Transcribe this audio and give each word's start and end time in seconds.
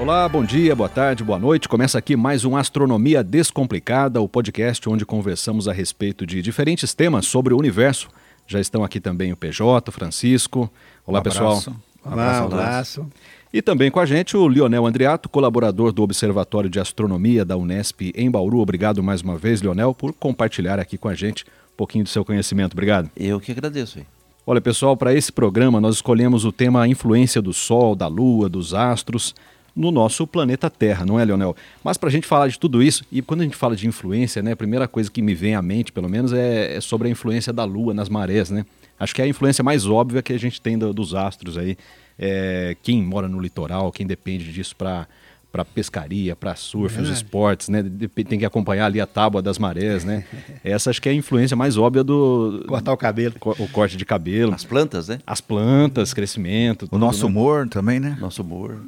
Olá, 0.00 0.26
bom 0.26 0.42
dia, 0.42 0.74
boa 0.74 0.88
tarde, 0.88 1.22
boa 1.22 1.38
noite. 1.38 1.68
Começa 1.68 1.98
aqui 1.98 2.16
mais 2.16 2.42
um 2.46 2.56
Astronomia 2.56 3.22
Descomplicada, 3.22 4.18
o 4.18 4.26
podcast 4.26 4.88
onde 4.88 5.04
conversamos 5.04 5.68
a 5.68 5.74
respeito 5.74 6.24
de 6.24 6.40
diferentes 6.40 6.94
temas 6.94 7.26
sobre 7.26 7.52
o 7.52 7.58
universo. 7.58 8.08
Já 8.46 8.58
estão 8.58 8.82
aqui 8.82 8.98
também 8.98 9.30
o 9.30 9.36
PJ, 9.36 9.90
o 9.90 9.92
Francisco. 9.92 10.72
Olá, 11.06 11.20
Um 11.20 11.22
pessoal. 11.22 11.62
Olá, 12.02 12.12
Abraço, 12.12 12.40
um 12.40 12.46
abraço. 12.46 13.06
E 13.52 13.60
também 13.60 13.90
com 13.90 14.00
a 14.00 14.06
gente 14.06 14.38
o 14.38 14.48
Lionel 14.48 14.86
Andriato, 14.86 15.28
colaborador 15.28 15.92
do 15.92 16.02
Observatório 16.02 16.70
de 16.70 16.80
Astronomia 16.80 17.44
da 17.44 17.58
Unesp 17.58 18.10
em 18.14 18.30
Bauru. 18.30 18.60
Obrigado 18.60 19.02
mais 19.02 19.20
uma 19.20 19.36
vez, 19.36 19.60
Lionel, 19.60 19.92
por 19.94 20.14
compartilhar 20.14 20.80
aqui 20.80 20.96
com 20.96 21.08
a 21.08 21.14
gente 21.14 21.44
um 21.44 21.76
pouquinho 21.76 22.04
do 22.04 22.10
seu 22.10 22.24
conhecimento. 22.24 22.72
Obrigado. 22.72 23.10
Eu 23.14 23.38
que 23.38 23.52
agradeço. 23.52 23.98
Hein? 23.98 24.06
Olha, 24.46 24.62
pessoal, 24.62 24.96
para 24.96 25.12
esse 25.12 25.30
programa 25.30 25.78
nós 25.78 25.96
escolhemos 25.96 26.46
o 26.46 26.52
tema 26.52 26.88
influência 26.88 27.42
do 27.42 27.52
Sol, 27.52 27.94
da 27.94 28.06
Lua, 28.06 28.48
dos 28.48 28.72
astros 28.72 29.34
no 29.74 29.90
nosso 29.90 30.26
planeta 30.26 30.68
Terra, 30.68 31.04
não 31.06 31.18
é, 31.18 31.24
Leonel? 31.24 31.54
Mas 31.82 31.96
para 31.96 32.08
a 32.08 32.12
gente 32.12 32.26
falar 32.26 32.48
de 32.48 32.58
tudo 32.58 32.82
isso, 32.82 33.04
e 33.10 33.22
quando 33.22 33.40
a 33.40 33.44
gente 33.44 33.56
fala 33.56 33.74
de 33.76 33.86
influência, 33.86 34.42
né, 34.42 34.52
a 34.52 34.56
primeira 34.56 34.86
coisa 34.88 35.10
que 35.10 35.22
me 35.22 35.34
vem 35.34 35.54
à 35.54 35.62
mente, 35.62 35.92
pelo 35.92 36.08
menos, 36.08 36.32
é, 36.32 36.76
é 36.76 36.80
sobre 36.80 37.08
a 37.08 37.10
influência 37.10 37.52
da 37.52 37.64
Lua 37.64 37.94
nas 37.94 38.08
marés, 38.08 38.50
né? 38.50 38.64
Acho 38.98 39.14
que 39.14 39.22
é 39.22 39.24
a 39.24 39.28
influência 39.28 39.64
mais 39.64 39.86
óbvia 39.86 40.20
que 40.22 40.32
a 40.32 40.38
gente 40.38 40.60
tem 40.60 40.76
do- 40.76 40.92
dos 40.92 41.14
astros 41.14 41.56
aí. 41.56 41.76
É, 42.18 42.76
quem 42.82 43.02
mora 43.02 43.26
no 43.28 43.40
litoral, 43.40 43.90
quem 43.90 44.06
depende 44.06 44.52
disso 44.52 44.76
para 44.76 45.06
para 45.52 45.64
pescaria, 45.64 46.36
para 46.36 46.54
surf, 46.54 46.86
os 46.86 46.92
Verdade. 47.08 47.14
esportes, 47.14 47.68
né? 47.68 47.84
Tem 48.28 48.38
que 48.38 48.44
acompanhar 48.44 48.86
ali 48.86 49.00
a 49.00 49.06
tábua 49.06 49.42
das 49.42 49.58
marés, 49.58 50.04
né? 50.04 50.24
Essa 50.62 50.90
acho 50.90 51.02
que 51.02 51.08
é 51.08 51.12
a 51.12 51.14
influência 51.14 51.56
mais 51.56 51.76
óbvia 51.76 52.04
do 52.04 52.64
Cortar 52.68 52.92
o 52.92 52.96
cabelo. 52.96 53.34
co- 53.38 53.56
o 53.58 53.68
corte 53.68 53.96
de 53.96 54.04
cabelo. 54.04 54.54
As 54.54 54.64
plantas, 54.64 55.08
né? 55.08 55.18
As 55.26 55.40
plantas, 55.40 56.14
crescimento. 56.14 56.84
O 56.84 56.88
tudo, 56.88 56.98
nosso 57.00 57.24
né? 57.24 57.30
humor 57.30 57.68
também, 57.68 57.98
né? 57.98 58.16
Nosso 58.20 58.42
humor. 58.42 58.80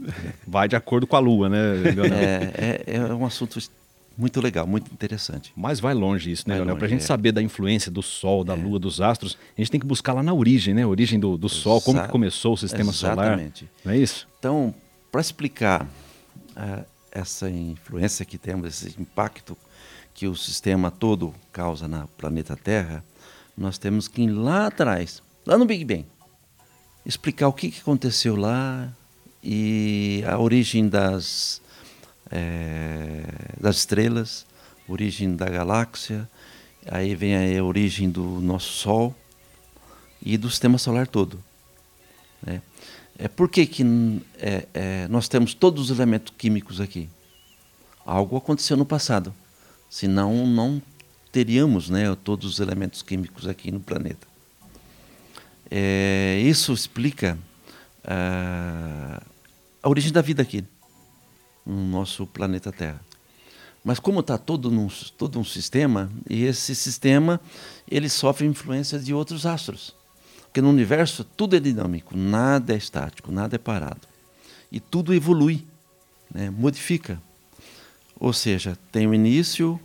Vai 0.47 0.69
de 0.69 0.77
acordo 0.77 1.07
com 1.07 1.17
a 1.17 1.19
lua, 1.19 1.49
né, 1.49 1.73
Leonel? 1.73 2.05
É, 2.05 2.83
é, 2.87 2.97
é 2.97 3.15
um 3.15 3.27
assunto 3.27 3.59
muito 4.17 4.41
legal, 4.41 4.65
muito 4.67 4.93
interessante. 4.93 5.53
Mas 5.57 5.81
vai 5.81 5.95
longe 5.95 6.31
isso, 6.31 6.49
né, 6.49 6.55
Leonel? 6.57 6.77
Pra 6.77 6.85
longe, 6.85 6.95
gente 6.95 7.03
é. 7.03 7.07
saber 7.07 7.33
da 7.33 7.43
influência 7.43 7.91
do 7.91 8.03
Sol, 8.03 8.45
da 8.45 8.55
Lua, 8.55 8.79
dos 8.79 9.01
astros, 9.01 9.37
a 9.57 9.61
gente 9.61 9.71
tem 9.71 9.81
que 9.81 9.87
buscar 9.87 10.13
lá 10.13 10.23
na 10.23 10.33
origem, 10.33 10.75
né? 10.75 10.83
A 10.85 10.89
origem 10.89 11.19
do, 11.19 11.37
do 11.37 11.49
Sol, 11.49 11.81
como 11.81 11.99
que 11.99 12.05
Exa- 12.05 12.13
começou 12.13 12.53
o 12.53 12.57
sistema 12.57 12.93
solar. 12.93 13.27
Exatamente. 13.27 13.69
Não 13.85 13.93
é 13.93 13.97
isso? 13.99 14.29
Então, 14.39 14.73
para 15.11 15.21
explicar 15.21 15.89
ah, 16.57 16.85
essa 17.11 17.51
influência 17.51 18.25
que 18.25 18.39
temos, 18.39 18.85
esse 18.85 19.01
impacto 19.01 19.57
que 20.15 20.27
o 20.27 20.35
sistema 20.35 20.91
todo 20.91 21.35
causa 21.53 21.87
na 21.89 22.07
planeta 22.07 22.57
Terra, 22.57 23.05
nós 23.57 23.79
temos 23.79 24.09
que 24.09 24.23
ir 24.23 24.31
lá 24.31 24.67
atrás, 24.67 25.23
lá 25.45 25.59
no 25.59 25.65
Big 25.65 25.85
Bang, 25.85 26.07
explicar 27.05 27.49
o 27.49 27.53
que, 27.53 27.71
que 27.71 27.81
aconteceu 27.81 28.37
lá 28.37 28.93
e 29.43 30.23
a 30.27 30.39
origem 30.39 30.89
das, 30.89 31.61
eh, 32.31 33.25
das 33.61 33.77
estrelas, 33.77 34.47
origem 34.89 35.35
da 35.35 35.49
galáxia, 35.49 36.29
aí 36.87 37.15
vem 37.15 37.59
a 37.59 37.65
origem 37.65 38.11
do 38.11 38.41
nosso 38.41 38.73
Sol 38.73 39.15
e 40.21 40.37
do 40.37 40.49
sistema 40.49 40.79
solar 40.79 41.07
todo. 41.07 41.43
Né? 42.43 42.63
É, 43.19 43.29
por 43.29 43.49
que, 43.49 43.67
que 43.67 43.85
é, 44.39 44.67
é, 44.73 45.09
nós 45.09 45.29
temos 45.29 45.55
todos 45.55 45.91
os 45.91 45.97
elementos 45.97 46.33
químicos 46.37 46.81
aqui? 46.81 47.09
Algo 48.05 48.37
aconteceu 48.37 48.77
no 48.77 48.85
passado, 48.85 49.33
senão 49.89 50.47
não 50.47 50.83
teríamos 51.31 51.89
né, 51.89 52.15
todos 52.25 52.47
os 52.55 52.61
elementos 52.61 53.03
químicos 53.03 53.47
aqui 53.47 53.71
no 53.71 53.81
planeta. 53.81 54.27
É, 55.71 56.43
isso 56.45 56.73
explica 56.73 57.39
ah, 58.05 59.23
a 59.83 59.89
origem 59.89 60.13
da 60.13 60.21
vida 60.21 60.43
aqui, 60.43 60.65
no 61.65 61.87
nosso 61.87 62.27
planeta 62.27 62.71
Terra. 62.73 63.01
Mas 63.85 63.99
como 63.99 64.21
está 64.21 64.37
todo, 64.37 64.71
todo 65.17 65.39
um 65.41 65.45
sistema, 65.45 66.11
e 66.29 66.45
esse 66.45 66.75
sistema 66.75 67.41
ele 67.91 68.09
sofre 68.09 68.47
influência 68.47 68.99
de 68.99 69.15
outros 69.15 69.47
astros. 69.47 69.95
Porque 70.53 70.61
no 70.61 70.69
universo 70.69 71.25
tudo 71.25 71.57
é 71.57 71.61
dinâmico, 71.61 72.15
nada 72.15 72.75
é 72.75 72.77
estático, 72.77 73.33
nada 73.33 73.57
é 73.57 73.59
parado. 73.59 74.07
E 74.71 74.79
tudo 74.81 75.15
evolui, 75.15 75.65
né, 76.31 76.51
modifica. 76.51 77.19
Ou 78.21 78.35
seja, 78.35 78.77
tem 78.93 79.07
o 79.07 79.15
início, 79.15 79.81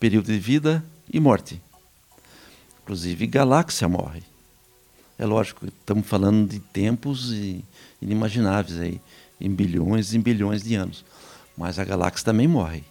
período 0.00 0.26
de 0.26 0.40
vida 0.40 0.84
e 1.08 1.20
morte. 1.20 1.62
Inclusive, 2.82 3.28
galáxia 3.28 3.88
morre. 3.88 4.24
É 5.16 5.24
lógico, 5.24 5.66
estamos 5.66 6.04
falando 6.04 6.48
de 6.48 6.58
tempos 6.58 7.32
inimagináveis, 8.00 8.80
aí, 8.80 9.00
em 9.40 9.54
bilhões 9.54 10.12
e 10.14 10.18
bilhões 10.18 10.64
de 10.64 10.74
anos. 10.74 11.04
Mas 11.56 11.78
a 11.78 11.84
galáxia 11.84 12.24
também 12.24 12.48
morre. 12.48 12.82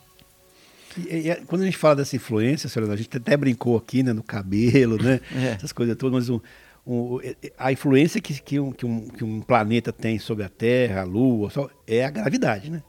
E, 0.98 1.30
e, 1.30 1.36
quando 1.46 1.64
a 1.64 1.66
gente 1.66 1.78
fala 1.78 1.98
dessa 1.98 2.16
influência, 2.16 2.70
senhora, 2.70 2.94
a 2.94 2.96
gente 2.96 3.18
até 3.18 3.36
brincou 3.36 3.76
aqui 3.76 4.02
né, 4.02 4.14
no 4.14 4.24
cabelo, 4.24 4.96
né? 4.96 5.20
É. 5.36 5.56
Essas 5.56 5.74
coisas 5.74 5.98
todas, 5.98 6.14
mas 6.14 6.30
um- 6.30 6.40
um- 6.86 7.20
a 7.58 7.72
influência 7.72 8.20
que, 8.22 8.42
que, 8.42 8.60
um, 8.60 8.72
que, 8.72 8.86
um, 8.86 9.08
que 9.08 9.24
um 9.24 9.42
planeta 9.42 9.92
tem 9.94 10.18
sobre 10.20 10.44
a 10.44 10.50
Terra, 10.50 11.02
a 11.02 11.04
Lua, 11.04 11.50
Sol, 11.50 11.70
é 11.88 12.04
a 12.06 12.10
gravidade, 12.10 12.70
né? 12.72 12.82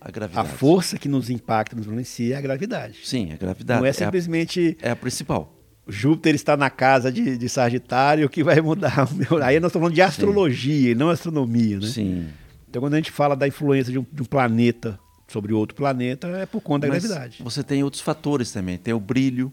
A 0.00 0.08
A 0.08 0.10
gravidade. 0.10 0.48
força 0.56 0.98
que 0.98 1.08
nos 1.08 1.28
impacta, 1.28 1.76
nos 1.76 1.86
influencia 1.86 2.34
é 2.34 2.38
a 2.38 2.40
gravidade. 2.40 2.98
Sim, 3.04 3.32
a 3.32 3.36
gravidade. 3.36 3.80
Não 3.80 3.86
é 3.86 3.90
a- 3.90 3.94
simplesmente 3.94 4.76
é 4.80 4.90
a 4.90 4.96
principal. 4.96 5.54
Júpiter 5.86 6.34
está 6.34 6.56
na 6.56 6.70
casa 6.70 7.10
de, 7.10 7.36
de 7.36 7.48
Sagitário 7.48 8.28
que 8.28 8.42
vai 8.44 8.60
mudar. 8.60 9.08
Aí 9.44 9.58
nós 9.60 9.68
estamos 9.70 9.72
falando 9.72 9.94
de 9.94 10.02
astrologia 10.02 10.92
e 10.92 10.94
não 10.94 11.10
astronomia, 11.10 11.78
né? 11.80 11.86
Sim. 11.86 12.28
Então 12.68 12.80
quando 12.80 12.94
a 12.94 12.96
gente 12.96 13.10
fala 13.10 13.34
da 13.36 13.46
influência 13.48 13.92
de 13.92 13.98
um, 13.98 14.06
de 14.10 14.22
um 14.22 14.24
planeta 14.24 14.98
sobre 15.26 15.52
outro 15.52 15.74
planeta, 15.76 16.28
é 16.28 16.46
por 16.46 16.60
conta 16.60 16.86
da 16.86 16.92
Mas 16.94 17.04
gravidade. 17.04 17.42
Você 17.42 17.62
tem 17.62 17.82
outros 17.82 18.00
fatores 18.02 18.50
também. 18.52 18.78
Tem 18.78 18.94
o 18.94 19.00
brilho, 19.00 19.52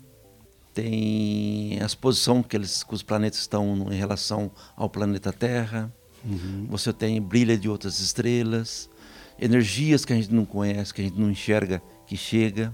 tem 0.78 1.80
a 1.82 1.86
exposição 1.88 2.44
que, 2.44 2.56
eles, 2.56 2.84
que 2.84 2.94
os 2.94 3.02
planetas 3.02 3.40
estão 3.40 3.88
em 3.92 3.96
relação 3.96 4.52
ao 4.76 4.88
planeta 4.88 5.34
Terra. 5.34 5.92
Uhum. 6.24 6.68
Você 6.70 6.94
tem 6.94 7.20
brilho 7.20 7.58
de 7.58 7.68
outras 7.68 8.00
estrelas, 8.00 8.88
energias 9.40 10.06
que 10.06 10.14
a 10.14 10.16
gente 10.16 10.32
não 10.32 10.46
conhece, 10.46 10.94
que 10.94 11.02
a 11.02 11.04
gente 11.04 11.20
não 11.20 11.32
enxerga, 11.32 11.82
que 12.06 12.16
chega, 12.16 12.72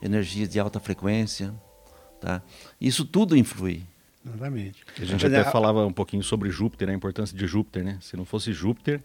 energias 0.00 0.48
de 0.48 0.60
alta 0.60 0.78
frequência. 0.78 1.52
Tá? 2.20 2.40
Isso 2.80 3.04
tudo 3.04 3.36
influi. 3.36 3.82
Exatamente. 4.24 4.84
A 4.96 5.04
gente 5.04 5.26
até 5.26 5.40
é, 5.40 5.44
falava 5.44 5.84
um 5.84 5.92
pouquinho 5.92 6.22
sobre 6.22 6.48
Júpiter, 6.48 6.90
a 6.90 6.94
importância 6.94 7.36
de 7.36 7.44
Júpiter, 7.44 7.82
né? 7.82 7.98
Se 8.00 8.16
não 8.16 8.24
fosse 8.24 8.52
Júpiter, 8.52 9.02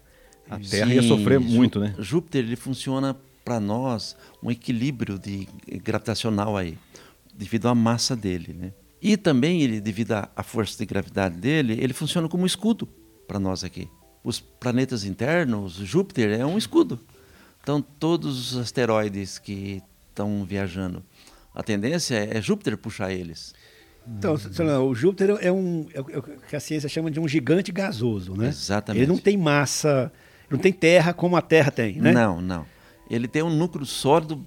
a 0.48 0.62
Sim, 0.62 0.70
Terra 0.70 0.94
ia 0.94 1.02
sofrer 1.02 1.40
muito, 1.40 1.80
né? 1.80 1.92
Júpiter 1.98 2.44
ele 2.44 2.54
funciona 2.54 3.16
para 3.44 3.58
nós 3.58 4.16
um 4.40 4.48
equilíbrio 4.48 5.18
de 5.18 5.48
gravitacional 5.82 6.56
aí, 6.56 6.78
devido 7.38 7.68
à 7.68 7.74
massa 7.74 8.16
dele, 8.16 8.52
né? 8.52 8.72
E 9.00 9.16
também 9.16 9.62
ele, 9.62 9.80
devido 9.80 10.12
à 10.12 10.42
força 10.42 10.76
de 10.76 10.84
gravidade 10.84 11.36
dele, 11.36 11.78
ele 11.80 11.92
funciona 11.92 12.28
como 12.28 12.42
um 12.42 12.46
escudo 12.46 12.88
para 13.28 13.38
nós 13.38 13.62
aqui. 13.62 13.88
Os 14.24 14.40
planetas 14.40 15.04
internos, 15.04 15.74
Júpiter 15.74 16.40
é 16.40 16.44
um 16.44 16.58
escudo. 16.58 16.98
Então 17.62 17.80
todos 17.80 18.52
os 18.52 18.58
asteroides 18.58 19.38
que 19.38 19.80
estão 20.08 20.44
viajando, 20.44 21.04
a 21.54 21.62
tendência 21.62 22.16
é 22.16 22.42
Júpiter 22.42 22.76
puxar 22.76 23.12
eles. 23.12 23.54
Então, 24.16 24.34
o 24.88 24.94
Júpiter 24.94 25.36
é 25.40 25.52
um 25.52 25.86
é 25.92 25.98
é 25.98 26.18
o 26.18 26.22
que 26.22 26.56
a 26.56 26.60
ciência 26.60 26.88
chama 26.88 27.10
de 27.10 27.20
um 27.20 27.28
gigante 27.28 27.70
gasoso, 27.70 28.34
né? 28.34 28.48
Exatamente. 28.48 29.02
Ele 29.02 29.12
não 29.12 29.18
tem 29.18 29.36
massa, 29.36 30.10
não 30.50 30.58
tem 30.58 30.72
terra 30.72 31.12
como 31.12 31.36
a 31.36 31.42
Terra 31.42 31.70
tem, 31.70 32.00
né? 32.00 32.10
Não, 32.12 32.40
não. 32.40 32.66
Ele 33.10 33.28
tem 33.28 33.42
um 33.42 33.50
núcleo 33.50 33.86
sólido 33.86 34.44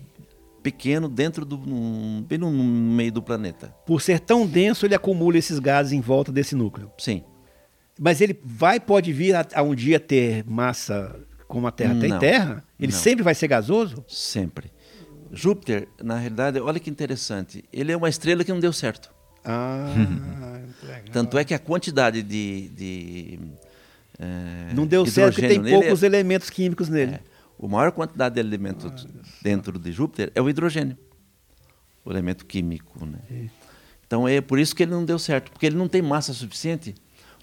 pequeno 0.61 1.07
dentro 1.09 1.45
do 1.45 1.57
num- 1.57 2.23
bem 2.27 2.37
no 2.37 2.51
meio 2.51 3.11
do 3.11 3.21
planeta. 3.21 3.73
Por 3.85 4.01
ser 4.01 4.19
tão 4.19 4.45
denso, 4.45 4.85
ele 4.85 4.95
acumula 4.95 5.37
esses 5.37 5.59
gases 5.59 5.91
em 5.91 6.01
volta 6.01 6.31
desse 6.31 6.55
núcleo. 6.55 6.91
Sim. 6.97 7.23
Mas 7.99 8.21
ele 8.21 8.39
vai 8.43 8.79
pode 8.79 9.11
vir 9.13 9.35
a, 9.35 9.45
a 9.53 9.61
um 9.61 9.75
dia 9.75 9.99
ter 9.99 10.43
massa 10.45 11.19
como 11.47 11.67
a 11.67 11.71
Terra 11.71 11.95
tem 11.99 12.09
Não, 12.09 12.19
terra? 12.19 12.63
Ele 12.79 12.91
não. 12.91 12.99
sempre 12.99 13.23
vai 13.23 13.35
ser 13.35 13.47
gasoso? 13.47 14.03
Sempre. 14.07 14.71
Júpiter, 15.33 15.87
na 16.01 16.17
realidade, 16.17 16.59
olha 16.59 16.79
que 16.79 16.89
interessante. 16.89 17.63
Ele 17.71 17.91
é 17.91 17.97
uma 17.97 18.09
estrela 18.09 18.43
que 18.43 18.51
não 18.51 18.59
deu 18.59 18.73
certo. 18.73 19.11
Ah, 19.43 19.93
legal. 20.83 21.03
Tanto 21.11 21.37
é 21.37 21.43
que 21.43 21.53
a 21.53 21.59
quantidade 21.59 22.21
de. 22.23 22.69
de 22.69 23.39
eh, 24.19 24.73
não 24.73 24.85
deu 24.85 25.05
certo 25.05 25.35
porque 25.35 25.47
tem 25.47 25.61
poucos 25.63 26.03
é- 26.03 26.05
elementos 26.05 26.49
químicos 26.49 26.89
nele. 26.89 27.13
é, 27.15 27.19
a 27.65 27.69
maior 27.69 27.91
quantidade 27.91 28.35
de 28.35 28.41
elementos 28.41 29.07
dentro 29.41 29.77
de 29.77 29.91
Júpiter 29.91 30.31
é 30.33 30.41
o 30.41 30.49
hidrogênio, 30.49 30.97
o 32.03 32.11
elemento 32.11 32.45
químico. 32.45 33.05
Né? 33.05 33.49
Então 34.05 34.27
é 34.27 34.41
por 34.41 34.59
isso 34.59 34.75
que 34.75 34.83
ele 34.83 34.91
não 34.91 35.05
deu 35.05 35.19
certo, 35.19 35.51
porque 35.51 35.65
ele 35.65 35.75
não 35.75 35.87
tem 35.87 36.01
massa 36.01 36.33
suficiente, 36.33 36.95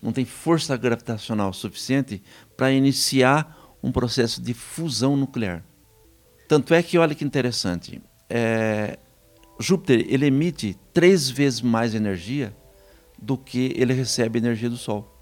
não 0.03 0.13
tem 0.13 0.25
força 0.25 0.77
gravitacional 0.77 1.53
suficiente 1.53 2.23
para 2.57 2.73
iniciar 2.73 3.77
um 3.83 3.93
processo 3.93 4.43
de 4.43 4.55
fusão 4.55 5.17
nuclear. 5.17 5.65
Tanto 6.49 6.75
é 6.75 6.83
que, 6.83 6.99
olha 6.99 7.15
que 7.15 7.25
interessante, 7.25 8.01
é, 8.29 8.99
Júpiter 9.61 10.07
ele 10.09 10.27
emite 10.27 10.77
três 10.93 11.29
vezes 11.29 11.61
mais 11.61 11.95
energia 11.95 12.57
do 13.21 13.37
que 13.37 13.73
ele 13.77 13.93
recebe 13.93 14.39
energia 14.39 14.71
do 14.71 14.77
Sol. 14.77 15.15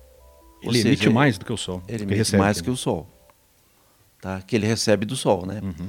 Ou 0.62 0.70
Ele 0.70 0.78
seja, 0.78 0.88
emite 0.88 1.08
mais 1.08 1.38
do 1.38 1.44
que 1.44 1.52
o 1.52 1.56
Sol. 1.56 1.82
Ele 1.88 2.02
emite 2.04 2.18
recebe, 2.18 2.42
mais 2.42 2.58
né? 2.58 2.64
que 2.64 2.70
o 2.70 2.76
Sol. 2.76 3.08
Tá? 4.20 4.42
que 4.42 4.56
ele 4.56 4.66
recebe 4.66 5.04
do 5.06 5.16
Sol. 5.16 5.46
Né? 5.46 5.60
Uhum. 5.62 5.88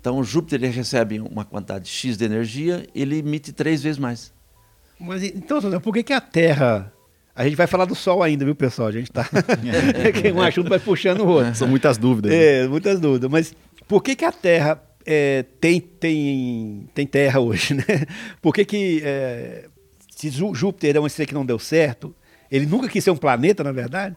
Então, 0.00 0.22
Júpiter 0.22 0.62
ele 0.62 0.72
recebe 0.72 1.20
uma 1.20 1.44
quantidade 1.44 1.88
X 1.88 2.16
de 2.16 2.24
energia, 2.24 2.86
ele 2.94 3.18
emite 3.18 3.52
três 3.52 3.82
vezes 3.82 3.98
mais. 3.98 4.32
Mas 4.98 5.22
então, 5.22 5.80
por 5.80 5.92
que, 5.92 6.02
que 6.02 6.12
a 6.12 6.20
Terra. 6.20 6.92
A 7.34 7.44
gente 7.44 7.56
vai 7.56 7.66
falar 7.66 7.84
do 7.84 7.94
Sol 7.94 8.22
ainda, 8.22 8.44
viu, 8.46 8.54
pessoal? 8.54 8.88
A 8.88 8.92
gente 8.92 9.12
tá. 9.12 9.28
um 10.34 10.40
assunto 10.40 10.68
vai 10.70 10.78
puxando 10.78 11.20
o 11.20 11.28
outro. 11.28 11.54
São 11.54 11.68
muitas 11.68 11.98
dúvidas. 11.98 12.30
né? 12.32 12.62
É, 12.62 12.66
muitas 12.68 12.98
dúvidas. 12.98 13.30
Mas 13.30 13.54
por 13.86 14.02
que, 14.02 14.16
que 14.16 14.24
a 14.24 14.32
Terra 14.32 14.82
é, 15.04 15.44
tem, 15.60 15.78
tem, 15.80 16.88
tem 16.94 17.06
terra 17.06 17.38
hoje, 17.40 17.74
né? 17.74 17.84
Por 18.40 18.54
que, 18.54 18.64
que 18.64 19.02
é, 19.04 19.66
se 20.16 20.30
Jú- 20.30 20.54
Júpiter 20.54 20.96
é 20.96 20.98
uma 20.98 21.06
estrela 21.08 21.28
que 21.28 21.34
não 21.34 21.44
deu 21.44 21.58
certo, 21.58 22.14
ele 22.50 22.64
nunca 22.64 22.88
quis 22.88 23.04
ser 23.04 23.10
um 23.10 23.16
planeta, 23.16 23.62
na 23.62 23.70
verdade, 23.72 24.16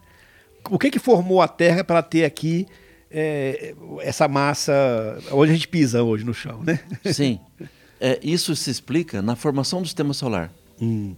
o 0.69 0.79
que, 0.79 0.89
que 0.89 0.97
formou 0.99 1.41
a 1.41 1.47
Terra 1.47 1.83
para 1.83 2.01
ter 2.01 2.23
aqui 2.23 2.65
é, 3.11 3.75
essa 4.01 4.27
massa 4.27 4.73
onde 5.31 5.51
a 5.51 5.53
gente 5.53 5.67
pisa 5.67 6.03
hoje 6.03 6.23
no 6.23 6.33
chão, 6.33 6.61
né? 6.63 6.79
Sim. 7.11 7.39
É, 7.99 8.19
isso 8.23 8.55
se 8.55 8.69
explica 8.69 9.21
na 9.21 9.35
formação 9.35 9.81
do 9.81 9.87
sistema 9.87 10.13
solar. 10.13 10.51
Hum. 10.81 11.15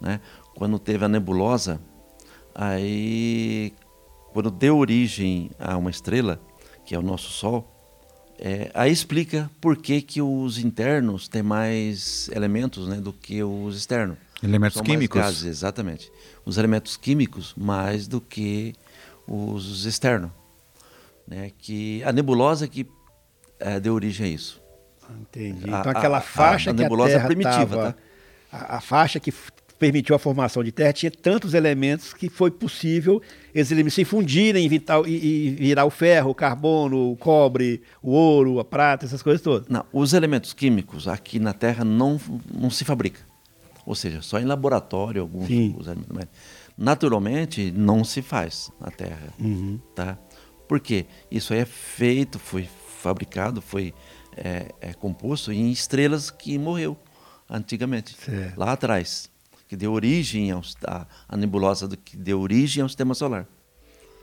né? 0.00 0.20
Quando 0.54 0.78
teve 0.78 1.04
a 1.04 1.08
nebulosa, 1.08 1.80
aí 2.54 3.72
quando 4.32 4.50
deu 4.50 4.76
origem 4.76 5.50
a 5.58 5.76
uma 5.76 5.90
estrela, 5.90 6.40
que 6.84 6.94
é 6.94 6.98
o 6.98 7.02
nosso 7.02 7.30
Sol, 7.30 7.72
é, 8.38 8.70
aí 8.74 8.92
explica 8.92 9.50
por 9.60 9.76
que, 9.76 10.02
que 10.02 10.20
os 10.20 10.58
internos 10.58 11.26
têm 11.28 11.42
mais 11.42 12.28
elementos 12.32 12.86
né, 12.86 12.96
do 12.96 13.12
que 13.12 13.42
os 13.42 13.76
externos. 13.76 14.18
Elementos 14.42 14.74
São 14.74 14.82
mais 14.82 14.92
químicos. 14.92 15.20
gases, 15.20 15.44
exatamente. 15.44 16.12
Os 16.44 16.58
elementos 16.58 16.96
químicos 16.96 17.54
mais 17.56 18.06
do 18.06 18.20
que 18.20 18.74
os 19.26 19.86
externos. 19.86 20.30
Né? 21.26 21.50
Que 21.58 22.02
a 22.04 22.12
nebulosa 22.12 22.68
que 22.68 22.86
eh, 23.58 23.80
deu 23.80 23.94
origem 23.94 24.26
a 24.26 24.28
isso. 24.30 24.62
Entendi. 25.20 25.64
A- 25.64 25.80
Então 25.80 25.92
a- 25.92 25.98
aquela 25.98 26.18
a- 26.18 26.20
faixa 26.20 26.70
a 26.70 26.74
que 26.74 26.80
a 26.80 26.82
nebulosa 26.84 27.20
primitiva, 27.20 27.76
tava- 27.76 27.92
tá? 27.92 27.98
a, 28.52 28.76
a 28.76 28.80
faixa 28.80 29.18
que 29.20 29.32
permitiu 29.78 30.16
a 30.16 30.18
formação 30.18 30.64
de 30.64 30.72
Terra 30.72 30.92
tinha 30.92 31.10
tantos 31.10 31.52
elementos 31.52 32.14
que 32.14 32.30
foi 32.30 32.50
possível 32.50 33.20
esses 33.54 33.70
elementos 33.70 33.94
se 33.94 34.04
fundirem 34.06 34.64
e, 34.64 34.68
vitar- 34.68 35.02
e- 35.06 35.46
e 35.48 35.50
virar 35.50 35.84
o 35.84 35.90
ferro, 35.90 36.30
o 36.30 36.34
carbono, 36.34 37.10
o 37.12 37.16
cobre, 37.16 37.82
o 38.02 38.10
ouro, 38.10 38.58
a 38.58 38.64
prata, 38.64 39.04
essas 39.04 39.22
coisas 39.22 39.42
todas. 39.42 39.68
Não, 39.68 39.84
os 39.92 40.12
elementos 40.14 40.52
químicos 40.54 41.06
aqui 41.06 41.38
na 41.38 41.52
Terra 41.52 41.84
não, 41.84 42.18
não 42.52 42.70
se 42.70 42.84
fabrica. 42.84 43.20
Ou 43.84 43.94
seja, 43.94 44.22
só 44.22 44.38
em 44.40 44.44
laboratório 44.44 45.20
alguns 45.22 45.46
Sim. 45.46 45.74
os 45.78 45.86
elementos, 45.86 46.28
naturalmente 46.76 47.70
não 47.70 48.02
se 48.02 48.22
faz 48.22 48.70
na 48.80 48.90
Terra, 48.90 49.28
Uhum. 49.38 49.78
tá? 49.94 50.18
Por 50.68 50.80
quê? 50.80 51.06
Isso 51.30 51.52
aí 51.52 51.60
é 51.60 51.64
feito, 51.64 52.38
foi 52.38 52.68
fabricado, 53.00 53.60
foi 53.60 53.94
é, 54.36 54.72
é 54.80 54.92
composto 54.92 55.52
em 55.52 55.70
estrelas 55.70 56.30
que 56.30 56.58
morreu 56.58 56.96
antigamente, 57.48 58.16
Certo. 58.16 58.58
lá 58.58 58.72
atrás, 58.72 59.30
que 59.68 59.76
deu 59.76 59.92
origem 59.92 60.50
ao, 60.50 60.62
a, 60.86 61.06
a 61.28 61.36
nebulosa 61.36 61.86
do, 61.86 61.96
que 61.96 62.16
deu 62.16 62.40
origem 62.40 62.82
ao 62.82 62.88
sistema 62.88 63.14
solar. 63.14 63.46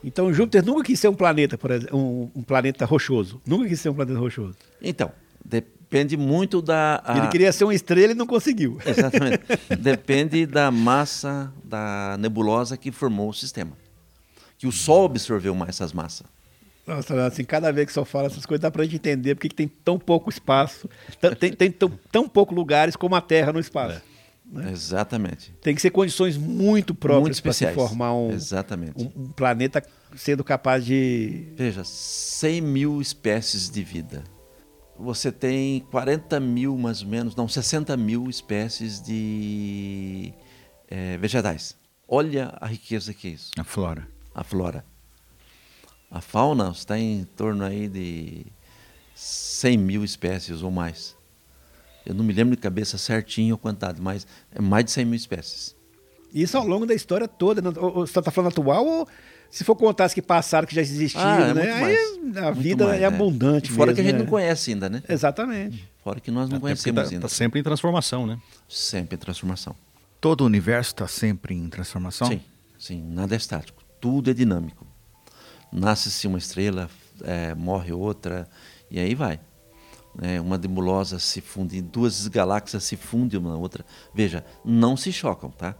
Então 0.03 0.33
Júpiter 0.33 0.65
nunca 0.65 0.83
quis 0.83 0.99
ser 0.99 1.07
um 1.07 1.13
planeta, 1.15 1.57
por 1.57 1.71
exemplo, 1.71 1.97
um, 1.97 2.29
um 2.35 2.43
planeta 2.43 2.85
rochoso. 2.85 3.41
Nunca 3.45 3.67
quis 3.67 3.79
ser 3.79 3.89
um 3.89 3.93
planeta 3.93 4.19
rochoso. 4.19 4.57
Então, 4.81 5.09
depende 5.43 6.17
muito 6.17 6.61
da 6.61 7.01
a- 7.05 7.17
Ele 7.17 7.27
queria 7.29 7.51
ser 7.53 7.63
uma 7.63 7.73
estrela 7.73 8.11
e 8.11 8.15
não 8.15 8.27
conseguiu. 8.27 8.77
Exatamente. 8.85 9.43
Depende 9.79 10.45
da 10.45 10.69
massa 10.69 11.53
da 11.63 12.17
nebulosa 12.19 12.75
que 12.75 12.91
formou 12.91 13.29
o 13.29 13.33
sistema. 13.33 13.77
Que 14.63 14.67
o 14.67 14.71
Sol 14.71 15.07
absorveu 15.07 15.53
mais 15.53 15.71
essas 15.71 15.91
massas. 15.91 16.25
Nossa, 16.87 17.25
assim, 17.25 17.43
cada 17.43 17.69
vez 17.69 17.85
que 17.85 17.91
o 17.91 17.93
senhor 17.95 18.05
fala 18.05 18.27
essas 18.27 18.45
coisas, 18.45 18.61
dá 18.61 18.71
pra 18.71 18.85
gente 18.85 18.95
entender 18.95 19.35
porque 19.35 19.49
que 19.49 19.55
tem 19.55 19.67
tão 19.67 19.99
pouco 19.99 20.29
espaço, 20.29 20.89
tem, 21.37 21.51
tem 21.51 21.69
tão, 21.69 21.91
tão 22.09 22.29
pouco 22.29 22.55
lugares 22.55 22.95
como 22.95 23.13
a 23.13 23.19
Terra 23.19 23.51
no 23.51 23.59
espaço. 23.59 24.01
Né? 24.45 24.71
Exatamente. 24.71 25.53
Tem 25.61 25.75
que 25.75 25.81
ser 25.81 25.89
condições 25.89 26.37
muito 26.37 26.95
próprias 26.95 27.41
para 27.41 27.51
se 27.51 27.69
formar 27.73 28.13
um, 28.13 28.31
Exatamente. 28.31 28.93
um, 28.95 29.23
um 29.23 29.27
planeta 29.33 29.83
sendo 30.15 30.45
capaz 30.45 30.85
de. 30.85 31.45
Veja, 31.57 31.83
100 31.83 32.61
mil 32.61 33.01
espécies 33.01 33.69
de 33.69 33.83
vida. 33.83 34.23
Você 34.97 35.29
tem 35.29 35.81
40 35.91 36.39
mil, 36.39 36.77
mais 36.77 37.01
ou 37.01 37.09
menos, 37.09 37.35
não, 37.35 37.49
60 37.49 37.97
mil 37.97 38.29
espécies 38.29 39.01
de 39.01 40.33
eh, 40.87 41.17
vegetais. 41.17 41.75
Olha 42.07 42.53
a 42.61 42.67
riqueza 42.67 43.13
que 43.13 43.27
é 43.27 43.31
isso. 43.31 43.51
A 43.57 43.65
flora. 43.65 44.12
A 44.33 44.43
flora. 44.43 44.85
A 46.09 46.21
fauna 46.21 46.69
está 46.69 46.97
em 46.97 47.23
torno 47.35 47.63
aí 47.63 47.87
de 47.87 48.45
100 49.15 49.77
mil 49.77 50.03
espécies 50.03 50.61
ou 50.61 50.69
mais. 50.71 51.15
Eu 52.05 52.13
não 52.13 52.23
me 52.23 52.33
lembro 52.33 52.55
de 52.55 52.61
cabeça 52.61 52.97
certinho 52.97 53.55
a 53.55 53.57
quantidade, 53.57 54.01
mas 54.01 54.27
é 54.51 54.61
mais 54.61 54.85
de 54.85 54.91
100 54.91 55.05
mil 55.05 55.15
espécies. 55.15 55.75
Isso 56.33 56.57
ao 56.57 56.65
longo 56.67 56.85
da 56.85 56.93
história 56.93 57.27
toda. 57.27 57.61
né? 57.61 57.71
Você 57.71 58.19
está 58.19 58.31
falando 58.31 58.51
atual 58.51 58.85
ou 58.85 59.07
se 59.49 59.63
for 59.63 59.75
contar 59.75 60.05
as 60.05 60.13
que 60.15 60.21
passaram, 60.21 60.67
que 60.67 60.73
já 60.73 60.81
existiam, 60.81 61.23
Ah, 61.23 61.47
é 61.49 61.53
né? 61.53 61.71
Aí 61.71 61.95
a 62.39 62.41
Muito 62.45 62.59
vida 62.59 62.85
mais, 62.87 62.97
é 62.97 63.01
né? 63.01 63.05
abundante. 63.15 63.71
Fora 63.71 63.91
mesmo, 63.91 63.95
que 63.95 64.01
a 64.01 64.03
gente 64.03 64.13
né? 64.13 64.19
não 64.23 64.25
conhece 64.29 64.71
ainda, 64.71 64.89
né? 64.89 65.03
Exatamente. 65.07 65.87
Fora 66.03 66.19
que 66.19 66.31
nós 66.31 66.49
não 66.49 66.57
Até 66.57 66.61
conhecemos 66.61 67.03
tá, 67.03 67.09
ainda. 67.09 67.21
tá 67.21 67.27
sempre 67.29 67.59
em 67.59 67.63
transformação, 67.63 68.25
né? 68.25 68.39
Sempre 68.67 69.15
em 69.15 69.19
transformação. 69.19 69.75
Todo 70.19 70.41
o 70.41 70.45
universo 70.45 70.91
está 70.91 71.07
sempre 71.07 71.53
em 71.53 71.69
transformação? 71.69 72.27
Sim, 72.27 72.41
sim, 72.79 73.01
nada 73.03 73.35
é 73.35 73.37
estático. 73.37 73.82
Tudo 74.03 74.29
é 74.29 74.33
dinâmico. 74.33 74.85
Nasce-se 75.71 76.27
uma 76.27 76.37
estrela, 76.37 76.89
é, 77.21 77.55
morre 77.55 77.93
outra, 77.93 78.49
e 78.91 78.99
aí 78.99 79.15
vai. 79.15 79.39
É, 80.21 80.41
uma 80.41 80.57
nebulosa 80.57 81.19
se 81.19 81.39
funde, 81.39 81.81
duas 81.81 82.27
galáxias 82.27 82.83
se 82.83 82.97
fundem 82.97 83.39
uma 83.39 83.51
na 83.51 83.57
outra. 83.57 83.85
Veja, 84.13 84.45
não 84.65 84.97
se 84.97 85.09
chocam, 85.13 85.49
tá? 85.49 85.73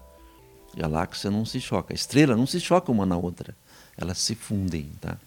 Galáxia 0.73 1.29
não 1.29 1.43
se 1.43 1.59
choca. 1.59 1.93
Estrela 1.93 2.33
não 2.33 2.47
se 2.47 2.61
choca 2.61 2.93
uma 2.93 3.05
na 3.05 3.17
outra. 3.17 3.53
Elas 3.97 4.19
se 4.19 4.35
fundem, 4.35 4.89
tá? 5.01 5.17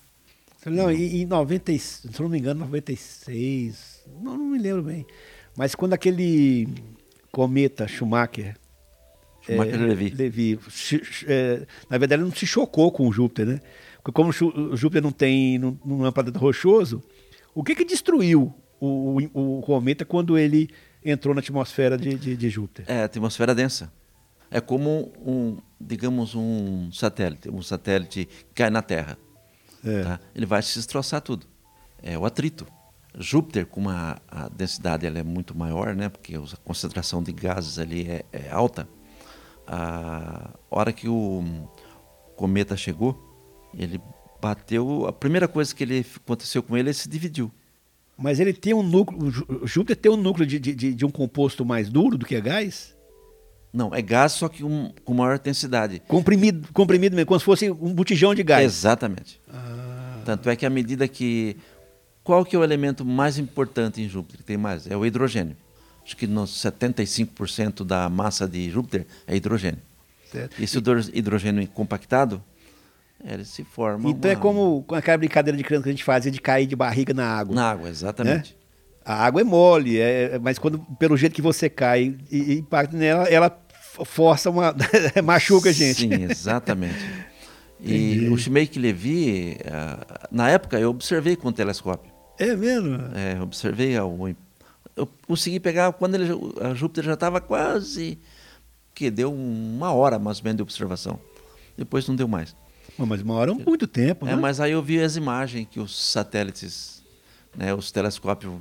Não, 0.64 0.90
e 0.90 1.20
em 1.20 1.26
90, 1.26 1.72
e- 1.72 1.78
se 1.78 2.08
não 2.18 2.30
me 2.30 2.38
engano, 2.38 2.60
96, 2.60 4.04
não, 4.22 4.38
não 4.38 4.46
me 4.46 4.58
lembro 4.58 4.84
bem. 4.84 5.06
Mas 5.54 5.74
quando 5.74 5.92
aquele 5.92 6.66
cometa 7.30 7.86
Schumacher. 7.86 8.56
Levy, 10.10 10.58
chi- 10.68 11.04
chi- 11.04 11.26
é, 11.28 11.66
na 11.88 11.98
verdade, 11.98 12.22
ele 12.22 12.28
não 12.28 12.36
se 12.36 12.46
chocou 12.46 12.90
com 12.90 13.06
o 13.08 13.12
Júpiter, 13.12 13.46
né? 13.46 13.60
Porque 14.02 14.12
como 14.12 14.30
o 14.30 14.76
Júpiter 14.76 15.02
não 15.02 15.12
tem, 15.12 15.58
não, 15.58 15.78
não 15.84 16.06
é 16.06 16.08
um 16.08 16.12
planeta 16.12 16.38
rochoso, 16.38 17.02
o 17.54 17.62
que 17.64 17.74
que 17.74 17.84
destruiu 17.84 18.54
o, 18.80 19.20
o, 19.34 19.58
o 19.58 19.62
cometa 19.62 20.04
quando 20.04 20.36
ele 20.38 20.68
entrou 21.04 21.34
na 21.34 21.40
atmosfera 21.40 21.96
de, 21.96 22.14
de, 22.14 22.36
de 22.36 22.50
Júpiter? 22.50 22.84
É 22.88 23.04
atmosfera 23.04 23.54
densa. 23.54 23.92
É 24.50 24.60
como 24.60 25.12
um, 25.24 25.58
digamos, 25.80 26.34
um 26.36 26.90
satélite. 26.92 27.48
Um 27.50 27.62
satélite 27.62 28.26
que 28.26 28.54
cai 28.54 28.70
na 28.70 28.80
Terra. 28.82 29.18
É. 29.84 30.02
tá? 30.02 30.20
Ele 30.34 30.46
vai 30.46 30.62
se 30.62 30.74
destroçar 30.74 31.20
tudo. 31.20 31.46
É 32.02 32.16
o 32.16 32.24
atrito. 32.24 32.66
Júpiter, 33.18 33.66
como 33.66 33.88
a, 33.88 34.18
a 34.28 34.48
densidade 34.48 35.06
ela 35.06 35.18
é 35.18 35.22
muito 35.22 35.56
maior, 35.56 35.96
né? 35.96 36.08
Porque 36.08 36.36
a 36.36 36.40
concentração 36.64 37.22
de 37.22 37.32
gases 37.32 37.78
ali 37.78 38.02
é, 38.08 38.24
é 38.32 38.50
alta. 38.50 38.86
A 39.66 40.50
hora 40.70 40.92
que 40.92 41.08
o 41.08 41.42
cometa 42.36 42.76
chegou, 42.76 43.18
ele 43.76 44.00
bateu. 44.40 45.06
A 45.06 45.12
primeira 45.12 45.48
coisa 45.48 45.74
que 45.74 45.82
ele 45.82 46.04
aconteceu 46.24 46.62
com 46.62 46.76
ele, 46.76 46.88
ele 46.90 46.94
se 46.94 47.08
dividiu. 47.08 47.50
Mas 48.16 48.40
ele 48.40 48.52
tem 48.52 48.72
um 48.72 48.82
núcleo, 48.82 49.30
Júpiter 49.66 49.96
tem 49.96 50.10
um 50.10 50.16
núcleo 50.16 50.46
de, 50.46 50.58
de, 50.58 50.74
de- 50.74 50.94
de 50.94 51.04
um 51.04 51.10
composto 51.10 51.64
mais 51.66 51.88
duro 51.90 52.16
do 52.16 52.24
que 52.24 52.34
é 52.34 52.40
gás? 52.40 52.96
Não, 53.72 53.94
é 53.94 54.00
gás, 54.00 54.32
só 54.32 54.48
que 54.48 54.64
um, 54.64 54.90
com 55.04 55.12
maior 55.12 55.38
densidade. 55.38 56.00
Comprimido, 56.08 56.66
comprimido 56.72 57.14
mesmo, 57.14 57.26
como 57.26 57.38
se 57.38 57.44
fosse 57.44 57.70
um 57.70 57.92
botijão 57.92 58.34
de 58.34 58.42
gás. 58.42 58.64
Exatamente. 58.64 59.38
Ah, 59.52 60.20
Tanto 60.24 60.48
é 60.48 60.56
que 60.56 60.64
à 60.64 60.70
medida 60.70 61.06
que. 61.06 61.56
Qual 62.24 62.42
que 62.44 62.56
é 62.56 62.58
o 62.58 62.64
elemento 62.64 63.04
mais 63.04 63.38
importante 63.38 64.00
em 64.00 64.08
Júpiter? 64.08 64.38
que 64.38 64.44
Tem 64.44 64.56
mais? 64.56 64.86
É 64.86 64.96
o 64.96 65.04
hidrogênio. 65.04 65.56
Acho 66.06 66.16
que 66.16 66.26
nos 66.26 66.50
75% 66.62 67.84
da 67.84 68.08
massa 68.08 68.46
de 68.46 68.70
Júpiter 68.70 69.06
é 69.26 69.34
hidrogênio. 69.36 69.80
certo. 70.30 70.60
E 70.60 70.64
esse 70.64 70.78
hidro- 70.78 71.00
hidrogênio 71.12 71.66
compactado, 71.68 72.40
ele 73.24 73.44
se 73.44 73.64
forma. 73.64 74.08
Então 74.10 74.30
é 74.30 74.34
uma- 74.34 74.40
como 74.40 74.84
com 74.86 74.94
aquela 74.94 75.18
brincadeira 75.18 75.56
de 75.56 75.64
criança 75.64 75.82
que 75.84 75.88
a 75.88 75.92
gente 75.92 76.04
fazia 76.04 76.30
de 76.30 76.40
cair 76.40 76.66
de 76.66 76.76
barriga 76.76 77.12
na 77.12 77.26
água. 77.26 77.54
Na 77.54 77.70
água, 77.70 77.88
exatamente. 77.88 78.56
A 79.04 79.24
água 79.24 79.40
é 79.40 79.44
mole, 79.44 79.98
é- 79.98 80.38
mas 80.40 80.58
quando 80.58 80.78
pelo 80.98 81.16
jeito 81.16 81.32
que 81.34 81.42
você 81.42 81.68
cai 81.68 82.16
e, 82.30 82.54
e 82.54 82.58
impacta 82.58 82.96
nela, 82.96 83.24
ela 83.28 83.56
força 84.04 84.48
uma. 84.50 84.74
machuca 85.24 85.70
a 85.70 85.72
gente. 85.72 86.00
Sim, 86.02 86.24
exatamente. 86.24 86.94
E 87.78 88.28
o 88.30 88.38
Schmeck 88.38 88.78
Levy, 88.78 89.58
ah, 89.70 90.26
na 90.30 90.48
época 90.48 90.80
eu 90.80 90.88
observei 90.88 91.36
com 91.36 91.48
o 91.48 91.52
telescópio. 91.52 92.10
É 92.38 92.56
mesmo? 92.56 92.96
É, 93.14 93.38
observei 93.42 93.98
o. 94.00 94.34
Eu 94.96 95.06
consegui 95.26 95.60
pegar 95.60 95.92
quando 95.92 96.14
ele, 96.14 96.26
a 96.62 96.72
Júpiter 96.74 97.04
já 97.04 97.14
estava 97.14 97.40
quase. 97.40 98.18
que 98.94 99.10
deu 99.10 99.30
uma 99.32 99.92
hora 99.92 100.18
mais 100.18 100.38
ou 100.38 100.44
menos 100.44 100.56
de 100.56 100.62
observação. 100.62 101.20
Depois 101.76 102.08
não 102.08 102.16
deu 102.16 102.26
mais. 102.26 102.56
Mas 102.98 103.18
demoram 103.18 103.56
muito 103.56 103.86
tempo, 103.86 104.26
É, 104.26 104.30
né? 104.30 104.36
mas 104.40 104.58
aí 104.58 104.72
eu 104.72 104.82
vi 104.82 104.98
as 105.02 105.16
imagens 105.16 105.68
que 105.70 105.78
os 105.78 105.94
satélites, 106.12 107.02
né, 107.54 107.74
os 107.74 107.92
telescópios 107.92 108.54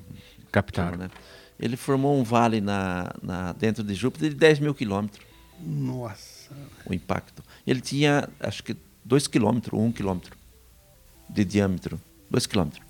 Captaram. 0.51 0.97
né? 0.97 1.09
Ele 1.57 1.77
formou 1.77 2.19
um 2.19 2.23
vale 2.23 2.59
na, 2.59 3.13
na- 3.23 3.53
dentro 3.53 3.81
de 3.81 3.95
Júpiter 3.95 4.27
de 4.31 4.35
10 4.35 4.59
mil 4.59 4.75
quilômetros, 4.75 5.25
Nossa. 5.61 6.51
o 6.85 6.93
impacto. 6.93 7.41
Ele 7.65 7.79
tinha, 7.79 8.27
acho 8.41 8.61
que, 8.61 8.75
2 9.05 9.27
quilômetros, 9.27 9.79
1 9.79 9.89
quilômetro 9.93 10.35
de 11.29 11.45
diâmetro. 11.45 11.97
2 12.29 12.45
quilômetros. 12.45 12.84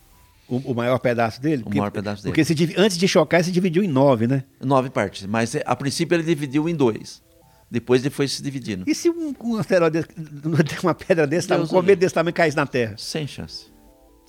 O, 0.47 0.57
o 0.71 0.75
maior 0.75 0.99
pedaço 0.99 1.41
dele? 1.41 1.63
O 1.65 1.69
maior 1.69 1.91
pedaço 1.91 2.21
dele. 2.23 2.31
Porque 2.31 2.45
se 2.45 2.73
antes 2.77 2.97
de 2.97 3.07
chocar, 3.07 3.43
se 3.43 3.51
dividiu 3.51 3.83
em 3.83 3.87
nove, 3.87 4.27
né? 4.27 4.43
Nove 4.61 4.89
partes, 4.89 5.25
mas 5.25 5.55
eh, 5.55 5.63
a 5.65 5.75
princípio 5.75 6.15
ele 6.15 6.23
dividiu 6.23 6.69
em 6.69 6.75
dois. 6.75 7.23
Depois 7.69 8.01
ele 8.03 8.11
foi 8.11 8.27
se 8.27 8.43
dividindo. 8.43 8.83
E 8.87 8.93
se 8.93 9.09
um, 9.09 9.33
um 9.43 9.55
asteroide, 9.57 10.05
uma 10.83 10.93
pedra 10.93 11.25
desse, 11.25 11.51
um 11.53 11.65
cometa 11.65 11.95
desse 11.99 12.13
tamanho 12.13 12.33
caísse 12.33 12.55
na 12.55 12.67
Terra? 12.67 12.95
Sem 12.97 13.25
chance. 13.25 13.67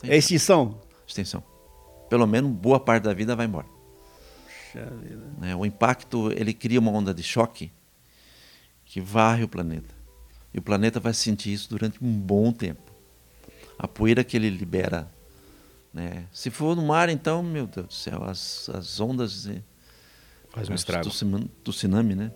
Sem 0.00 0.11
É 0.11 0.16
extinção? 0.16 0.80
extensão. 1.06 1.42
Pelo 2.08 2.26
menos 2.26 2.50
boa 2.50 2.80
parte 2.80 3.04
da 3.04 3.12
vida 3.14 3.37
vai 3.37 3.46
embora. 3.46 3.66
Puxa 4.73 4.87
vida. 5.02 5.23
né? 5.38 5.54
O 5.54 5.64
impacto 5.66 6.32
ele 6.32 6.52
cria 6.54 6.80
uma 6.80 6.90
onda 6.90 7.12
de 7.12 7.23
choque 7.23 7.70
que 8.85 9.00
varre 9.00 9.44
o 9.44 9.49
planeta. 9.49 9.94
E 10.52 10.58
o 10.58 10.62
planeta 10.62 10.99
vai 10.99 11.12
sentir 11.12 11.52
isso 11.52 11.68
durante 11.68 12.02
um 12.02 12.11
bom 12.12 12.50
tempo. 12.52 12.90
A 13.78 13.87
poeira 13.87 14.25
que 14.25 14.37
ele 14.37 14.49
libera. 14.49 15.08
Né? 15.97 16.25
Se 16.31 16.50
for 16.50 16.76
no 16.76 16.83
mar, 16.83 17.09
então, 17.09 17.43
meu 17.43 17.67
Deus 17.67 17.87
do 17.87 17.93
céu, 17.95 18.23
as, 18.25 18.69
as 18.69 19.00
ondas 19.00 19.49
Faz 20.50 20.69
um 20.69 20.75
as 20.75 20.81
estrago. 20.81 21.05
do, 21.05 21.11
tsunami- 21.11 21.50
do 21.65 21.73
tsunami, 21.73 22.15
né? 22.15 22.31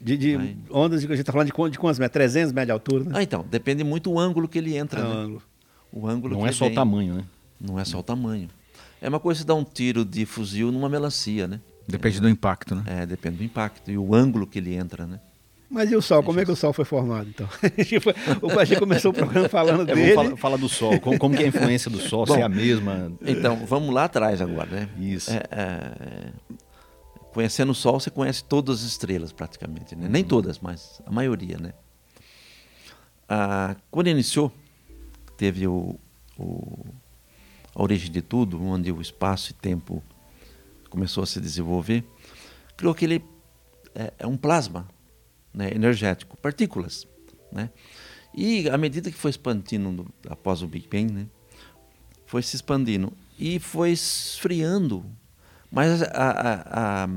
De, 0.00 0.16
de 0.16 0.34
Vai. 0.34 0.56
ondas, 0.70 1.02
de, 1.02 1.06
a 1.06 1.10
gente 1.10 1.20
está 1.20 1.30
falando 1.30 1.52
de, 1.52 1.70
de 1.70 1.78
quantos 1.78 1.98
metros? 1.98 2.14
300 2.14 2.52
metros 2.52 2.66
de 2.68 2.72
altura, 2.72 3.04
né? 3.04 3.10
Ah, 3.16 3.22
então, 3.22 3.44
depende 3.50 3.84
muito 3.84 4.08
do 4.10 4.18
ângulo 4.18 4.48
que 4.48 4.56
ele 4.56 4.74
entra. 4.74 5.00
É 5.00 5.04
o 5.04 5.08
né? 5.08 5.14
ângulo. 5.14 5.42
O 5.92 6.08
ângulo 6.08 6.34
Não 6.36 6.42
que 6.44 6.48
é 6.48 6.52
só 6.52 6.64
o 6.64 6.68
vem. 6.68 6.74
tamanho, 6.74 7.14
né? 7.16 7.24
Não 7.60 7.78
é 7.78 7.84
só 7.84 7.98
o 7.98 8.02
tamanho. 8.02 8.48
É 8.98 9.10
uma 9.10 9.20
coisa 9.20 9.40
você 9.40 9.46
dar 9.46 9.56
um 9.56 9.62
tiro 9.64 10.06
de 10.06 10.24
fuzil 10.24 10.72
numa 10.72 10.88
melancia, 10.88 11.46
né? 11.46 11.60
Depende 11.86 12.18
do 12.18 12.30
impacto, 12.30 12.74
né? 12.74 12.82
É, 12.86 13.04
depende 13.04 13.36
do 13.36 13.44
impacto 13.44 13.90
e 13.90 13.98
o 13.98 14.14
ângulo 14.14 14.46
que 14.46 14.58
ele 14.58 14.74
entra, 14.74 15.06
né? 15.06 15.20
Mas 15.72 15.90
e 15.90 15.96
o 15.96 16.02
Sol? 16.02 16.22
Como 16.22 16.38
é 16.38 16.44
que 16.44 16.50
o 16.50 16.56
Sol 16.56 16.72
foi 16.74 16.84
formado, 16.84 17.28
então? 17.30 17.48
Tipo, 17.86 18.10
o 18.42 18.54
Pajé 18.54 18.78
começou 18.78 19.10
o 19.10 19.14
programa 19.14 19.48
falando 19.48 19.88
É, 19.90 19.94
dele. 19.94 20.14
vamos 20.14 20.14
falar, 20.14 20.36
falar 20.36 20.56
do 20.58 20.68
Sol. 20.68 21.00
Como, 21.00 21.18
como 21.18 21.34
que 21.34 21.42
é 21.42 21.46
a 21.46 21.48
influência 21.48 21.90
do 21.90 21.98
Sol? 21.98 22.26
se 22.26 22.34
é 22.38 22.42
a 22.42 22.48
mesma? 22.48 23.10
Então, 23.22 23.64
vamos 23.64 23.92
lá 23.94 24.04
atrás 24.04 24.42
agora, 24.42 24.68
né? 24.70 24.88
Isso. 24.98 25.30
É, 25.30 25.42
é, 25.50 26.32
conhecendo 27.32 27.72
o 27.72 27.74
Sol, 27.74 27.98
você 27.98 28.10
conhece 28.10 28.44
todas 28.44 28.80
as 28.80 28.86
estrelas 28.86 29.32
praticamente, 29.32 29.96
né? 29.96 30.08
Nem 30.10 30.22
todas, 30.22 30.58
mas 30.58 31.00
a 31.06 31.10
maioria, 31.10 31.56
né? 31.58 31.72
Ah, 33.28 33.74
quando 33.90 34.08
iniciou, 34.08 34.52
teve 35.38 35.66
o, 35.66 35.98
o- 36.38 36.84
a 37.74 37.82
origem 37.82 38.10
de 38.10 38.20
tudo, 38.20 38.62
onde 38.62 38.92
o 38.92 39.00
espaço 39.00 39.52
e 39.52 39.54
tempo 39.54 40.02
começou 40.90 41.22
a 41.22 41.26
se 41.26 41.40
desenvolver, 41.40 42.04
criou 42.76 42.94
que 42.94 43.06
ele 43.06 43.24
é, 43.94 44.12
é 44.18 44.26
um 44.26 44.36
plasma 44.36 44.86
né, 45.54 45.70
energético, 45.74 46.36
partículas, 46.36 47.06
né? 47.50 47.70
E 48.34 48.68
à 48.70 48.78
medida 48.78 49.10
que 49.10 49.16
foi 49.16 49.30
expandindo 49.30 50.06
após 50.28 50.62
o 50.62 50.66
Big 50.66 50.88
Bang, 50.88 51.12
né, 51.12 51.26
foi 52.26 52.42
se 52.42 52.56
expandindo 52.56 53.12
e 53.38 53.58
foi 53.58 53.90
esfriando, 53.90 55.04
mas 55.70 56.02
a, 56.02 56.06
a- 56.06 57.02
a- 57.04 57.08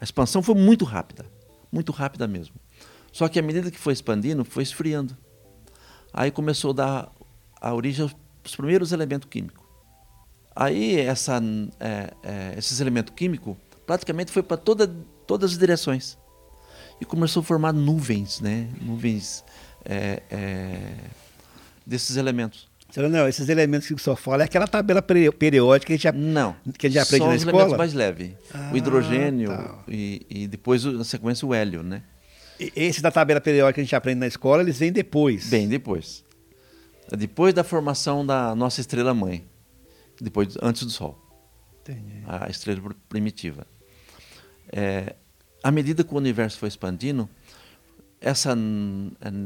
a 0.00 0.04
expansão 0.04 0.42
foi 0.42 0.54
muito 0.54 0.84
rápida, 0.84 1.24
muito 1.70 1.90
rápida 1.92 2.26
mesmo. 2.28 2.54
Só 3.12 3.28
que 3.28 3.38
à 3.38 3.42
medida 3.42 3.70
que 3.70 3.78
foi 3.78 3.92
expandindo, 3.92 4.44
foi 4.44 4.62
esfriando. 4.62 5.16
Aí 6.12 6.30
começou 6.30 6.70
a 6.70 6.74
dar 6.74 7.12
a 7.60 7.74
origem 7.74 8.02
aos 8.02 8.54
primeiros 8.56 8.92
elementos 8.92 9.28
químicos. 9.28 9.62
Aí 10.54 10.98
essa, 11.00 11.40
é, 11.80 12.12
é, 12.22 12.54
esses 12.58 12.80
elementos 12.80 13.14
químicos 13.14 13.56
praticamente 13.86 14.30
foi 14.30 14.42
para 14.42 14.56
toda, 14.58 14.86
todas 15.26 15.52
as 15.52 15.58
direções. 15.58 16.18
E 17.02 17.04
começou 17.04 17.40
a 17.40 17.44
formar 17.44 17.72
nuvens, 17.72 18.40
né? 18.40 18.68
Nuvens 18.80 19.42
é, 19.84 20.22
é, 20.30 20.94
desses 21.84 22.16
elementos. 22.16 22.68
Não, 22.96 23.26
esses 23.26 23.48
elementos 23.48 23.88
que 23.88 23.94
o 23.94 23.98
senhor 23.98 24.14
fala 24.14 24.42
é 24.42 24.44
aquela 24.44 24.68
tabela 24.68 25.02
peri- 25.02 25.32
periódica 25.32 25.88
que 25.88 25.92
a 25.94 25.96
gente 25.96 26.02
já, 26.04 26.12
Não. 26.12 26.54
que 26.78 26.86
a 26.86 26.90
gente 26.90 27.00
aprende 27.00 27.18
são 27.24 27.26
na 27.28 27.34
os 27.34 27.40
escola. 27.42 27.56
elementos 27.62 27.76
mais 27.78 27.92
leves. 27.92 28.30
Ah, 28.54 28.70
o 28.72 28.76
hidrogênio 28.76 29.48
tá. 29.48 29.82
e, 29.88 30.24
e 30.30 30.46
depois, 30.46 30.84
na 30.84 31.02
sequência, 31.02 31.44
o 31.44 31.52
hélio, 31.52 31.82
né? 31.82 32.04
E- 32.60 32.72
Esse 32.76 33.02
da 33.02 33.10
tabela 33.10 33.40
periódica 33.40 33.72
que 33.74 33.80
a 33.80 33.84
gente 33.84 33.96
aprende 33.96 34.20
na 34.20 34.28
escola, 34.28 34.62
eles 34.62 34.78
vêm 34.78 34.92
depois. 34.92 35.48
Bem 35.48 35.66
depois. 35.66 36.22
Depois 37.18 37.52
da 37.52 37.64
formação 37.64 38.24
da 38.24 38.54
nossa 38.54 38.80
estrela-mãe. 38.80 39.44
Depois, 40.20 40.56
antes 40.62 40.84
do 40.84 40.90
Sol. 40.90 41.18
Entendi. 41.80 42.22
a 42.28 42.48
estrela 42.48 42.80
pr- 42.80 42.94
primitiva. 43.08 43.66
É, 44.70 45.16
à 45.62 45.70
medida 45.70 46.04
que 46.04 46.12
o 46.12 46.16
universo 46.16 46.58
foi 46.58 46.68
expandindo, 46.68 47.28
essas 48.20 48.56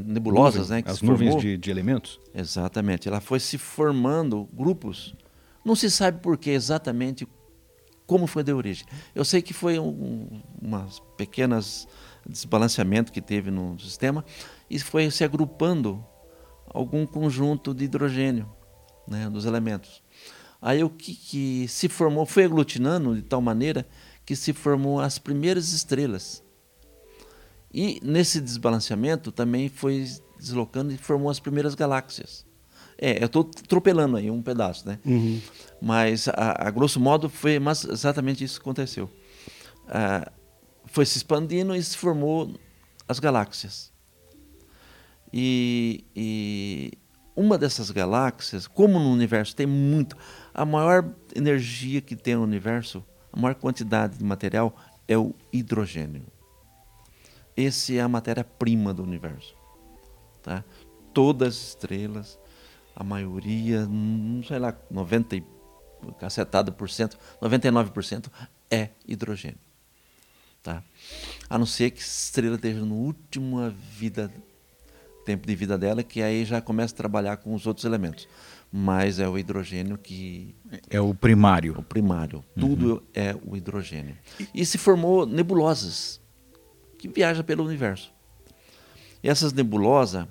nebulosas, 0.05 0.69
né, 0.69 0.81
que 0.81 0.89
As 0.89 0.97
se 0.97 1.05
nuvens 1.05 1.31
formou, 1.31 1.41
de, 1.41 1.57
de 1.57 1.71
elementos? 1.71 2.19
exatamente, 2.33 3.07
ela 3.07 3.19
foi 3.19 3.39
se 3.39 3.57
formando 3.57 4.47
grupos. 4.53 5.15
Não 5.65 5.75
se 5.75 5.89
sabe 5.89 6.21
por 6.21 6.37
que 6.37 6.51
exatamente 6.51 7.27
como 8.05 8.25
foi 8.25 8.43
de 8.43 8.53
origem. 8.53 8.85
Eu 9.13 9.25
sei 9.25 9.41
que 9.41 9.53
foi 9.53 9.79
um, 9.79 10.41
umas 10.61 10.99
pequenas 11.17 11.87
desbalanceamento 12.27 13.11
que 13.11 13.21
teve 13.21 13.49
no 13.49 13.79
sistema 13.79 14.23
e 14.69 14.79
foi 14.79 15.09
se 15.09 15.23
agrupando 15.23 16.03
algum 16.67 17.05
conjunto 17.05 17.73
de 17.73 17.85
hidrogênio, 17.85 18.49
né, 19.07 19.29
dos 19.29 19.45
elementos. 19.45 20.03
Aí 20.61 20.83
o 20.83 20.89
que, 20.89 21.13
que 21.15 21.67
se 21.67 21.87
formou 21.87 22.25
foi 22.25 22.43
aglutinando 22.43 23.15
de 23.15 23.21
tal 23.21 23.41
maneira 23.41 23.87
que 24.27 24.35
se 24.35 24.51
formou 24.51 24.99
as 24.99 25.17
primeiras 25.17 25.71
estrelas. 25.71 26.43
E 27.73 27.97
nesse 28.03 28.41
desbalanceamento 28.41 29.31
também 29.31 29.69
foi 29.69 30.05
deslocando 30.37 30.91
e 30.93 30.97
formou 30.97 31.31
as 31.31 31.39
primeiras 31.39 31.73
galáxias. 31.73 32.45
É, 32.97 33.23
eu 33.23 33.27
estou 33.27 33.49
atropelando 33.63 34.17
aí 34.17 34.29
um 34.29 34.41
pedaço, 34.41 34.85
né? 34.85 34.99
Uhum. 35.05 35.41
Mas, 35.81 36.27
a, 36.27 36.67
a 36.67 36.69
grosso 36.69 36.99
modo, 36.99 37.29
foi 37.29 37.57
mas 37.57 37.85
exatamente 37.85 38.43
isso 38.43 38.59
que 38.59 38.63
aconteceu. 38.63 39.09
Ah, 39.87 40.29
foi 40.87 41.05
se 41.05 41.17
expandindo 41.17 41.73
e 41.73 41.81
se 41.81 41.95
formou 41.95 42.53
as 43.07 43.19
galáxias. 43.19 43.93
E, 45.31 46.03
e 46.13 46.91
uma 47.33 47.57
dessas 47.57 47.91
galáxias, 47.91 48.67
como 48.67 48.99
no 48.99 49.09
universo 49.09 49.55
tem 49.55 49.65
muito, 49.65 50.17
a 50.53 50.65
maior 50.65 51.13
energia 51.33 52.01
que 52.01 52.15
tem 52.15 52.35
no 52.35 52.43
universo, 52.43 53.05
a 53.37 53.39
maior 53.39 53.53
quantidade 53.53 54.17
de 54.17 54.23
material 54.23 54.75
é 55.07 55.15
o 55.15 55.31
hidrogênio. 55.53 56.25
Esse 57.55 57.95
é 57.95 58.01
a 58.01 58.07
matéria-prima 58.07 58.91
do 58.91 59.03
universo. 59.03 59.55
Tá? 60.41 60.63
Todas 61.13 61.49
as 61.49 61.67
estrelas, 61.67 62.39
a 62.95 63.03
maioria, 63.03 63.85
não 63.85 64.41
sei 64.43 64.57
lá, 64.57 64.75
90 64.89 65.35
e 65.35 65.43
cacetada 66.19 66.71
por 66.71 66.89
cento, 66.89 67.15
99% 67.39 68.27
é 68.71 68.89
hidrogênio. 69.07 69.59
Tá? 70.63 70.83
A 71.47 71.59
não 71.59 71.65
ser 71.67 71.91
que 71.91 71.99
a 71.99 72.03
estrela 72.03 72.55
esteja 72.55 72.83
no 72.83 72.95
último 72.95 73.69
vida, 73.69 74.33
tempo 75.23 75.45
de 75.45 75.55
vida 75.55 75.77
dela, 75.77 76.01
que 76.01 76.23
aí 76.23 76.43
já 76.43 76.59
começa 76.59 76.95
a 76.95 76.97
trabalhar 76.97 77.37
com 77.37 77.53
os 77.53 77.67
outros 77.67 77.85
elementos. 77.85 78.27
Mas 78.71 79.17
é 79.19 79.27
o 79.27 79.37
hidrogênio 79.37 79.97
que 79.97 80.53
É 80.89 80.99
o 80.99 81.13
primário. 81.13 81.73
o 81.79 81.83
primário. 81.83 82.43
Tudo 82.59 83.01
é 83.13 83.33
o 83.45 83.55
hidrogênio. 83.55 84.17
E 84.53 84.65
se 84.65 84.77
formou 84.77 85.25
nebulosas 85.25 86.19
que 86.97 87.07
viajam 87.07 87.43
pelo 87.45 87.63
universo. 87.63 88.11
E 89.23 89.29
essas 89.29 89.53
nebulosas, 89.53 90.27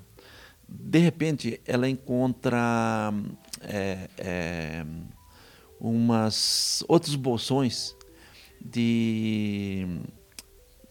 de 0.68 0.98
repente, 0.98 1.60
ela 1.66 1.88
encontra 1.88 3.10
é, 3.62 4.08
é, 4.18 4.86
umas 5.80 6.84
outros 6.88 7.14
bolsões 7.16 7.96
de 8.60 9.86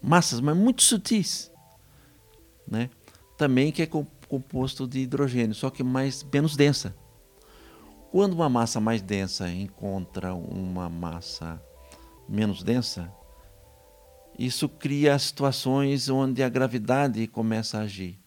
massas, 0.02 0.40
mas 0.40 0.56
muito 0.58 0.82
sutis, 0.84 1.52
né? 2.68 2.90
Também 3.38 3.72
que 3.72 3.82
é 3.82 3.86
co- 3.86 4.08
composto 4.28 4.88
de 4.88 5.00
hidrogênio, 5.00 5.54
só 5.54 5.70
que 5.70 5.84
mais 5.84 6.24
menos 6.34 6.56
densa. 6.56 6.96
Quando 8.16 8.32
uma 8.32 8.48
massa 8.48 8.80
mais 8.80 9.02
densa 9.02 9.52
encontra 9.52 10.34
uma 10.34 10.88
massa 10.88 11.62
menos 12.30 12.64
densa, 12.64 13.12
isso 14.40 14.70
cria 14.70 15.20
situações 15.20 16.08
onde 16.08 16.42
a 16.42 16.48
gravidade 16.48 17.28
começa 17.28 17.78
a 17.78 17.82
agir. 17.82 18.18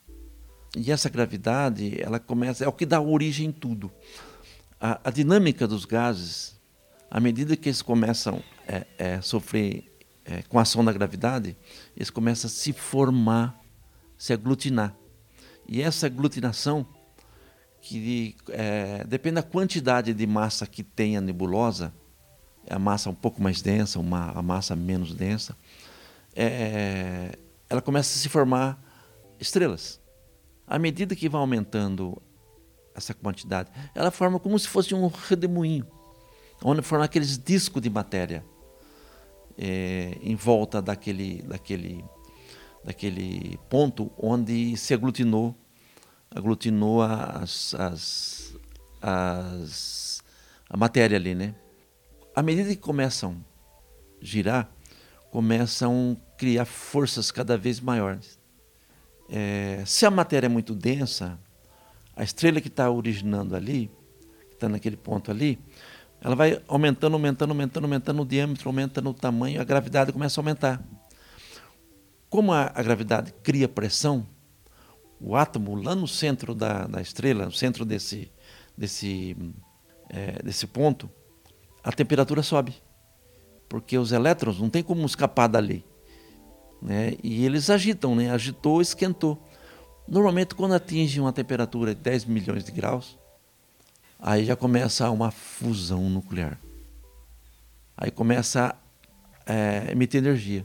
E 0.76 0.92
essa 0.92 1.08
gravidade, 1.08 1.98
ela 2.02 2.20
começa, 2.20 2.66
é 2.66 2.68
o 2.68 2.72
que 2.72 2.84
dá 2.84 3.00
origem 3.00 3.46
em 3.46 3.50
tudo. 3.50 3.90
A, 4.78 5.00
a 5.04 5.10
dinâmica 5.10 5.66
dos 5.66 5.86
gases, 5.86 6.60
à 7.10 7.18
medida 7.18 7.56
que 7.56 7.70
eles 7.70 7.80
começam 7.80 8.42
a 8.68 8.74
é, 8.74 8.86
é, 8.98 9.20
sofrer 9.22 9.90
é, 10.22 10.42
com 10.42 10.58
a 10.58 10.62
ação 10.62 10.84
da 10.84 10.92
gravidade, 10.92 11.56
eles 11.96 12.10
começam 12.10 12.46
a 12.46 12.50
se 12.50 12.74
formar, 12.74 13.58
se 14.18 14.34
aglutinar. 14.34 14.94
E 15.66 15.80
essa 15.80 16.04
aglutinação, 16.04 16.86
que 17.80 18.36
é, 18.50 19.04
depende 19.04 19.36
da 19.36 19.42
quantidade 19.42 20.12
de 20.12 20.26
massa 20.26 20.66
que 20.66 20.82
tem 20.82 21.16
a 21.16 21.20
nebulosa, 21.20 21.92
a 22.68 22.78
massa 22.78 23.08
um 23.10 23.14
pouco 23.14 23.42
mais 23.42 23.62
densa, 23.62 23.98
uma, 23.98 24.30
a 24.32 24.42
massa 24.42 24.76
menos 24.76 25.14
densa, 25.14 25.56
é, 26.34 27.38
ela 27.68 27.80
começa 27.80 28.16
a 28.16 28.20
se 28.20 28.28
formar 28.28 28.78
estrelas. 29.40 30.00
À 30.66 30.78
medida 30.78 31.16
que 31.16 31.28
vai 31.28 31.40
aumentando 31.40 32.20
essa 32.94 33.14
quantidade, 33.14 33.70
ela 33.94 34.10
forma 34.10 34.38
como 34.38 34.58
se 34.58 34.68
fosse 34.68 34.94
um 34.94 35.06
redemoinho, 35.06 35.86
onde 36.62 36.82
forma 36.82 37.04
aqueles 37.04 37.38
discos 37.38 37.80
de 37.80 37.88
matéria 37.88 38.44
é, 39.56 40.16
em 40.20 40.34
volta 40.34 40.82
daquele, 40.82 41.42
daquele, 41.42 42.04
daquele 42.84 43.58
ponto 43.68 44.10
onde 44.16 44.76
se 44.76 44.92
aglutinou, 44.94 45.56
aglutinou 46.30 47.02
as, 47.02 47.74
as, 47.74 48.56
as, 49.00 50.22
a 50.68 50.76
matéria 50.76 51.16
ali, 51.16 51.34
né? 51.34 51.54
À 52.34 52.42
medida 52.42 52.68
que 52.68 52.76
começam 52.76 53.44
a 54.20 54.24
girar, 54.24 54.70
começam 55.30 56.16
a 56.20 56.36
criar 56.36 56.64
forças 56.64 57.30
cada 57.30 57.56
vez 57.56 57.80
maiores. 57.80 58.38
É, 59.28 59.82
se 59.84 60.06
a 60.06 60.10
matéria 60.10 60.46
é 60.46 60.48
muito 60.48 60.74
densa, 60.74 61.38
a 62.14 62.22
estrela 62.22 62.60
que 62.60 62.68
está 62.68 62.90
originando 62.90 63.54
ali, 63.54 63.90
que 64.48 64.54
está 64.54 64.68
naquele 64.68 64.96
ponto 64.96 65.30
ali, 65.30 65.58
ela 66.20 66.34
vai 66.34 66.60
aumentando, 66.66 67.14
aumentando, 67.14 67.50
aumentando, 67.50 67.84
aumentando 67.84 68.22
o 68.22 68.26
diâmetro, 68.26 68.68
aumentando 68.68 69.10
o 69.10 69.14
tamanho, 69.14 69.60
a 69.60 69.64
gravidade 69.64 70.12
começa 70.12 70.40
a 70.40 70.42
aumentar. 70.42 70.82
Como 72.28 72.52
a, 72.52 72.72
a 72.74 72.82
gravidade 72.82 73.32
cria 73.42 73.68
pressão, 73.68 74.26
o 75.20 75.36
átomo 75.36 75.74
lá 75.74 75.94
no 75.94 76.06
centro 76.06 76.54
da, 76.54 76.86
da 76.86 77.00
estrela, 77.00 77.46
no 77.46 77.52
centro 77.52 77.84
desse, 77.84 78.30
desse, 78.76 79.36
é, 80.08 80.42
desse 80.42 80.66
ponto, 80.66 81.10
a 81.82 81.92
temperatura 81.92 82.42
sobe. 82.42 82.74
Porque 83.68 83.98
os 83.98 84.12
elétrons 84.12 84.58
não 84.58 84.70
tem 84.70 84.82
como 84.82 85.04
escapar 85.04 85.48
dali. 85.48 85.84
Né? 86.80 87.14
E 87.22 87.44
eles 87.44 87.68
agitam, 87.68 88.14
né? 88.14 88.30
agitou, 88.30 88.80
esquentou. 88.80 89.42
Normalmente, 90.06 90.54
quando 90.54 90.74
atinge 90.74 91.20
uma 91.20 91.32
temperatura 91.32 91.94
de 91.94 92.00
10 92.00 92.24
milhões 92.24 92.64
de 92.64 92.72
graus, 92.72 93.18
aí 94.18 94.44
já 94.44 94.56
começa 94.56 95.10
uma 95.10 95.30
fusão 95.30 96.08
nuclear. 96.08 96.58
Aí 97.96 98.10
começa 98.10 98.74
a 99.46 99.52
é, 99.52 99.90
emitir 99.90 100.18
energia. 100.18 100.64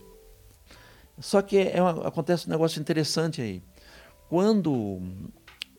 Só 1.20 1.42
que 1.42 1.58
é 1.58 1.82
uma, 1.82 2.08
acontece 2.08 2.48
um 2.48 2.52
negócio 2.52 2.80
interessante 2.80 3.42
aí. 3.42 3.62
Quando 4.34 5.00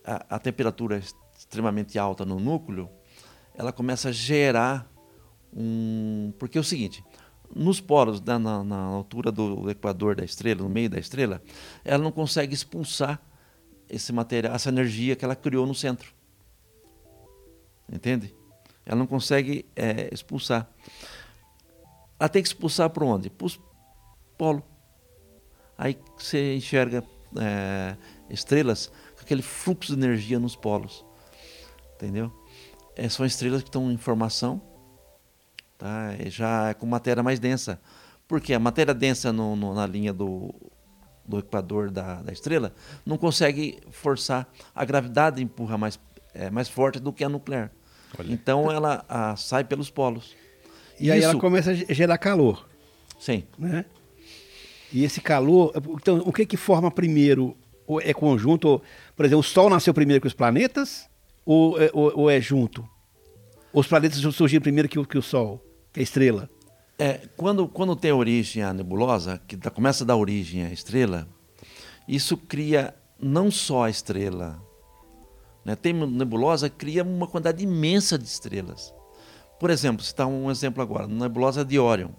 a, 0.05 0.37
a 0.37 0.39
temperatura 0.39 0.99
é 0.99 1.03
extremamente 1.37 1.99
alta 1.99 2.25
no 2.25 2.39
núcleo, 2.39 2.89
ela 3.53 3.73
começa 3.73 4.11
a 4.11 4.13
gerar 4.13 4.89
um. 5.53 6.33
Porque 6.39 6.57
é 6.57 6.61
o 6.61 6.63
seguinte: 6.63 7.05
nos 7.53 7.81
polos, 7.81 8.21
na, 8.21 8.39
na, 8.39 8.63
na, 8.63 8.77
altura 8.77 9.33
do 9.33 9.69
equador 9.69 10.15
da 10.15 10.25
estrela, 10.25 10.63
no 10.63 10.69
meio 10.69 10.89
da 10.89 11.01
estrela, 11.01 11.43
ela 11.85 12.01
não 12.01 12.13
consegue 12.13 12.55
expulsar 12.55 13.21
esse 13.91 14.13
material, 14.13 14.55
essa 14.55 14.69
energia 14.69 15.17
que 15.17 15.25
ela 15.25 15.35
criou 15.35 15.67
no 15.67 15.75
centro. 15.75 16.15
Entende? 17.93 18.33
Ela 18.87 19.01
não 19.01 19.07
consegue 19.09 19.67
é, 19.75 20.09
expulsar. 20.15 20.71
Ela 22.21 22.29
tem 22.29 22.41
que 22.41 22.47
expulsar 22.47 22.89
para 22.91 23.05
onde? 23.05 23.31
Para 23.31 23.47
os 23.47 23.61
polos. 24.39 24.63
Aí 25.77 25.99
você 26.17 26.55
enxerga 26.55 27.03
é, 27.39 27.97
estrelas 28.31 28.91
com 29.15 29.23
aquele 29.23 29.43
fluxo 29.43 29.95
de 29.95 29.99
energia 29.99 30.39
nos 30.39 30.57
polos. 30.57 31.05
Entendeu? 31.95 32.33
É, 32.97 33.09
são 33.09 33.25
estrelas 33.25 33.63
que 33.63 33.69
estão 33.69 33.91
em 33.91 33.97
formação, 33.97 34.61
tá? 35.79 36.11
já 36.27 36.71
é 36.71 36.75
com 36.75 36.87
matéria 36.87 37.23
mais 37.23 37.39
densa. 37.39 37.81
Porque 38.27 38.55
a 38.55 38.59
matéria 38.59 38.95
densa 38.95 39.33
no, 39.33 39.55
no, 39.55 39.75
na 39.75 39.87
linha 39.87 40.13
do, 40.13 40.55
do 41.27 41.39
equador 41.39 41.91
da, 41.91 42.23
da, 42.23 42.33
estrela 42.33 42.75
não 43.05 43.19
consegue 43.19 43.79
forçar. 43.91 44.51
A 44.75 44.85
gravidade 44.85 45.43
empurra 45.43 45.77
mais, 45.77 45.99
é, 46.33 46.51
mais 46.51 46.69
forte 46.69 46.99
do 46.99 47.13
que 47.13 47.23
a 47.23 47.29
nuclear. 47.29 47.71
Olha. 48.19 48.33
Então 48.33 48.71
ela 48.71 49.05
a, 49.09 49.37
sai 49.37 49.65
pelos 49.65 49.91
polos. 49.91 50.35
E 50.99 51.05
Isso, 51.05 51.13
aí 51.13 51.23
ela 51.23 51.39
começa 51.39 51.71
a 51.71 51.75
gerar 51.75 52.17
calor. 52.19 52.67
Sim. 53.19 53.45
Né? 53.59 53.85
E 54.95 55.03
esse 55.03 55.21
calor, 55.21 55.73
então 56.01 56.23
o 56.25 56.33
que 56.33 56.47
que 56.47 56.57
forma 56.57 56.89
primeiro? 56.89 57.57
Ou 57.85 58.01
é 58.01 58.15
conjunto? 58.15 58.81
Por 59.17 59.27
exemplo, 59.27 59.41
o 59.41 59.43
Sol 59.43 59.69
nasceu 59.69 59.93
primeiro 59.93 60.21
que 60.21 60.29
os 60.29 60.33
planetas? 60.33 61.11
Ou, 61.45 61.83
é, 61.83 61.91
ou, 61.93 62.13
ou 62.21 62.31
é 62.31 62.41
junto? 62.41 62.89
Os 63.73 63.89
planetas 63.89 64.21
surgiram 64.21 64.63
primeiro 64.63 64.89
que 64.89 64.97
o, 64.97 65.05
que 65.05 65.19
o 65.19 65.23
Sol, 65.23 65.61
que 65.93 65.99
a 65.99 66.03
estrela? 66.03 66.49
É, 66.97 67.23
quando, 67.37 67.67
quando 67.67 67.97
tem 67.97 68.13
origem 68.13 68.63
a 68.63 68.73
nebulosa, 68.73 69.43
que 69.49 69.57
dá, 69.57 69.69
começa 69.69 70.05
a 70.05 70.07
dar 70.07 70.15
origem 70.15 70.65
à 70.65 70.73
estrela, 70.73 71.27
isso 72.07 72.37
cria 72.37 72.95
não 73.19 73.51
só 73.51 73.83
a 73.83 73.91
estrela, 73.91 74.63
né? 75.65 75.75
Tem 75.75 75.93
nebulosa 75.93 76.71
cria 76.71 77.03
uma 77.03 77.27
quantidade 77.27 77.65
imensa 77.65 78.17
de 78.17 78.27
estrelas. 78.27 78.95
Por 79.59 79.71
exemplo, 79.71 80.05
citar 80.05 80.29
um 80.29 80.53
exemplo 80.53 80.81
agora, 80.81 81.07
a 81.07 81.09
nebulosa 81.09 81.65
de 81.65 81.81
Orion. 81.81 82.11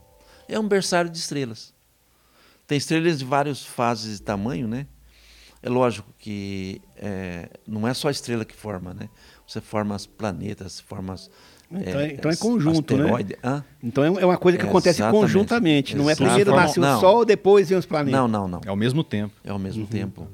É 0.45 0.59
um 0.59 0.67
berçário 0.67 1.09
de 1.09 1.17
estrelas. 1.17 1.74
Tem 2.67 2.77
estrelas 2.77 3.19
de 3.19 3.25
várias 3.25 3.63
fases 3.63 4.17
de 4.17 4.23
tamanho, 4.23 4.67
né? 4.67 4.87
É 5.61 5.69
lógico 5.69 6.13
que 6.17 6.81
é, 6.95 7.49
não 7.67 7.87
é 7.87 7.93
só 7.93 8.07
a 8.07 8.11
estrela 8.11 8.45
que 8.45 8.55
forma, 8.55 8.93
né? 8.93 9.09
Você 9.47 9.61
forma 9.61 9.95
os 9.95 10.05
planetas, 10.05 10.79
forma 10.79 11.13
as, 11.13 11.29
então 11.71 11.99
é, 11.99 12.13
então 12.13 12.31
é 12.31 12.35
conjunto, 12.35 12.95
né? 12.95 13.09
Hã? 13.43 13.63
Então 13.83 14.03
é, 14.03 14.21
é 14.21 14.25
uma 14.25 14.37
coisa 14.37 14.57
que 14.57 14.65
acontece 14.65 15.01
Exatamente. 15.01 15.21
conjuntamente. 15.21 15.95
Não 15.95 16.09
é 16.09 16.15
primeiro 16.15 16.55
nasce 16.55 16.79
o 16.79 16.99
Sol, 16.99 17.25
depois 17.25 17.69
vem 17.69 17.77
os 17.77 17.85
planetas. 17.85 18.19
Não, 18.19 18.27
não, 18.27 18.47
não. 18.47 18.61
É 18.65 18.69
ao 18.69 18.75
mesmo 18.75 19.03
tempo. 19.03 19.33
É 19.43 19.49
ao 19.49 19.59
mesmo 19.59 19.83
uhum. 19.83 19.89
tempo. 19.89 20.27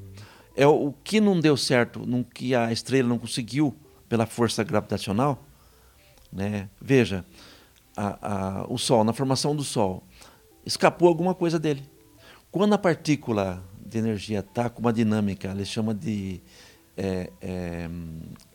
É 0.56 0.68
o 0.68 0.94
que 1.04 1.22
não 1.22 1.40
deu 1.40 1.56
certo, 1.56 2.06
no 2.06 2.26
que 2.26 2.54
a 2.54 2.72
estrela 2.72 3.08
não 3.08 3.18
conseguiu 3.18 3.74
pela 4.10 4.26
força 4.26 4.64
gravitacional, 4.64 5.42
né? 6.32 6.68
Veja, 6.82 7.24
a, 7.96 8.62
a, 8.62 8.66
o 8.68 8.78
Sol, 8.78 9.04
na 9.06 9.14
formação 9.14 9.56
do 9.56 9.64
Sol, 9.64 10.04
escapou 10.66 11.08
alguma 11.08 11.34
coisa 11.34 11.58
dele. 11.58 11.84
Quando 12.52 12.74
a 12.74 12.78
partícula 12.78 13.64
de 13.86 13.98
energia 13.98 14.40
está 14.40 14.70
com 14.70 14.82
uma 14.82 14.92
dinâmica, 14.92 15.50
ele 15.50 15.64
chama 15.64 15.94
de 15.94 16.42
é, 16.98 17.32
é, 17.42 17.90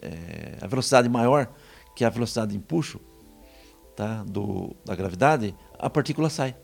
é, 0.02 0.59
a 0.61 0.66
velocidade 0.66 1.09
maior 1.09 1.50
que 1.94 2.04
é 2.04 2.06
a 2.06 2.11
velocidade 2.11 2.52
de 2.52 2.59
empuxo 2.59 3.00
tá, 3.96 4.22
do, 4.24 4.76
da 4.85 4.94
gravidade, 4.94 5.54
a 5.78 5.88
partícula 5.88 6.28
sai. 6.28 6.54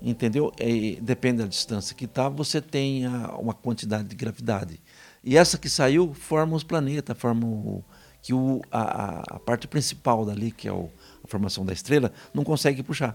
Entendeu? 0.00 0.50
E, 0.58 0.98
depende 1.00 1.42
da 1.42 1.46
distância 1.46 1.94
que 1.94 2.06
está, 2.06 2.26
você 2.26 2.62
tem 2.62 3.04
a, 3.04 3.36
uma 3.36 3.52
quantidade 3.52 4.08
de 4.08 4.16
gravidade. 4.16 4.80
E 5.22 5.36
essa 5.36 5.58
que 5.58 5.68
saiu 5.68 6.14
forma 6.14 6.56
os 6.56 6.64
planetas, 6.64 7.16
forma 7.18 7.46
o, 7.46 7.84
que 8.22 8.32
o, 8.32 8.62
a, 8.70 9.36
a, 9.36 9.38
parte 9.38 9.68
principal 9.68 10.24
dali, 10.24 10.50
que 10.50 10.66
é 10.66 10.72
o, 10.72 10.88
a 11.22 11.28
formação 11.28 11.66
da 11.66 11.74
estrela, 11.74 12.10
não 12.32 12.42
consegue 12.42 12.82
puxar. 12.82 13.14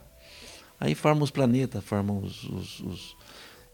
Aí 0.80 0.94
forma 0.96 1.24
os 1.24 1.32
planetas, 1.32 1.84
forma 1.84 2.14
os, 2.14 2.44
os, 2.44 2.80
os 2.82 3.18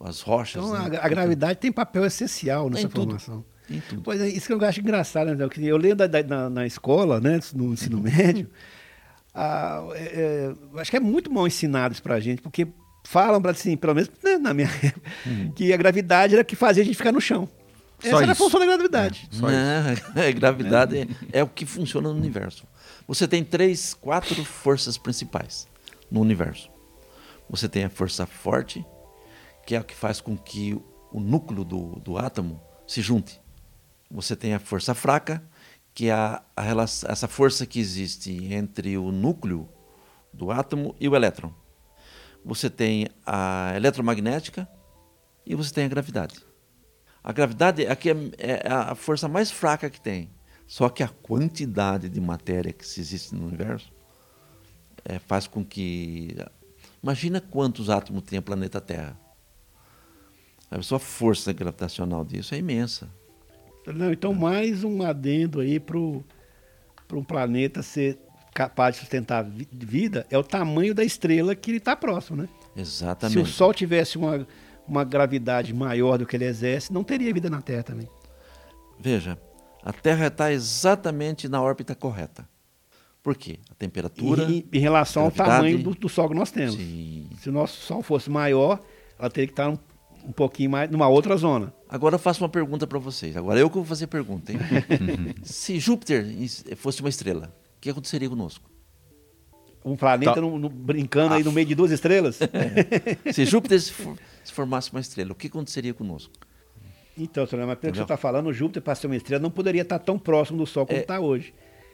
as 0.04 0.22
rochas. 0.22 0.64
Então 0.64 0.90
né? 0.90 0.98
a, 0.98 1.06
a, 1.06 1.10
gravidade 1.10 1.60
tem 1.60 1.72
papel 1.72 2.06
essencial 2.06 2.70
nessa 2.70 2.90
formação. 2.90 3.46
Pois 4.04 4.20
é, 4.20 4.28
isso 4.28 4.48
que 4.48 4.54
eu 4.54 4.68
acho 4.68 4.82
engraçado, 4.82 5.34
né? 5.34 5.48
Eu 5.58 5.78
lembro 5.78 5.98
da, 5.98 6.08
da, 6.08 6.24
na, 6.24 6.50
na, 6.50 6.68
escola, 6.68 7.22
né, 7.22 7.40
no 7.54 7.74
ensino 7.74 8.00
médio, 8.02 8.50
ah, 9.34 9.88
é, 9.94 10.54
é, 10.76 10.80
acho 10.80 10.92
que 10.92 10.98
é 10.98 11.00
muito 11.00 11.32
mal 11.32 11.48
ensinado 11.48 11.94
isso 11.94 12.04
pra 12.04 12.20
gente, 12.20 12.42
porque 12.42 12.68
falam 13.06 13.42
para 13.42 13.52
assim, 13.52 13.76
pelo 13.76 13.96
menos 13.96 14.12
né, 14.24 14.38
na 14.38 14.54
minha 14.54 14.68
época, 14.84 15.12
uhum. 15.26 15.52
que 15.52 15.74
a 15.74 15.78
gravidade 15.78 16.34
era 16.34 16.42
o 16.42 16.46
que 16.46 16.56
fazia 16.56 16.84
a 16.84 16.86
gente 16.86 16.96
ficar 16.96 17.12
no 17.12 17.22
chão. 17.22 17.50
Só 18.00 18.08
Essa 18.08 18.16
isso. 18.16 18.24
era 18.24 18.32
a 18.34 18.36
função 18.36 18.60
da 18.60 18.66
gravidade. 18.66 19.30
É, 19.32 19.36
só 19.36 19.48
Não, 19.48 19.94
isso. 19.94 20.36
gravidade 20.38 20.98
é. 20.98 21.40
é 21.40 21.44
o 21.44 21.48
que 21.48 21.66
funciona 21.66 22.10
no 22.10 22.16
universo. 22.16 22.66
Você 23.08 23.28
tem 23.28 23.44
três, 23.44 23.94
quatro 23.94 24.44
forças 24.44 24.98
principais 24.98 25.68
no 26.12 26.20
universo. 26.20 26.73
Você 27.50 27.68
tem 27.70 27.84
a 27.84 27.90
força 27.90 28.26
forte, 28.26 28.86
que 29.66 29.76
é 29.76 29.80
o 29.80 29.84
que 29.84 29.96
faz 29.96 30.20
com 30.20 30.38
que 30.38 30.74
o 31.12 31.20
núcleo 31.20 31.64
do, 31.64 32.00
do 32.00 32.18
átomo 32.18 32.62
se 32.88 33.02
junte. 33.02 33.40
Você 34.10 34.36
tem 34.36 34.54
a 34.54 34.60
força 34.60 34.94
fraca, 34.94 35.44
que 35.94 36.08
é 36.10 36.14
a, 36.14 36.44
a 36.56 36.62
relação, 36.62 37.10
essa 37.10 37.28
força 37.28 37.66
que 37.66 37.80
existe 37.80 38.54
entre 38.54 38.98
o 38.98 39.12
núcleo 39.12 39.70
do 40.34 40.52
átomo 40.52 40.96
e 41.00 41.08
o 41.08 41.16
elétron. 41.16 41.54
Você 42.44 42.70
tem 42.70 43.08
a 43.26 43.74
eletromagnética 43.76 44.68
e 45.46 45.56
você 45.56 45.74
tem 45.74 45.86
a 45.86 45.90
gravidade. 45.90 46.36
A 47.24 47.32
gravidade 47.32 47.88
aqui 47.88 48.10
é, 48.10 48.16
é 48.38 48.68
a 48.68 48.96
força 48.96 49.28
mais 49.28 49.50
fraca 49.50 49.90
que 49.90 50.02
tem. 50.02 50.30
Só 50.68 50.90
que 50.90 51.04
a 51.04 51.08
quantidade 51.08 52.10
de 52.10 52.20
matéria 52.20 52.74
que 52.74 52.84
existe 52.84 53.36
no 53.36 53.48
universo 53.48 53.92
é, 55.06 55.20
faz 55.20 55.48
com 55.48 55.64
que. 55.64 56.36
Imagina 57.04 57.42
quantos 57.42 57.90
átomos 57.90 58.24
tem 58.24 58.40
o 58.40 58.42
planeta 58.42 58.80
Terra. 58.80 59.20
A 60.72 60.82
sua 60.82 60.98
força 61.00 61.52
gravitacional 61.52 62.24
disso 62.24 62.56
é 62.56 62.58
imensa. 62.58 63.10
Não, 63.86 64.12
então, 64.14 64.34
mais 64.34 64.84
um 64.86 65.04
adendo 65.04 65.60
aí 65.60 65.80
para 65.80 65.98
um 65.98 67.24
planeta 67.28 67.84
ser 67.84 68.18
capaz 68.54 68.96
de 68.96 69.02
sustentar 69.02 69.44
vi- 69.44 69.68
vida 69.72 70.26
é 70.30 70.38
o 70.38 70.44
tamanho 70.44 70.96
da 70.96 71.04
estrela 71.04 71.54
que 71.56 71.72
ele 71.72 71.78
está 71.80 71.96
próximo, 71.96 72.38
né? 72.44 72.50
Exatamente. 72.76 73.34
Se 73.34 73.40
o 73.44 73.46
Sol 73.46 73.74
tivesse 73.74 74.18
uma, 74.18 74.48
uma 74.88 75.04
gravidade 75.04 75.74
maior 75.74 76.18
do 76.18 76.26
que 76.26 76.36
ele 76.38 76.46
exerce, 76.46 76.94
não 76.94 77.04
teria 77.04 77.34
vida 77.34 77.50
na 77.50 77.62
Terra 77.62 77.84
também. 77.84 78.08
Veja, 78.98 79.38
a 79.84 79.92
Terra 79.92 80.28
está 80.28 80.52
exatamente 80.54 81.50
na 81.50 81.62
órbita 81.62 81.94
correta. 81.94 82.48
Por 83.24 83.36
quê? 83.38 83.58
A 83.72 83.76
temperatura. 83.76 84.44
E, 84.52 84.68
em 84.72 84.80
relação 84.80 85.24
ao 85.24 85.32
tamanho 85.32 85.80
do, 85.82 85.92
do 85.96 86.10
Sol 86.10 86.28
que 86.30 86.36
nós 86.36 86.52
temos. 86.52 86.76
Sim. 86.76 87.30
Se 87.40 87.50
o 87.50 87.54
nosso 87.54 87.80
Sol 87.82 88.04
fosse 88.04 88.30
maior, 88.30 88.80
ela 89.18 89.30
teria 89.30 89.48
que 89.48 89.54
estar 89.54 89.70
um, 89.70 89.78
um 90.26 90.32
pouquinho 90.34 90.70
mais 90.70 90.92
numa 90.92 91.08
outra 91.08 91.38
zona. 91.38 91.74
Agora 91.88 92.16
eu 92.16 92.20
faço 92.20 92.44
uma 92.44 92.50
pergunta 92.50 92.86
para 92.86 93.00
vocês. 93.00 93.38
Agora 93.38 93.58
eu 93.60 93.70
que 93.70 93.76
vou 93.78 93.86
fazer 93.86 94.08
pergunta, 94.08 94.52
hein? 94.52 94.60
Se 95.42 95.80
Júpiter 95.80 96.26
is- 96.38 96.66
fosse 96.76 97.00
uma 97.00 97.08
estrela, 97.10 97.56
o 97.78 97.82
que 97.82 97.90
aconteceria 97.90 98.30
conosco? 98.30 98.70
Um 99.86 99.96
planeta 99.96 100.36
Tá. 100.36 100.42
no- 100.42 100.58
no- 100.60 100.70
brincando 100.70 101.34
aí 101.34 101.44
no 101.44 101.52
meio 101.52 101.68
de 101.68 101.76
duas 101.76 101.92
estrelas. 101.92 102.40
Se 103.34 103.46
Júpiter 103.46 103.80
se, 103.82 103.92
for- 103.92 104.18
se 104.44 104.52
formasse 104.52 104.92
uma 104.92 105.00
estrela, 105.02 105.32
o 105.32 105.36
que 105.36 105.48
aconteceria 105.48 105.94
conosco? 105.94 106.34
Então, 107.18 107.46
senhor, 107.46 107.66
mas 107.68 107.78
pelo 107.78 107.94
que 107.94 108.00
você 108.00 108.04
está 108.04 108.18
falando, 108.18 108.48
o 108.48 108.54
Júpiter, 108.54 108.82
para 108.82 108.96
ser 108.96 109.08
uma 109.08 109.16
estrela, 109.16 109.42
não 109.42 109.52
poderia 109.52 109.84
estar 109.84 110.00
tão 110.00 110.18
próximo 110.18 110.58
do 110.58 110.66
Sol 110.66 110.86
como 110.86 110.98
É. 110.98 111.02
está 111.02 111.20
hoje. 111.20 111.54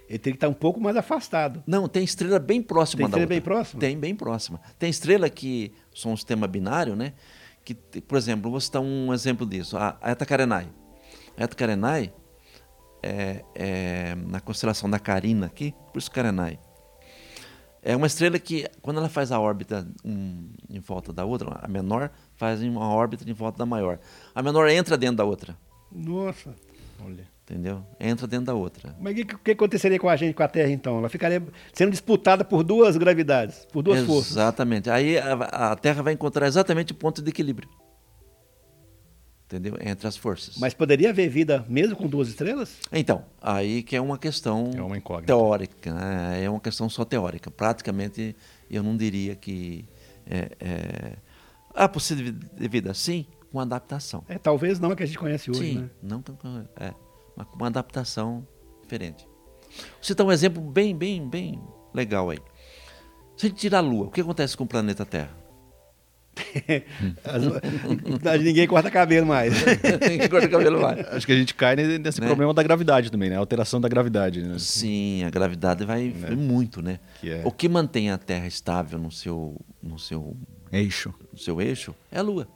Ele 0.10 0.18
teria 0.18 0.34
que 0.34 0.38
estar 0.38 0.50
um 0.50 0.54
pouco 0.54 0.82
mais 0.82 0.98
afastado. 0.98 1.64
Não, 1.68 1.88
tem 1.88 2.04
estrela 2.04 2.40
bem 2.40 2.64
próxima 2.64 2.98
Tem 2.98 3.04
da 3.04 3.10
estrela 3.10 3.24
outra. 3.26 3.36
bem 3.36 3.42
próxima? 3.42 3.80
Tem, 3.80 3.98
bem 4.00 4.16
próxima. 4.16 4.60
Tem 4.80 4.90
estrela 4.90 5.30
que 5.30 5.72
são 5.94 6.14
um 6.14 6.18
sistema 6.18 6.48
binário, 6.48 6.96
né? 6.96 7.14
Que, 7.64 7.76
por 7.76 8.18
exemplo, 8.18 8.50
vou 8.50 8.60
citar 8.60 8.82
um 8.82 9.14
exemplo 9.14 9.46
disso. 9.46 9.78
A, 9.78 9.96
Eta 10.02 10.26
Carenae. 10.26 10.68
A 11.38 11.44
Eta 11.44 11.56
Carenae 11.56 12.12
é, 13.04 13.46
é 13.54 14.16
na 14.16 14.40
constelação 14.40 14.90
da 14.90 14.98
Carina 14.98 15.46
aqui, 15.46 15.76
por 15.94 16.00
isso 16.00 16.10
Carenae. 16.10 16.58
É 17.84 17.96
uma 17.96 18.08
estrela 18.08 18.40
que, 18.40 18.68
quando 18.82 18.98
ela 18.98 19.10
faz 19.10 19.32
a 19.32 19.40
órbita 19.40 19.88
um, 20.04 20.50
em 20.70 20.80
volta 20.80 21.14
da 21.14 21.24
outra, 21.24 21.60
a 21.62 21.68
menor 21.68 22.10
faz 22.36 22.64
uma 22.64 22.90
órbita 22.90 23.30
em 23.30 23.34
volta 23.34 23.60
da 23.60 23.66
maior. 23.66 24.00
A 24.34 24.42
menor 24.42 24.68
entra 24.70 24.98
dentro 24.98 25.18
da 25.18 25.24
outra, 25.24 25.56
Nossa. 25.92 26.56
Olha. 27.06 27.29
Entendeu? 27.50 27.84
Entra 28.00 28.28
dentro 28.28 28.46
da 28.46 28.54
outra. 28.54 28.96
Mas 29.00 29.14
o 29.14 29.26
que, 29.26 29.38
que 29.38 29.52
aconteceria 29.52 29.98
com 29.98 30.08
a 30.08 30.16
gente, 30.16 30.36
com 30.36 30.44
a 30.44 30.48
Terra, 30.48 30.70
então? 30.70 31.00
Ela 31.00 31.10
ficaria 31.10 31.42
sendo 31.74 31.92
disputada 31.92 32.46
por 32.46 32.64
duas 32.64 32.96
gravidades, 32.96 33.66
por 33.72 33.82
duas 33.82 34.06
forças. 34.06 34.34
Exatamente. 34.34 34.90
Aí 34.90 35.18
a, 35.18 35.72
a 35.72 35.76
Terra 35.76 36.04
vai 36.04 36.14
encontrar 36.14 36.48
exatamente 36.48 36.92
o 36.92 36.96
ponto 36.96 37.22
de 37.22 37.30
equilíbrio. 37.30 37.68
Entendeu? 39.46 39.76
Entre 39.82 40.08
as 40.08 40.16
forças. 40.16 40.58
Mas 40.60 40.76
poderia 40.76 41.10
haver 41.10 41.28
vida 41.28 41.66
mesmo 41.68 41.96
com 41.96 42.08
duas 42.08 42.28
estrelas? 42.28 42.78
Então, 42.92 43.26
aí 43.42 43.82
que 43.82 43.96
é 43.96 44.02
uma 44.02 44.16
questão 44.16 44.70
É 44.76 44.82
uma 44.82 45.22
teórica, 45.24 45.92
né? 45.92 46.44
é 46.44 46.50
uma 46.50 46.60
questão 46.60 46.88
só 46.88 47.04
teórica. 47.04 47.50
Praticamente, 47.50 48.36
eu 48.70 48.84
não 48.84 48.96
diria 48.96 49.36
que 49.36 49.86
é, 50.28 50.52
é, 50.60 51.14
há 51.74 51.90
possibilidade 51.90 52.48
de 52.56 52.68
vida, 52.68 52.94
sim, 52.94 53.26
com 53.52 53.60
adaptação. 53.60 54.24
É, 54.30 54.38
talvez 54.38 54.80
não 54.80 54.92
a 54.92 54.96
que 54.96 55.02
a 55.02 55.06
gente 55.08 55.18
conhece 55.18 55.50
hoje, 55.50 55.60
sim, 55.60 55.80
né? 55.80 55.90
não 56.04 56.24
é, 56.80 56.94
mas 57.40 57.48
com 57.48 57.56
uma 57.56 57.68
adaptação 57.68 58.46
diferente. 58.84 59.26
Vou 59.72 59.88
citar 60.04 60.26
um 60.28 60.32
exemplo 60.32 60.62
bem, 60.62 60.96
bem, 60.96 61.28
bem 61.28 61.60
legal 61.94 62.30
aí. 62.30 62.40
Se 63.38 63.46
a 63.46 63.50
gente 63.50 63.60
tirar 63.60 63.78
a 63.78 63.82
Lua, 63.82 64.08
o 64.08 64.12
que 64.12 64.20
acontece 64.20 64.56
com 64.58 64.66
o 64.66 64.68
planeta 64.68 65.06
Terra? 65.06 65.32
As- 67.24 68.42
Ninguém 68.44 68.68
corta 68.68 68.90
cabelo 68.92 69.26
mais. 69.26 69.54
Ninguém 70.10 70.28
corta 70.30 70.48
cabelo 70.48 70.82
mais. 70.82 71.06
Acho 71.08 71.26
que 71.26 71.32
a 71.32 71.36
gente 71.36 71.54
cai 71.54 71.76
ne- 71.76 71.98
nesse 71.98 72.20
Né? 72.22 72.28
problema 72.28 72.54
da 72.54 72.64
gravidade 72.64 73.12
também, 73.12 73.30
né? 73.30 73.36
A 73.36 73.40
alteração 73.40 73.80
da 73.80 73.88
gravidade, 73.90 74.42
né? 74.42 74.58
Sim, 74.60 75.24
a 75.24 75.30
gravidade 75.30 75.86
vai 75.86 76.10
vai 76.12 76.36
muito, 76.36 76.82
né? 76.82 77.00
Que 77.22 77.30
é- 77.30 77.42
O 77.46 77.52
que 77.52 77.68
mantém 77.70 78.10
a 78.12 78.18
Terra 78.18 78.48
estável 78.48 79.00
no 79.00 79.12
seu, 79.12 79.56
no 79.82 79.98
seu, 80.00 80.36
Eixo. 80.72 81.14
no 81.32 81.38
seu 81.40 81.62
eixo 81.62 81.94
é 82.12 82.20
a 82.20 82.22
Lua. 82.22 82.48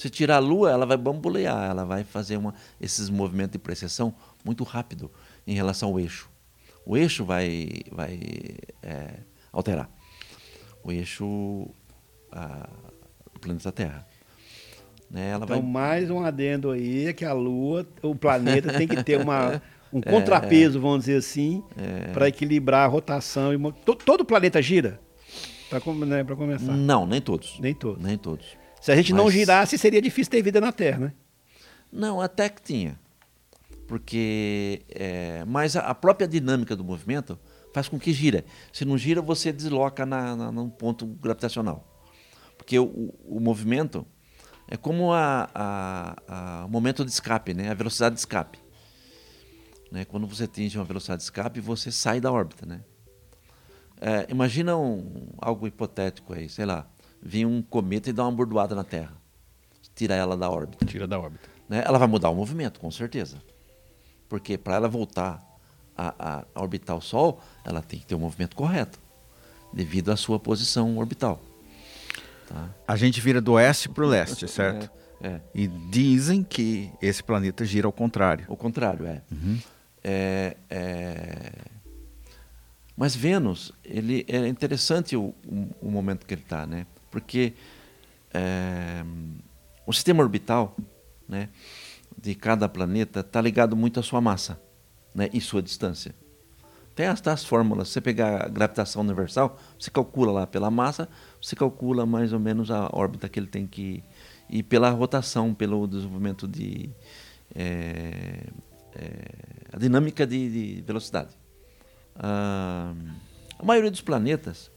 Se 0.00 0.08
tirar 0.08 0.36
a 0.36 0.38
Lua, 0.38 0.70
ela 0.70 0.86
vai 0.86 0.96
bambolear, 0.96 1.68
ela 1.70 1.84
vai 1.84 2.04
fazer 2.04 2.38
uma, 2.38 2.54
esses 2.80 3.10
movimentos 3.10 3.52
de 3.52 3.58
precessão 3.58 4.14
muito 4.42 4.64
rápido 4.64 5.10
em 5.46 5.54
relação 5.54 5.90
ao 5.90 6.00
eixo. 6.00 6.30
O 6.86 6.96
eixo 6.96 7.22
vai, 7.22 7.68
vai 7.92 8.18
é, 8.82 9.18
alterar. 9.52 9.90
O 10.82 10.90
eixo 10.90 11.68
a, 12.32 12.66
do 13.34 13.40
planeta 13.40 13.70
Terra. 13.70 14.06
Né? 15.10 15.28
Ela 15.32 15.44
Então, 15.44 15.60
vai 15.60 15.68
mais 15.70 16.08
um 16.10 16.24
adendo 16.24 16.70
aí 16.70 17.08
é 17.08 17.12
que 17.12 17.26
a 17.26 17.34
Lua, 17.34 17.86
o 18.02 18.14
planeta 18.14 18.72
tem 18.72 18.88
que 18.88 19.04
ter 19.04 19.20
uma, 19.20 19.60
É. 19.92 19.96
um 19.96 20.00
contrapeso, 20.00 20.80
vamos 20.80 21.00
dizer 21.00 21.16
assim, 21.18 21.62
para 22.14 22.26
equilibrar 22.28 22.84
a 22.84 22.86
rotação. 22.86 23.52
e 23.52 23.56
mo- 23.58 23.72
to- 23.72 23.96
Todo 23.96 24.22
o 24.22 24.24
planeta 24.24 24.62
gira? 24.62 24.98
Para 25.68 25.80
né, 26.06 26.24
começar. 26.24 26.72
Não, 26.72 27.06
nem 27.06 27.20
todos. 27.20 27.58
Nem 27.60 27.74
todos. 27.74 28.02
Nem 28.02 28.16
todos. 28.16 28.46
Se 28.80 28.90
a 28.90 28.96
gente 28.96 29.12
não 29.12 29.24
Mas- 29.24 29.34
girasse, 29.34 29.76
seria 29.78 30.00
difícil 30.00 30.30
ter 30.30 30.42
vida 30.42 30.60
na 30.60 30.72
Terra, 30.72 30.98
né? 30.98 31.12
Não, 31.92 32.20
até 32.20 32.48
que 32.48 32.62
tinha. 32.62 32.98
Porque. 33.86 34.82
É, 34.88 35.44
mas 35.46 35.76
a, 35.76 35.80
a 35.80 35.94
própria 35.94 36.26
dinâmica 36.28 36.76
do 36.76 36.84
movimento 36.84 37.38
faz 37.74 37.88
com 37.88 37.98
que 37.98 38.12
gira. 38.12 38.44
Se 38.72 38.84
não 38.84 38.96
gira, 38.96 39.20
você 39.20 39.52
desloca 39.52 40.06
na, 40.06 40.34
na, 40.36 40.52
num 40.52 40.68
ponto 40.70 41.06
gravitacional. 41.06 41.86
Porque 42.56 42.78
o, 42.78 42.84
o- 42.84 43.36
o 43.36 43.40
movimento 43.40 44.06
é 44.68 44.76
como 44.76 45.12
a, 45.12 45.48
a- 45.54 46.16
a- 46.28 46.64
o 46.66 46.68
momento 46.68 47.04
de 47.04 47.10
escape, 47.10 47.52
né? 47.54 47.70
a 47.70 47.74
velocidade 47.74 48.14
de 48.14 48.20
escape. 48.20 48.58
Né? 49.90 50.04
Quando 50.04 50.26
você 50.26 50.44
atinge 50.44 50.78
uma 50.78 50.84
velocidade 50.84 51.18
de 51.18 51.24
escape, 51.24 51.60
você 51.60 51.90
sai 51.90 52.20
da 52.20 52.30
órbita. 52.30 52.64
Né? 52.64 52.80
É, 54.00 54.26
imagina 54.30 54.76
um- 54.76 55.32
algo 55.38 55.66
hipotético 55.66 56.32
aí, 56.32 56.48
sei 56.48 56.64
lá, 56.64 56.88
vir 57.22 57.46
um 57.46 57.60
cometa 57.62 58.10
e 58.10 58.12
dar 58.12 58.24
uma 58.24 58.32
bordoada 58.32 58.74
na 58.74 58.84
Terra. 58.84 59.12
Tira 59.94 60.14
ela 60.14 60.36
da 60.36 60.48
órbita 60.48 60.86
Tira 60.86 61.06
da 61.06 61.18
órbita. 61.18 61.48
né, 61.68 61.82
ela 61.84 61.98
vai 61.98 62.08
mudar 62.08 62.30
o 62.30 62.34
movimento, 62.34 62.80
com 62.80 62.90
certeza. 62.90 63.36
Porque 64.28 64.56
para 64.56 64.76
ela 64.76 64.88
voltar 64.88 65.42
a, 65.96 66.14
a- 66.40 66.60
orbitar 66.60 66.96
o 66.96 67.00
Sol, 67.00 67.40
ela 67.64 67.82
tem 67.82 67.98
que 67.98 68.06
ter 68.06 68.14
o 68.14 68.18
movimento 68.18 68.56
correto, 68.56 68.98
devido 69.72 70.10
à 70.10 70.16
sua 70.16 70.38
posição 70.40 70.96
orbital. 70.96 71.40
Tá? 72.48 72.68
A 72.88 72.96
gente 72.96 73.20
vira 73.20 73.40
do 73.40 73.52
oeste 73.52 73.88
para 73.88 74.04
o 74.04 74.08
leste, 74.08 74.46
certo? 74.48 74.90
É, 75.20 75.28
é. 75.28 75.40
E 75.54 75.66
dizem 75.68 76.42
que 76.42 76.90
esse 77.02 77.22
planeta 77.22 77.64
gira 77.64 77.86
ao 77.86 77.92
contrário. 77.92 78.46
O 78.48 78.56
contrário, 78.56 79.04
é. 79.06 79.20
É, 80.02 80.56
é. 80.70 81.52
Mas 82.96 83.14
Vênus, 83.14 83.72
ele 83.84 84.24
é 84.28 84.46
interessante 84.48 85.16
o, 85.16 85.34
o- 85.46 85.68
o 85.82 85.90
momento 85.90 86.24
que 86.26 86.34
ele 86.34 86.42
está, 86.42 86.66
né? 86.66 86.86
Porque 87.10 87.54
é, 88.32 89.04
o 89.86 89.92
sistema 89.92 90.22
orbital, 90.22 90.76
né, 91.28 91.48
de 92.16 92.34
cada 92.34 92.68
planeta 92.68 93.20
está 93.20 93.40
ligado 93.40 93.76
muito 93.76 93.98
à 93.98 94.02
sua 94.02 94.20
massa, 94.20 94.60
né, 95.14 95.28
e 95.32 95.40
sua 95.40 95.62
distância. 95.62 96.14
Tem 96.94 97.06
as, 97.06 97.26
as 97.26 97.44
fórmulas. 97.44 97.88
Você 97.88 98.00
pegar 98.00 98.44
a 98.44 98.48
gravitação 98.48 99.02
universal, 99.02 99.58
você 99.78 99.90
calcula 99.90 100.32
lá 100.32 100.46
pela 100.46 100.70
massa, 100.70 101.08
você 101.40 101.56
calcula 101.56 102.04
mais 102.04 102.32
ou 102.32 102.38
menos 102.38 102.70
a 102.70 102.90
órbita 102.92 103.28
que 103.28 103.38
ele 103.38 103.46
tem 103.46 103.66
que 103.66 104.02
e 104.48 104.62
pela 104.62 104.90
rotação, 104.90 105.54
pelo 105.54 105.86
desenvolvimento 105.86 106.48
de 106.48 106.90
é, 107.54 108.46
é, 108.94 109.24
a 109.72 109.78
dinâmica 109.78 110.26
de, 110.26 110.74
de 110.76 110.82
velocidade. 110.82 111.30
Ah, 112.16 112.92
a 113.58 113.64
maioria 113.64 113.90
dos 113.90 114.00
planetas, 114.00 114.70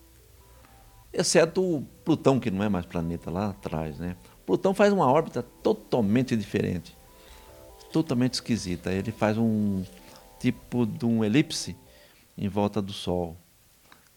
exceto 1.14 1.62
o 1.62 1.82
Plutão, 2.04 2.40
que 2.40 2.50
não 2.52 2.64
é 2.64 2.70
mais 2.70 2.86
planeta 2.86 3.30
lá 3.30 3.50
atrás, 3.50 4.00
né? 4.00 4.18
Plutão 4.46 4.74
faz 4.74 4.92
uma 4.92 5.10
órbita 5.10 5.44
totalmente 5.62 6.36
diferente, 6.36 6.98
totalmente 7.92 8.34
esquisita. 8.34 8.92
Ele 8.92 9.12
faz 9.12 9.38
um 9.38 9.84
tipo 10.40 10.86
de 10.86 11.06
um 11.06 11.24
elipse 11.24 11.78
em 12.38 12.50
volta 12.50 12.82
do 12.82 12.92
Sol, 12.92 13.38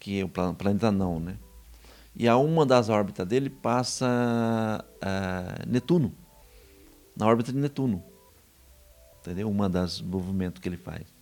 que 0.00 0.24
o 0.24 0.28
pla- 0.28 0.54
planeta 0.54 0.90
não, 0.90 1.20
né? 1.20 1.36
E 2.14 2.26
a 2.26 2.36
uma 2.36 2.64
das 2.64 2.88
órbitas 2.88 3.26
dele 3.26 3.50
passa 3.50 4.84
ah, 5.02 5.62
Netuno, 5.66 6.12
na 7.14 7.26
órbita 7.26 7.52
de 7.52 7.58
Netuno. 7.58 8.02
Entendeu? 9.20 9.50
Uma 9.50 9.68
das 9.68 10.00
movimentos 10.00 10.60
que 10.60 10.68
ele 10.68 10.76
faz. 10.76 11.15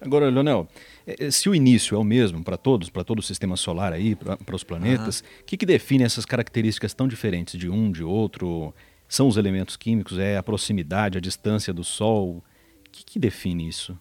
Agora, 0.00 0.30
Leonel, 0.30 0.68
eh, 1.06 1.16
eh, 1.18 1.30
se 1.30 1.48
o 1.48 1.54
início 1.54 1.94
é 1.94 1.98
o 1.98 2.04
mesmo 2.04 2.42
para 2.44 2.56
todos, 2.56 2.88
para 2.88 3.02
todo 3.02 3.18
o 3.18 3.22
sistema 3.22 3.56
solar 3.56 3.92
aí, 3.92 4.14
para 4.14 4.54
os 4.54 4.62
planetas, 4.62 5.24
o 5.40 5.44
que, 5.44 5.56
que 5.56 5.66
define 5.66 6.04
essas 6.04 6.24
características 6.24 6.94
tão 6.94 7.08
diferentes 7.08 7.58
de 7.58 7.68
um, 7.68 7.90
de 7.90 8.04
outro? 8.04 8.72
São 9.08 9.26
os 9.26 9.36
elementos 9.36 9.76
químicos? 9.76 10.18
É 10.18 10.36
a 10.36 10.42
proximidade, 10.42 11.18
a 11.18 11.20
distância 11.20 11.72
do 11.72 11.82
Sol? 11.82 12.36
O 12.36 12.90
que, 12.92 13.04
que 13.04 13.18
define 13.18 13.66
isso? 13.66 13.98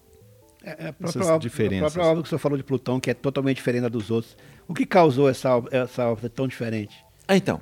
É, 0.63 0.69
é 0.69 0.87
a 0.87 0.95
Essas 0.99 1.13
própria, 1.13 1.35
a 1.35 1.37
diferenças. 1.37 1.93
própria 1.93 2.03
órbita 2.03 2.23
que 2.23 2.27
o 2.27 2.29
senhor 2.29 2.39
falou 2.39 2.57
de 2.57 2.63
Plutão, 2.63 2.99
que 2.99 3.09
é 3.09 3.13
totalmente 3.13 3.57
diferente 3.57 3.83
da 3.83 3.89
dos 3.89 4.11
outros. 4.11 4.35
O 4.67 4.73
que 4.73 4.85
causou 4.85 5.29
essa, 5.29 5.49
essa 5.71 6.07
órbita 6.07 6.29
tão 6.29 6.47
diferente? 6.47 6.95
Ah, 7.27 7.37
então, 7.37 7.61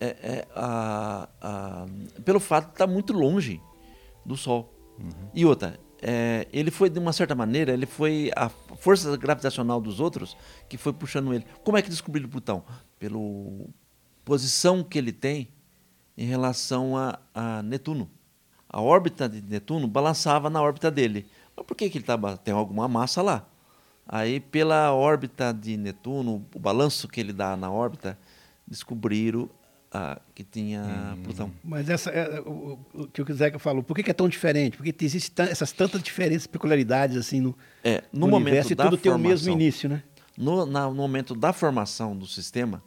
é, 0.00 0.06
é 0.06 0.48
a, 0.54 1.28
a, 1.40 1.86
pelo 2.24 2.40
fato 2.40 2.66
de 2.66 2.72
estar 2.72 2.86
muito 2.86 3.12
longe 3.12 3.60
do 4.24 4.36
Sol. 4.36 4.72
Uhum. 4.98 5.10
E 5.34 5.46
outra, 5.46 5.78
é, 6.02 6.48
ele 6.52 6.72
foi 6.72 6.90
de 6.90 6.98
uma 6.98 7.12
certa 7.12 7.32
maneira, 7.32 7.72
ele 7.72 7.86
foi 7.86 8.32
a 8.34 8.48
força 8.48 9.16
gravitacional 9.16 9.80
dos 9.80 10.00
outros 10.00 10.36
que 10.68 10.76
foi 10.76 10.92
puxando 10.92 11.32
ele. 11.32 11.46
Como 11.62 11.76
é 11.78 11.82
que 11.82 11.88
descobriram 11.88 12.28
Plutão? 12.28 12.64
Pela 12.98 13.18
posição 14.24 14.82
que 14.82 14.98
ele 14.98 15.12
tem 15.12 15.48
em 16.18 16.26
relação 16.26 16.96
a, 16.96 17.20
a, 17.32 17.62
Netuno. 17.62 18.10
A 18.68 18.80
órbita 18.80 19.28
de 19.28 19.40
Netuno 19.40 19.86
balançava 19.86 20.50
na 20.50 20.60
órbita 20.60 20.90
dele. 20.90 21.26
Mas 21.56 21.64
por 21.64 21.76
que, 21.76 21.88
que 21.88 21.98
ele? 21.98 22.06
Tem 22.42 22.52
alguma 22.52 22.88
massa 22.88 23.22
lá. 23.22 23.46
Aí, 24.06 24.40
pela 24.40 24.92
órbita 24.92 25.52
de 25.52 25.76
Netuno, 25.76 26.44
o 26.54 26.58
balanço 26.58 27.06
que 27.06 27.20
ele 27.20 27.32
dá 27.32 27.56
na 27.56 27.70
órbita, 27.70 28.18
descobriram 28.66 29.48
ah, 29.92 30.20
que 30.34 30.42
tinha 30.42 30.82
hum. 30.82 31.22
Plutão. 31.22 31.52
Mas 31.62 31.88
essa, 31.88 32.10
é, 32.10 32.40
o, 32.40 32.78
o, 32.94 33.06
que 33.06 33.20
o 33.20 33.34
Zeca 33.34 33.58
falou, 33.58 33.82
por 33.82 33.94
que, 33.94 34.02
que, 34.02 34.10
é 34.10 34.14
tão 34.14 34.28
diferente? 34.28 34.76
Porque 34.76 34.94
existem 35.04 35.46
essas 35.46 35.70
tantas 35.70 36.02
diferenças, 36.02 36.46
peculiaridades 36.46 37.16
assim 37.16 37.40
no, 37.40 37.56
é, 37.84 38.02
no, 38.12 38.20
no 38.20 38.28
momento 38.28 38.72
e 38.72 38.76
tudo 38.76 38.96
tem 38.96 39.12
o 39.12 39.18
mesmo 39.18 39.52
início, 39.52 39.88
né? 39.88 40.02
No, 40.36 40.64
na, 40.64 40.86
no 40.86 40.94
momento 40.94 41.34
da 41.34 41.52
formação 41.52 42.16
do 42.16 42.26
sistema, 42.26 42.82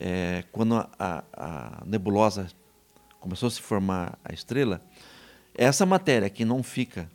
é, 0.00 0.42
quando 0.50 0.76
a, 0.76 0.88
a, 0.98 1.24
a, 1.32 1.84
nebulosa 1.84 2.48
começou 3.20 3.48
a 3.48 3.50
se 3.50 3.60
formar 3.60 4.18
a 4.24 4.32
estrela, 4.32 4.80
essa 5.54 5.84
matéria 5.84 6.30
que 6.30 6.46
não 6.46 6.62
fica, 6.62 7.10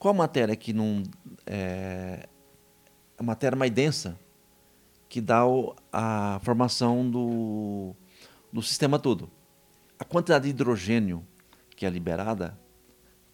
qual 0.00 0.12
matéria 0.12 0.56
que 0.56 0.72
não 0.72 1.02
é 1.46 2.26
a 3.16 3.22
matéria 3.22 3.56
mais 3.56 3.70
densa 3.70 4.18
que 5.08 5.20
dá 5.20 5.46
o, 5.46 5.74
a 5.92 6.38
formação 6.42 7.08
do 7.08 7.94
no 8.52 8.62
sistema 8.62 8.98
todo. 8.98 9.30
A 9.98 10.04
quantidade 10.04 10.44
de 10.44 10.50
hidrogênio 10.50 11.26
que 11.74 11.86
é 11.86 11.90
liberada 11.90 12.58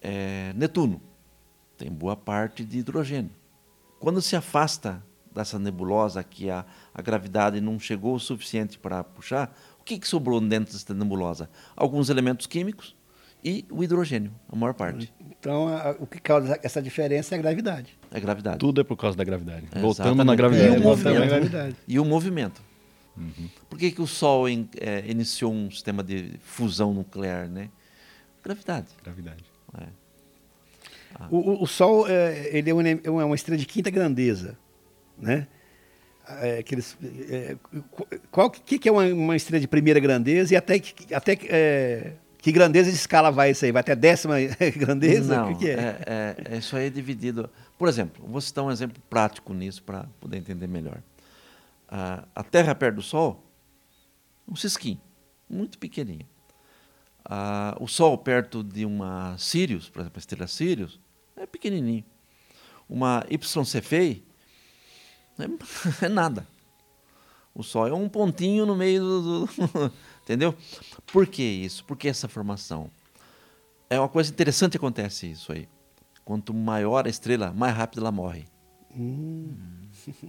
é 0.01 0.53
Netuno. 0.55 1.01
Tem 1.77 1.91
boa 1.91 2.15
parte 2.15 2.65
de 2.65 2.79
hidrogênio. 2.79 3.31
Quando 3.99 4.21
se 4.21 4.37
afasta 4.37 5.03
dessa 5.35 5.59
nebulosa 5.59 6.23
que 6.23 6.49
a, 6.51 6.65
a 6.95 7.03
gravidade 7.03 7.61
não 7.61 7.79
chegou 7.79 8.15
o 8.15 8.21
suficiente 8.21 8.79
para 8.79 9.03
puxar, 9.03 9.57
o 9.81 9.85
que, 9.85 9.99
que 9.99 10.07
sobrou 10.07 10.41
dentro 10.41 10.73
dessa 10.73 10.95
nebulosa? 10.95 11.51
Alguns 11.75 12.11
elementos 12.11 12.47
químicos 12.47 12.95
e 13.43 13.65
o 13.71 13.83
hidrogênio, 13.83 14.33
a 14.49 14.57
maior 14.57 14.75
parte. 14.75 15.13
Então, 15.21 15.69
a, 15.69 15.97
o 15.99 16.07
que 16.07 16.21
causa 16.21 16.59
essa 16.63 16.81
diferença 16.81 17.35
é 17.35 17.39
a 17.39 17.43
gravidade. 17.43 17.99
É 18.11 18.17
a 18.17 18.21
gravidade. 18.21 18.59
Tudo 18.59 18.81
é 18.81 18.85
por 18.85 18.97
causa 18.97 19.17
da 19.17 19.25
gravidade. 19.25 19.67
Voltamos 19.81 20.25
na 20.25 20.35
gravidade. 20.35 20.75
E 20.75 20.79
o 20.79 20.83
movimento. 20.83 21.77
E 21.89 21.99
o 21.99 22.05
movimento. 22.05 22.63
Uhum. 23.17 23.49
Por 23.69 23.79
que, 23.79 23.91
que 23.93 24.03
o 24.03 24.07
Sol 24.07 24.49
in, 24.49 24.69
é, 24.81 25.05
iniciou 25.07 25.53
um 25.53 25.71
sistema 25.71 26.03
de 26.03 26.33
fusão 26.41 26.93
nuclear? 26.93 27.49
Né? 27.49 27.71
Gravidade. 28.43 28.89
Gravidade. 29.03 29.45
É. 29.81 29.87
Ah. 31.15 31.29
O, 31.31 31.63
o, 31.63 31.67
Sol 31.67 32.09
é, 32.09 32.51
ele 32.53 32.71
é 32.71 32.75
uma, 32.75 32.89
é 32.89 33.25
uma, 33.25 33.35
estrela 33.35 33.59
de 33.59 33.67
quinta 33.67 33.91
grandeza. 33.91 34.59
Né? 35.17 35.47
É, 36.41 36.59
aqueles, 36.59 36.97
é, 37.31 37.57
qual 38.31 38.51
que, 38.51 38.79
que 38.79 38.89
é 38.89 38.93
uma, 38.93 39.05
uma, 39.05 39.37
estrela 39.37 39.61
de 39.61 39.69
primeira 39.69 40.01
grandeza 40.01 40.55
e 40.55 40.57
até, 40.57 40.79
que, 40.79 41.15
até 41.15 41.39
é, 41.45 42.13
que 42.39 42.51
grandeza 42.51 42.91
de 42.91 42.97
escala 42.97 43.31
vai 43.31 43.53
isso 43.53 43.65
aí? 43.65 43.71
Vai 43.71 43.81
até 43.81 43.95
décima 43.95 44.37
grandeza? 44.77 45.37
Não, 45.37 45.53
o 45.53 45.55
que, 45.55 45.67
que 45.67 45.71
é? 45.71 45.99
É, 46.05 46.37
é? 46.51 46.59
Isso 46.59 46.77
aí 46.77 46.87
é 46.87 46.91
dividido. 46.91 47.49
Por 47.79 47.89
exemplo, 47.89 48.27
vou 48.27 48.41
citar 48.41 48.65
um 48.65 48.73
exemplo 48.73 49.01
prático 49.09 49.55
nisso 49.55 49.83
para 49.85 50.07
poder 50.21 50.39
entender 50.39 50.67
melhor 50.67 51.01
a, 51.89 52.27
a 52.35 52.43
Terra 52.43 52.75
perto 52.75 52.97
do 52.97 53.03
Sol, 53.03 53.45
um 54.49 54.57
cisquinho, 54.57 55.01
muito 55.49 55.79
pequenininho. 55.79 56.29
A, 57.25 57.77
o 57.81 57.87
Sol 57.89 58.19
perto 58.19 58.63
de 58.63 58.85
uma 58.85 59.37
Sirius, 59.39 59.89
por 59.89 60.01
exemplo, 60.01 60.19
a 60.19 60.21
estrela 60.21 60.47
Sirius, 60.47 61.01
é 61.37 61.47
pequenininho. 61.47 62.05
Uma 62.89 63.25
YC 63.31 63.65
Cephei 63.65 64.25
é, 65.39 66.05
é 66.05 66.09
nada. 66.09 66.47
O 67.55 67.63
Sol 67.63 67.87
é 67.87 67.95
um 67.95 68.09
pontinho 68.09 68.67
no 68.67 68.75
meio 68.75 69.01
do, 69.01 69.47
do 69.47 69.93
entendeu? 70.23 70.55
Por 71.07 71.27
que 71.27 71.43
isso? 71.43 71.85
Por 71.85 71.97
que 71.97 72.09
essa 72.09 72.29
formação? 72.29 72.91
É 73.89 73.99
uma 73.99 74.09
coisa 74.09 74.31
interessante 74.31 74.73
que 74.73 74.79
acontece 74.79 75.31
isso 75.31 75.53
aí. 75.53 75.69
Quanto 76.25 76.53
maior 76.53 77.07
a 77.07 77.11
estrela, 77.11 77.53
mais 77.53 77.77
rápido 77.77 78.01
ela 78.01 78.11
morre. 78.11 78.47
Hum. 78.97 79.84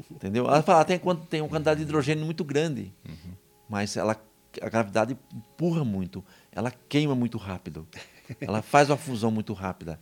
Entendeu? 0.10 0.46
Ela 0.48 0.62
fala, 0.62 0.84
tem, 0.86 1.00
tem 1.30 1.42
uma 1.42 1.50
quantidade 1.50 1.80
de 1.80 1.84
hidrogênio 1.84 2.26
muito 2.26 2.44
grande, 2.44 2.94
uhum. 3.08 3.34
mas 3.70 3.98
ela, 3.98 4.20
a 4.62 4.70
gravidade 4.70 5.18
empurra 5.34 5.84
muito, 5.84 6.24
ela 6.52 6.72
queima 6.90 7.16
muito 7.16 7.38
rápido, 7.38 7.88
ela 8.40 8.62
faz 8.62 8.90
uma 8.90 8.98
fusão 8.98 9.32
muito 9.32 9.54
rápida. 9.54 10.00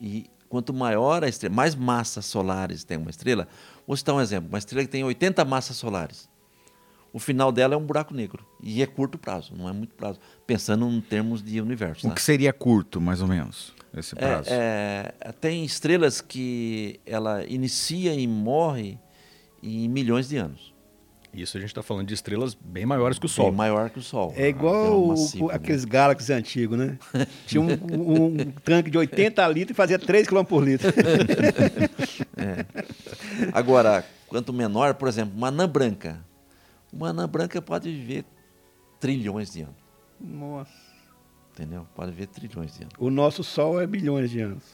E 0.00 0.26
quanto 0.48 0.72
maior 0.72 1.24
a 1.24 1.28
estrela, 1.28 1.54
mais 1.54 1.74
massas 1.74 2.26
solares 2.26 2.84
tem 2.84 2.96
uma 2.96 3.10
estrela, 3.10 3.48
vou 3.86 3.96
citar 3.96 4.14
um 4.14 4.20
exemplo, 4.20 4.48
uma 4.48 4.58
estrela 4.58 4.84
que 4.84 4.90
tem 4.90 5.04
80 5.04 5.44
massas 5.44 5.76
solares, 5.76 6.28
o 7.14 7.20
final 7.20 7.52
dela 7.52 7.74
é 7.74 7.76
um 7.76 7.86
buraco 7.86 8.12
negro. 8.12 8.44
E 8.60 8.82
é 8.82 8.86
curto 8.88 9.16
prazo, 9.16 9.54
não 9.56 9.68
é 9.68 9.72
muito 9.72 9.94
prazo. 9.94 10.18
Pensando 10.44 10.84
em 10.90 11.00
termos 11.00 11.44
de 11.44 11.60
universo. 11.60 12.04
O 12.04 12.10
tá? 12.10 12.16
que 12.16 12.20
seria 12.20 12.52
curto, 12.52 13.00
mais 13.00 13.22
ou 13.22 13.28
menos, 13.28 13.72
esse 13.96 14.16
é, 14.16 14.18
prazo? 14.18 14.50
É, 14.50 15.14
é, 15.20 15.30
tem 15.30 15.64
estrelas 15.64 16.20
que 16.20 16.98
ela 17.06 17.44
inicia 17.44 18.12
e 18.12 18.26
morre 18.26 18.98
em 19.64 19.88
milhões 19.88 20.28
de 20.28 20.36
anos. 20.36 20.74
Isso 21.32 21.56
a 21.56 21.60
gente 21.60 21.70
está 21.70 21.82
falando 21.82 22.06
de 22.06 22.14
estrelas 22.14 22.54
bem 22.54 22.86
maiores 22.86 23.18
que 23.18 23.26
o 23.26 23.28
Sol. 23.28 23.46
Bem 23.46 23.56
maior 23.56 23.90
que 23.90 23.98
o 23.98 24.02
Sol. 24.02 24.32
É 24.36 24.48
igual 24.48 25.08
massivo, 25.08 25.48
né? 25.48 25.54
aqueles 25.54 25.84
né? 25.84 25.90
Galaxies 25.90 26.30
antigos, 26.30 26.78
né? 26.78 26.96
Tinha 27.44 27.60
um, 27.60 27.66
um, 27.66 28.24
um, 28.26 28.36
tanque 28.64 28.88
de 28.88 28.96
80 28.96 29.48
litros 29.48 29.72
e 29.72 29.74
fazia 29.74 29.98
3 29.98 30.28
km 30.28 30.44
por 30.44 30.62
litro. 30.62 30.88
é. 32.36 32.64
Agora, 33.52 34.06
quanto 34.28 34.52
menor, 34.52 34.94
por 34.94 35.08
exemplo, 35.08 35.36
uma 35.36 35.48
anã 35.48 35.68
branca. 35.68 36.24
Uma 36.92 37.08
anã 37.08 37.28
branca 37.28 37.60
pode 37.60 37.90
viver 37.90 38.24
trilhões 39.00 39.52
de 39.52 39.62
anos. 39.62 39.74
Nossa. 40.20 40.70
Entendeu? 41.52 41.86
Pode 41.96 42.12
viver 42.12 42.28
trilhões 42.28 42.76
de 42.76 42.82
anos. 42.82 42.94
O 42.96 43.10
nosso 43.10 43.42
Sol 43.42 43.80
é 43.80 43.86
bilhões 43.86 44.30
de 44.30 44.40
anos. 44.40 44.64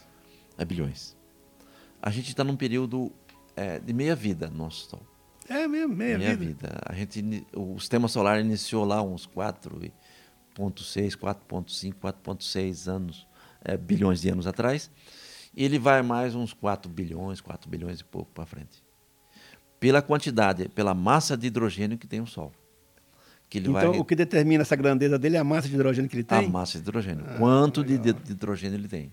É 0.58 0.64
bilhões. 0.64 1.16
A 2.02 2.10
gente 2.10 2.28
está 2.28 2.44
num 2.44 2.56
período 2.56 3.10
é, 3.60 3.78
de 3.78 3.92
meia 3.92 4.16
vida 4.16 4.48
nosso 4.48 4.88
Sol. 4.88 5.02
É 5.46 5.68
mesmo, 5.68 5.94
meia, 5.94 6.16
meia 6.16 6.34
vida. 6.34 6.68
vida. 6.68 6.80
A 6.86 6.94
gente, 6.94 7.46
o 7.54 7.78
sistema 7.78 8.08
solar 8.08 8.40
iniciou 8.40 8.86
lá 8.86 9.02
uns 9.02 9.26
4,6, 9.26 9.92
4,5, 11.16 11.94
4,6 11.94 12.88
anos, 12.90 13.26
é, 13.62 13.76
bilhões 13.76 14.22
de 14.22 14.30
anos 14.30 14.46
atrás. 14.46 14.90
E 15.54 15.62
ele 15.64 15.78
vai 15.78 16.00
mais 16.02 16.34
uns 16.34 16.54
4 16.54 16.90
bilhões, 16.90 17.40
4 17.40 17.68
bilhões 17.68 18.00
e 18.00 18.04
pouco 18.04 18.30
para 18.32 18.46
frente. 18.46 18.82
Pela 19.78 20.00
quantidade, 20.00 20.68
pela 20.68 20.94
massa 20.94 21.36
de 21.36 21.48
hidrogênio 21.48 21.98
que 21.98 22.06
tem 22.06 22.20
o 22.20 22.26
Sol. 22.26 22.52
então, 23.52 23.72
vai... 23.72 23.88
o 23.88 24.04
que 24.04 24.14
determina 24.14 24.62
essa 24.62 24.76
grandeza 24.76 25.18
dele 25.18 25.36
é 25.36 25.40
a 25.40 25.44
massa 25.44 25.68
de 25.68 25.74
hidrogênio 25.74 26.08
que 26.08 26.16
ele 26.16 26.24
tem? 26.24 26.46
A 26.46 26.48
massa 26.48 26.78
de 26.78 26.84
hidrogênio. 26.84 27.26
Ah, 27.28 27.36
Quanto 27.36 27.84
de, 27.84 27.98
de, 27.98 28.10
hidrogênio 28.10 28.78
ele 28.78 28.88
tem. 28.88 29.12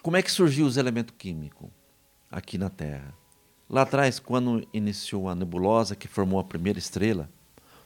Como 0.00 0.16
é 0.16 0.22
que 0.22 0.30
surgiu 0.30 0.64
os 0.64 0.76
elementos 0.76 1.14
químicos 1.18 1.68
aqui 2.30 2.56
na 2.56 2.70
Terra? 2.70 3.12
Lá 3.68 3.82
atrás, 3.82 4.18
quando 4.18 4.66
iniciou 4.72 5.28
a 5.28 5.34
nebulosa, 5.34 5.94
que 5.94 6.08
formou 6.08 6.40
a 6.40 6.44
primeira 6.44 6.78
estrela, 6.78 7.28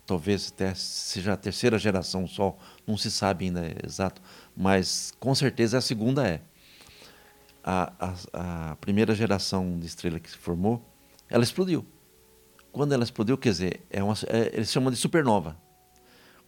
talvez 0.07 0.53
até 0.53 0.75
seja 0.75 1.33
a 1.33 1.37
terceira 1.37 1.77
geração 1.77 2.27
Sol, 2.27 2.57
não 2.87 2.97
se 2.97 3.11
sabe 3.11 3.47
ainda 3.47 3.75
exato, 3.85 4.23
mas 4.57 5.12
com 5.18 5.35
certeza 5.35 5.79
a 5.79 5.81
segunda 5.81 6.27
é. 6.27 6.40
A, 7.64 7.92
a, 7.99 8.71
a 8.71 8.77
primeira 8.77 9.14
geração 9.14 9.79
de 9.79 9.87
estrela 9.87 10.21
que 10.21 10.31
se 10.31 10.37
formou, 10.37 10.85
ela 11.29 11.42
explodiu. 11.42 11.85
Quando 12.71 12.92
ela 12.92 13.05
explodiu, 13.05 13.37
quer 13.37 13.51
dizer, 13.51 13.87
é 13.90 14.03
uma, 14.03 14.14
é, 14.29 14.51
eles 14.55 14.71
chamam 14.71 14.90
de 14.90 14.97
supernova. 14.97 15.57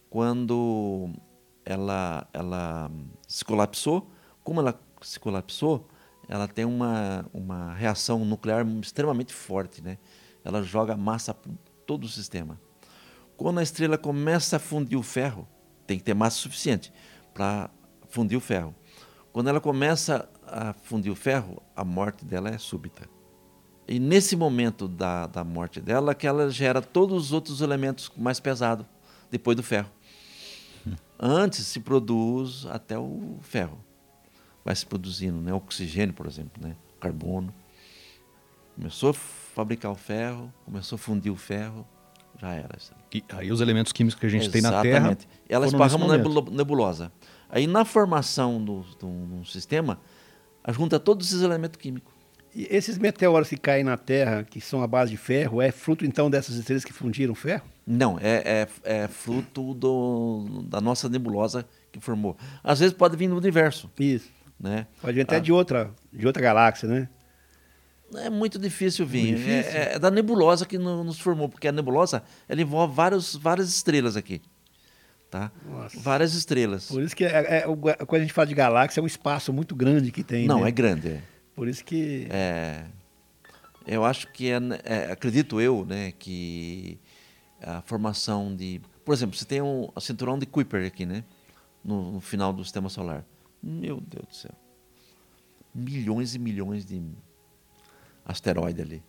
Quando 0.09 1.09
ela, 1.65 2.27
ela 2.31 2.89
se 3.27 3.43
colapsou, 3.43 4.09
como 4.43 4.61
ela 4.61 4.79
se 5.01 5.19
colapsou, 5.19 5.89
ela 6.27 6.47
tem 6.47 6.65
uma, 6.65 7.25
uma 7.33 7.73
reação 7.73 8.25
nuclear 8.25 8.65
extremamente 8.81 9.33
forte, 9.33 9.81
né? 9.81 9.97
Ela 10.43 10.63
joga 10.63 10.95
massa 10.95 11.33
por 11.33 11.51
todo 11.85 12.05
o 12.05 12.09
sistema. 12.09 12.59
Quando 13.37 13.59
a 13.59 13.63
estrela 13.63 13.97
começa 13.97 14.55
a 14.55 14.59
fundir 14.59 14.97
o 14.97 15.03
ferro, 15.03 15.47
tem 15.85 15.97
que 15.97 16.03
ter 16.03 16.13
massa 16.13 16.37
suficiente 16.37 16.91
para 17.33 17.69
fundir 18.09 18.37
o 18.37 18.41
ferro. 18.41 18.73
Quando 19.31 19.49
ela 19.49 19.59
começa 19.59 20.29
a 20.47 20.73
fundir 20.73 21.11
o 21.11 21.15
ferro, 21.15 21.61
a 21.75 21.83
morte 21.83 22.23
dela 22.23 22.49
é 22.49 22.57
súbita. 22.57 23.07
E 23.87 23.99
nesse 23.99 24.35
momento 24.35 24.87
da, 24.87 25.27
da 25.27 25.43
morte 25.43 25.79
dela, 25.79 26.15
que 26.15 26.25
ela 26.25 26.49
gera 26.49 26.81
todos 26.81 27.25
os 27.25 27.31
outros 27.31 27.61
elementos 27.61 28.11
mais 28.17 28.39
pesados 28.39 28.85
depois 29.29 29.55
do 29.55 29.61
ferro. 29.61 29.91
Antes 31.19 31.67
se 31.67 31.79
produz 31.79 32.65
até 32.67 32.97
o 32.97 33.37
ferro 33.41 33.77
vai 34.65 34.75
se 34.75 34.85
produzindo, 34.85 35.39
né? 35.39 35.53
Oxigênio, 35.53 36.13
por 36.13 36.25
exemplo, 36.25 36.61
né? 36.67 36.75
Carbono. 36.99 37.53
Começou 38.75 39.11
a 39.11 39.13
fabricar 39.13 39.91
o 39.91 39.95
ferro, 39.95 40.51
começou 40.65 40.95
a 40.95 40.99
fundir 40.99 41.31
o 41.31 41.35
ferro. 41.35 41.87
Já 42.41 42.51
era. 42.53 42.77
E 43.13 43.23
aí 43.29 43.49
os 43.51 43.61
elementos 43.61 43.93
químicos 43.93 44.19
que 44.19 44.25
a 44.25 44.29
gente 44.29 44.49
tem 44.49 44.61
na 44.61 44.81
Terra. 44.81 44.97
Exatamente. 44.97 45.27
Ela 45.47 45.65
foram 45.67 45.79
nesse 45.79 45.95
esparrama 45.95 46.13
momento. 46.13 46.27
nebulo- 46.27 46.51
nebulosa. 46.57 47.11
Aí 47.49 47.65
na 47.67 47.85
formação 47.85 48.61
do, 48.61 48.81
do, 48.99 49.07
do 49.37 49.45
sistema, 49.45 50.01
junta 50.69 50.99
todos 50.99 51.27
esses 51.27 51.41
elementos 51.41 51.79
químicos. 51.79 52.13
E 52.53 52.67
esses 52.69 52.97
meteoros 52.97 53.47
que 53.49 53.55
caem 53.57 53.83
na 53.85 53.95
Terra, 53.95 54.43
que 54.43 54.59
são 54.59 54.81
a 54.81 54.87
base 54.87 55.11
de 55.11 55.17
ferro, 55.17 55.61
é 55.61 55.71
fruto 55.71 56.05
então 56.05 56.29
dessas 56.29 56.55
estrelas 56.55 56.83
que 56.83 56.91
fundiram 56.91 57.35
ferro? 57.35 57.63
Não, 57.87 58.17
é, 58.19 58.67
é, 58.83 59.03
é 59.03 59.07
fruto 59.07 59.73
do, 59.73 60.63
da 60.67 60.81
nossa 60.81 61.07
nebulosa 61.07 61.65
que 61.91 61.99
formou. 62.01 62.35
Às 62.63 62.79
vezes 62.79 62.93
pode 62.93 63.15
vir 63.15 63.29
do 63.29 63.37
universo, 63.37 63.89
Isso. 63.99 64.29
Né? 64.59 64.87
Pode 65.01 65.15
vir 65.15 65.21
até 65.21 65.37
Ah. 65.37 65.39
de, 65.39 65.51
outra, 65.51 65.91
de 66.11 66.25
outra 66.25 66.41
galáxia, 66.41 66.87
né? 66.87 67.09
É 68.15 68.29
muito 68.29 68.57
difícil 68.59 69.05
vir. 69.05 69.35
Difícil? 69.35 69.71
É, 69.79 69.93
é 69.95 69.99
da 69.99 70.09
nebulosa 70.11 70.65
que 70.65 70.77
no- 70.77 71.03
nos 71.03 71.19
formou, 71.19 71.49
porque 71.49 71.67
a 71.67 71.71
nebulosa 71.71 72.23
ela 72.47 72.61
envolve 72.61 72.93
vários, 72.93 73.35
várias 73.35 73.67
estrelas 73.69 74.15
aqui. 74.15 74.41
Tá? 75.29 75.51
Nossa. 75.67 75.99
Várias 75.99 76.33
estrelas. 76.33 76.87
Por 76.87 77.01
isso 77.01 77.15
que 77.15 77.25
é, 77.25 77.57
é, 77.57 77.61
quando 78.05 78.15
a 78.15 78.19
gente 78.19 78.31
fala 78.31 78.47
de 78.47 78.53
galáxia, 78.53 79.01
é 79.01 79.03
um 79.03 79.07
espaço 79.07 79.51
muito 79.51 79.75
grande 79.75 80.11
que 80.11 80.23
tem. 80.23 80.47
Não, 80.47 80.61
né? 80.61 80.69
é 80.69 80.71
grande. 80.71 81.07
É. 81.09 81.21
Por 81.55 81.67
isso 81.67 81.83
que. 81.83 82.27
É, 82.29 82.85
eu 83.87 84.05
acho 84.05 84.27
que 84.31 84.49
é, 84.51 84.59
é, 84.83 85.11
acredito 85.11 85.59
eu, 85.59 85.83
né, 85.85 86.13
que 86.17 86.97
a 87.61 87.81
formação 87.81 88.55
de, 88.55 88.79
por 89.03 89.13
exemplo, 89.13 89.35
você 89.35 89.45
tem 89.45 89.61
um 89.61 89.89
cinturão 89.99 90.37
de 90.39 90.45
Kuiper 90.45 90.85
aqui, 90.85 91.05
né, 91.05 91.23
no, 91.83 92.13
no 92.13 92.21
final 92.21 92.53
do 92.53 92.63
sistema 92.63 92.87
solar. 92.87 93.25
Meu 93.65 93.99
Deus 93.99 94.25
do 94.27 94.35
céu, 94.35 94.51
milhões 95.73 96.35
e 96.35 96.39
milhões 96.39 96.85
de 96.85 97.01
asteroides 98.25 98.81
ali. 98.81 99.03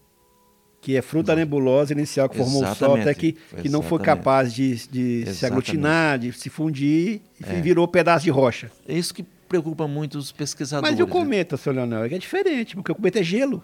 que 0.81 0.97
é 0.97 1.03
fruto 1.03 1.27
da 1.27 1.37
nebulosa 1.37 1.93
inicial 1.93 2.29
que 2.29 2.37
formou 2.37 2.63
o 2.63 2.67
Sol, 2.67 2.73
Exatamente, 2.97 3.03
até 3.03 3.15
que, 3.15 3.33
que 3.33 3.69
não 3.69 3.83
foi 3.83 3.97
exatamente. 3.99 4.05
capaz 4.05 4.55
de, 4.55 4.69
de 4.75 4.77
se 5.25 5.29
Exatamente. 5.31 5.45
aglutinar, 5.47 6.19
de 6.19 6.33
se 6.33 6.49
fundir 6.49 7.23
e 7.41 7.45
É. 7.45 7.61
virou 7.61 7.89
pedaço 7.89 8.25
de 8.25 8.31
rocha. 8.31 8.71
É 8.87 8.97
isso 8.97 9.13
que 9.13 9.23
preocupa 9.23 9.89
muito 9.89 10.17
os 10.17 10.31
pesquisadores. 10.33 10.91
Mas 10.93 10.99
e 10.99 11.03
o 11.03 11.07
né? 11.07 11.13
cometa, 11.13 11.57
seu 11.57 11.73
Leonel? 11.73 12.05
É 12.05 12.09
que 12.09 12.15
é 12.15 12.19
diferente, 12.19 12.77
porque 12.77 12.93
o 12.93 12.95
cometa 12.95 13.19
é 13.19 13.23
gelo. 13.23 13.63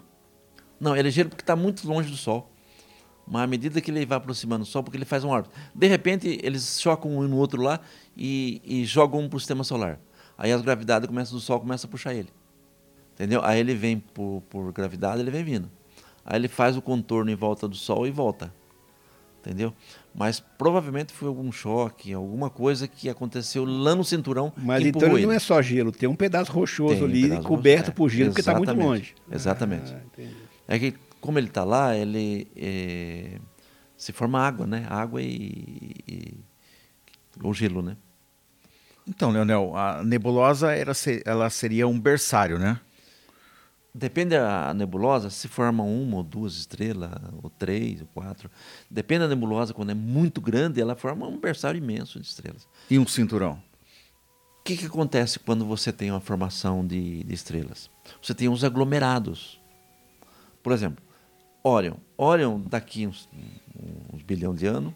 Não, 0.80 0.96
ele 0.96 1.08
é 1.08 1.10
gelo 1.12 1.28
porque 1.28 1.42
está 1.42 1.54
muito 1.54 1.86
longe 1.86 2.10
do 2.10 2.16
Sol. 2.16 2.50
Mas 3.24 3.42
à 3.42 3.46
medida 3.46 3.80
que 3.80 3.90
ele 3.90 4.04
vai 4.04 4.18
aproximando 4.18 4.64
do 4.64 4.68
Sol, 4.68 4.82
porque 4.82 4.96
ele 4.96 5.04
faz 5.04 5.22
uma 5.22 5.34
órbita. 5.34 5.54
De 5.72 5.86
repente, 5.86 6.40
eles 6.42 6.80
chocam 6.80 7.16
um 7.18 7.28
no 7.28 7.36
outro 7.36 7.62
lá 7.62 7.78
e, 8.16 8.60
e 8.64 8.84
jogam 8.84 9.20
um 9.20 9.28
para 9.28 9.36
o 9.36 9.40
sistema 9.40 9.62
solar. 9.62 10.00
Aí 10.42 10.50
as 10.50 10.60
gravidades 10.60 11.06
começam 11.06 11.38
do 11.38 11.40
Sol 11.40 11.60
começam 11.60 11.86
a 11.86 11.90
puxar 11.90 12.12
ele. 12.14 12.28
Entendeu? 13.14 13.44
Aí 13.44 13.60
ele 13.60 13.76
vem 13.76 14.00
por, 14.00 14.42
por 14.50 14.72
gravidade, 14.72 15.20
ele 15.20 15.30
vem 15.30 15.44
vindo. 15.44 15.70
Aí 16.26 16.36
ele 16.36 16.48
faz 16.48 16.76
o 16.76 16.82
contorno 16.82 17.30
em 17.30 17.36
volta 17.36 17.68
do 17.68 17.76
Sol 17.76 18.08
e 18.08 18.10
volta. 18.10 18.52
Entendeu? 19.38 19.72
Mas 20.12 20.40
provavelmente 20.40 21.12
foi 21.12 21.28
algum 21.28 21.52
choque, 21.52 22.12
alguma 22.12 22.50
coisa 22.50 22.88
que 22.88 23.08
aconteceu 23.08 23.64
lá 23.64 23.94
no 23.94 24.02
cinturão. 24.02 24.52
Mas 24.56 24.84
então 24.84 25.16
ele 25.16 25.26
não 25.26 25.32
é 25.32 25.38
só 25.38 25.62
gelo, 25.62 25.92
tem 25.92 26.08
um 26.08 26.16
pedaço 26.16 26.50
rochoso 26.50 26.94
Tem 26.94 27.02
um 27.04 27.06
ali, 27.06 27.22
pedaço 27.22 27.42
coberto 27.46 27.78
rochoso, 27.78 27.94
por 27.94 28.08
gelo, 28.10 28.24
é. 28.24 28.28
porque 28.30 28.40
está 28.40 28.56
muito 28.56 28.74
longe. 28.74 29.14
exatamente. 29.30 29.94
Ah. 29.94 30.24
É 30.66 30.76
que, 30.76 30.94
como 31.20 31.38
ele 31.38 31.46
está 31.46 31.62
lá, 31.62 31.96
ele 31.96 32.48
é, 32.56 33.38
se 33.96 34.10
forma 34.10 34.40
água, 34.40 34.66
né? 34.66 34.86
Água 34.90 35.22
e, 35.22 35.94
e 36.08 36.34
o 37.40 37.54
gelo, 37.54 37.80
né? 37.80 37.96
Então, 39.06 39.30
Leonel, 39.30 39.76
a 39.76 40.02
nebulosa 40.02 40.72
era, 40.72 40.92
ela 41.24 41.50
seria 41.50 41.88
um 41.88 41.98
berçário, 41.98 42.58
né? 42.58 42.80
Depende 43.94 44.30
da 44.30 44.72
nebulosa, 44.72 45.28
se 45.28 45.48
forma 45.48 45.82
uma 45.82 46.18
ou 46.18 46.22
duas 46.22 46.54
estrelas, 46.54 47.10
ou 47.42 47.50
três, 47.50 48.00
ou 48.00 48.06
quatro. 48.06 48.50
Depende 48.90 49.20
da 49.20 49.28
nebulosa, 49.28 49.74
quando 49.74 49.90
é 49.90 49.94
muito 49.94 50.40
grande, 50.40 50.80
ela 50.80 50.94
forma 50.94 51.26
um 51.26 51.38
berçário 51.38 51.76
imenso 51.76 52.18
de 52.18 52.26
estrelas. 52.26 52.66
E 52.88 52.98
um 52.98 53.06
cinturão. 53.06 53.62
O 54.60 54.64
que, 54.64 54.76
que 54.76 54.86
acontece 54.86 55.38
quando 55.38 55.66
você 55.66 55.92
tem 55.92 56.10
uma 56.10 56.20
formação 56.20 56.86
de, 56.86 57.22
de 57.24 57.34
estrelas? 57.34 57.90
Você 58.22 58.32
tem 58.32 58.48
uns 58.48 58.64
aglomerados. 58.64 59.60
Por 60.62 60.72
exemplo, 60.72 61.04
Orion. 61.62 61.96
Orion, 62.16 62.60
daqui 62.60 63.06
uns, 63.06 63.28
uns 64.12 64.22
bilhão 64.22 64.54
de 64.54 64.66
anos, 64.66 64.94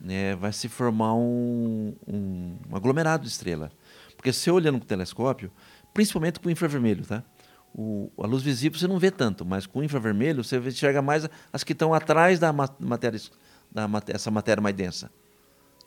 né, 0.00 0.34
vai 0.36 0.52
se 0.52 0.68
formar 0.68 1.14
um, 1.14 1.94
um 2.08 2.56
aglomerado 2.72 3.22
de 3.24 3.28
estrela. 3.28 3.70
Porque 4.16 4.32
se 4.32 4.50
olhando 4.50 4.78
com 4.78 4.84
o 4.84 4.88
telescópio, 4.88 5.50
principalmente 5.94 6.40
com 6.40 6.48
o 6.48 6.50
infravermelho, 6.50 7.04
tá? 7.06 7.22
O, 7.74 8.10
a 8.18 8.26
luz 8.26 8.42
visível 8.42 8.78
você 8.78 8.88
não 8.88 8.98
vê 8.98 9.10
tanto, 9.10 9.44
mas 9.44 9.64
com 9.66 9.78
o 9.78 9.84
infravermelho 9.84 10.42
você 10.42 10.58
enxerga 10.58 11.00
mais 11.00 11.28
as 11.52 11.62
que 11.62 11.72
estão 11.72 11.94
atrás 11.94 12.38
da 12.38 12.52
ma- 12.52 12.68
matéria, 12.80 13.20
da 13.70 13.86
maté- 13.86 14.14
essa 14.14 14.30
matéria 14.30 14.60
mais 14.60 14.74
densa. 14.74 15.10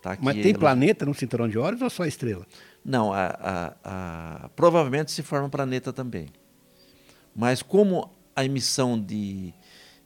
Tá? 0.02 0.18
Mas 0.22 0.36
Que 0.36 0.42
tem 0.44 0.52
ela- 0.52 0.60
planeta 0.60 1.06
no 1.06 1.14
cinturão 1.14 1.48
de 1.48 1.58
Órion 1.58 1.84
ou 1.84 1.90
só 1.90 2.06
estrela? 2.06 2.46
não, 2.86 3.12
a, 3.14 3.26
a- 3.28 3.74
a- 4.46 4.50
provavelmente 4.56 5.12
se 5.12 5.22
forma 5.24 5.50
planeta 5.50 5.92
também. 5.94 6.28
Mas 7.36 7.62
como 7.62 8.10
a 8.36 8.44
emissão 8.46 9.00
de, 9.00 9.54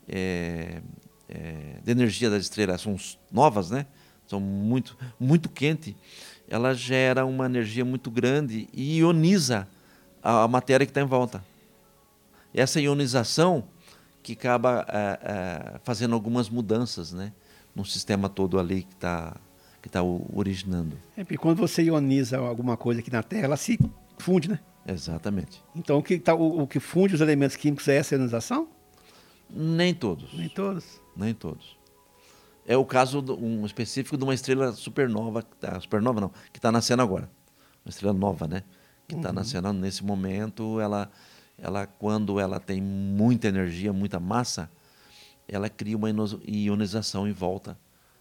eh, 0.07 0.81
eh, 1.29 1.79
de 1.83 1.91
energia 1.91 2.29
das 2.29 2.43
estrelas 2.43 2.81
são 2.81 2.95
novas, 3.31 3.69
né? 3.71 3.85
São 4.27 4.39
muito, 4.39 4.97
muito 5.19 5.49
quente, 5.49 5.95
ela 6.47 6.73
gera 6.73 7.25
uma 7.25 7.45
energia 7.45 7.83
muito 7.83 8.11
grande 8.11 8.67
e 8.73 8.99
ioniza 8.99 9.67
a, 10.21 10.43
a 10.43 10.47
matéria 10.47 10.85
que 10.85 10.91
está 10.91 11.01
em 11.01 11.05
volta. 11.05 11.43
Essa 12.53 12.79
ionização 12.79 13.65
que 14.21 14.33
acaba 14.33 14.85
eh, 14.89 15.19
eh, 15.21 15.79
fazendo 15.83 16.13
algumas 16.13 16.49
mudanças 16.49 17.13
né? 17.13 17.31
no 17.73 17.85
sistema 17.85 18.27
todo 18.27 18.59
ali 18.59 18.83
que 18.83 18.93
está 18.93 19.37
que 19.81 19.87
tá 19.87 20.01
originando. 20.03 20.97
É, 21.15 21.23
porque 21.23 21.37
quando 21.37 21.59
você 21.59 21.83
ioniza 21.83 22.37
alguma 22.37 22.75
coisa 22.75 22.99
aqui 22.99 23.11
na 23.11 23.23
Terra, 23.23 23.45
ela 23.45 23.57
se 23.57 23.79
funde, 24.17 24.49
né? 24.49 24.59
Exatamente. 24.85 25.63
Então 25.75 25.99
o 25.99 26.03
que, 26.03 26.19
tá, 26.19 26.33
o, 26.33 26.63
o 26.63 26.67
que 26.67 26.79
funde 26.79 27.15
os 27.15 27.21
elementos 27.21 27.55
químicos 27.55 27.87
é 27.87 27.95
essa 27.95 28.15
ionização? 28.15 28.67
Nem 29.49 29.93
todos. 29.93 30.33
Nem 30.33 30.49
todos. 30.49 31.01
Nem 31.15 31.33
todos. 31.33 31.76
É 32.67 32.75
o 32.75 32.83
caso 32.85 33.21
do- 33.21 33.41
um 33.41 33.65
específico 33.65 34.17
de 34.17 34.23
uma 34.25 34.33
estrela 34.33 34.73
supernova, 34.73 35.41
que 35.41 35.55
tá, 35.55 35.79
supernova 35.79 36.19
não, 36.19 36.29
que 36.51 36.59
está 36.59 36.69
nascendo 36.71 37.01
agora. 37.01 37.29
Uma 37.85 37.89
estrela 37.89 38.13
nova, 38.13 38.45
né? 38.45 38.63
Que 39.07 39.15
está 39.15 39.31
nascendo 39.31 39.71
nesse 39.71 40.03
momento. 40.03 40.77
Ela, 40.81 41.09
ela, 41.57 41.87
quando 41.87 42.39
ela 42.41 42.59
tem 42.59 42.81
muita 42.81 43.47
energia, 43.47 43.93
muita 43.93 44.19
massa, 44.19 44.69
ela 45.47 45.69
cria 45.69 45.95
uma 45.95 46.09
ionização 46.45 47.25
em 47.25 47.31
volta 47.31 47.77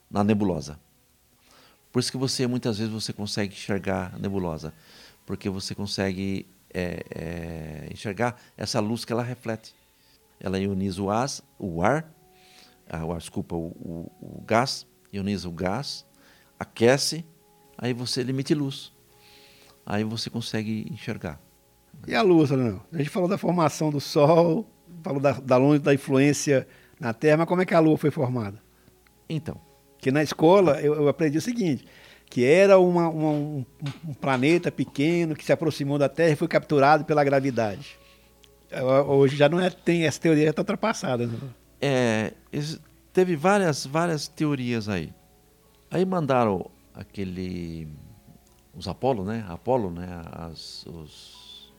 na 0.09 0.22
nebulosa. 0.22 0.78
Por 1.90 1.98
isso 1.98 2.12
que 2.12 2.16
você 2.18 2.46
muitas 2.46 2.78
vezes 2.78 2.92
você 2.92 3.12
consegue 3.12 3.52
enxergar 3.52 4.12
a 4.14 4.18
nebulosa, 4.18 4.72
porque 5.24 5.48
você 5.50 5.74
consegue 5.74 6.46
é, 6.72 7.04
é, 7.11 7.88
enxergar 7.92 8.40
essa 8.56 8.78
luz 8.78 9.04
que 9.04 9.12
ela 9.12 9.24
reflete. 9.24 9.74
Ela 10.38 10.59
ioniza 10.61 11.02
o, 11.02 11.11
as, 11.11 11.42
o 11.59 11.82
ar, 11.82 12.09
ah, 12.88 13.05
o 13.05 13.12
ar, 13.12 13.18
desculpa, 13.18 13.55
o, 13.57 13.66
o- 13.68 14.12
o 14.20 14.42
gás, 14.46 14.87
ioniza 15.12 15.49
o 15.49 15.53
gás, 15.53 16.07
aquece, 16.59 17.25
aí 17.77 17.92
você 17.92 18.20
emite 18.22 18.55
luz. 18.55 18.92
Aí 19.85 20.03
você 20.05 20.29
consegue 20.31 20.87
enxergar. 20.90 21.40
E 22.07 22.14
a 22.14 22.22
luz, 22.22 22.51
não? 22.51 22.81
A 22.92 22.99
gente 22.99 23.11
falou 23.11 23.29
da 23.29 23.38
formação 23.38 23.90
do 23.90 24.01
Sol, 24.01 24.68
falou 25.03 25.20
da, 25.20 25.33
da 25.33 25.57
longe 25.57 25.79
da 25.81 25.94
influência 25.94 26.66
na 27.01 27.12
Terra, 27.14 27.38
mas 27.38 27.46
como 27.49 27.62
é 27.62 27.66
que 27.66 27.75
a 27.75 27.79
Lua 27.81 27.96
foi 27.96 28.11
formada? 28.11 28.61
Então, 29.29 29.61
Porque 29.96 30.11
na 30.11 30.22
escola 30.22 30.81
eu, 30.81 30.94
eu 30.94 31.09
aprendi 31.09 31.38
o 31.38 31.40
seguinte, 31.40 31.85
que 32.29 32.44
era 32.44 32.79
uma- 32.79 33.09
uma- 33.09 33.31
um, 33.31 33.64
um 34.09 34.14
planeta 34.14 34.70
pequeno 34.70 35.35
que 35.35 35.44
se 35.44 35.53
aproximou 35.53 35.99
da 35.99 36.09
Terra 36.09 36.33
e 36.33 36.37
foi 36.37 36.49
capturado 36.49 37.05
pela 37.05 37.25
gravidade. 37.25 37.96
Eh, 38.70 38.83
Hoje 38.83 39.37
já 39.37 39.49
não 39.49 39.59
é, 39.61 39.70
tem 39.70 40.05
essa 40.05 40.20
teoria 40.20 40.44
já 40.44 40.51
está 40.51 40.62
ultrapassada. 40.62 41.27
Né? 41.27 41.38
É, 41.87 42.33
teve 43.12 43.37
várias, 43.37 43.87
várias 43.87 44.29
teorias 44.29 44.88
aí. 44.88 45.12
Aí 45.91 46.05
mandaram 46.05 46.70
aquele 46.95 47.89
os 48.76 48.87
Apolo, 48.87 49.24
né? 49.24 49.45
Apolo, 49.49 49.91
né? 49.91 50.07
As, 50.32 50.84
os, 50.87 51.72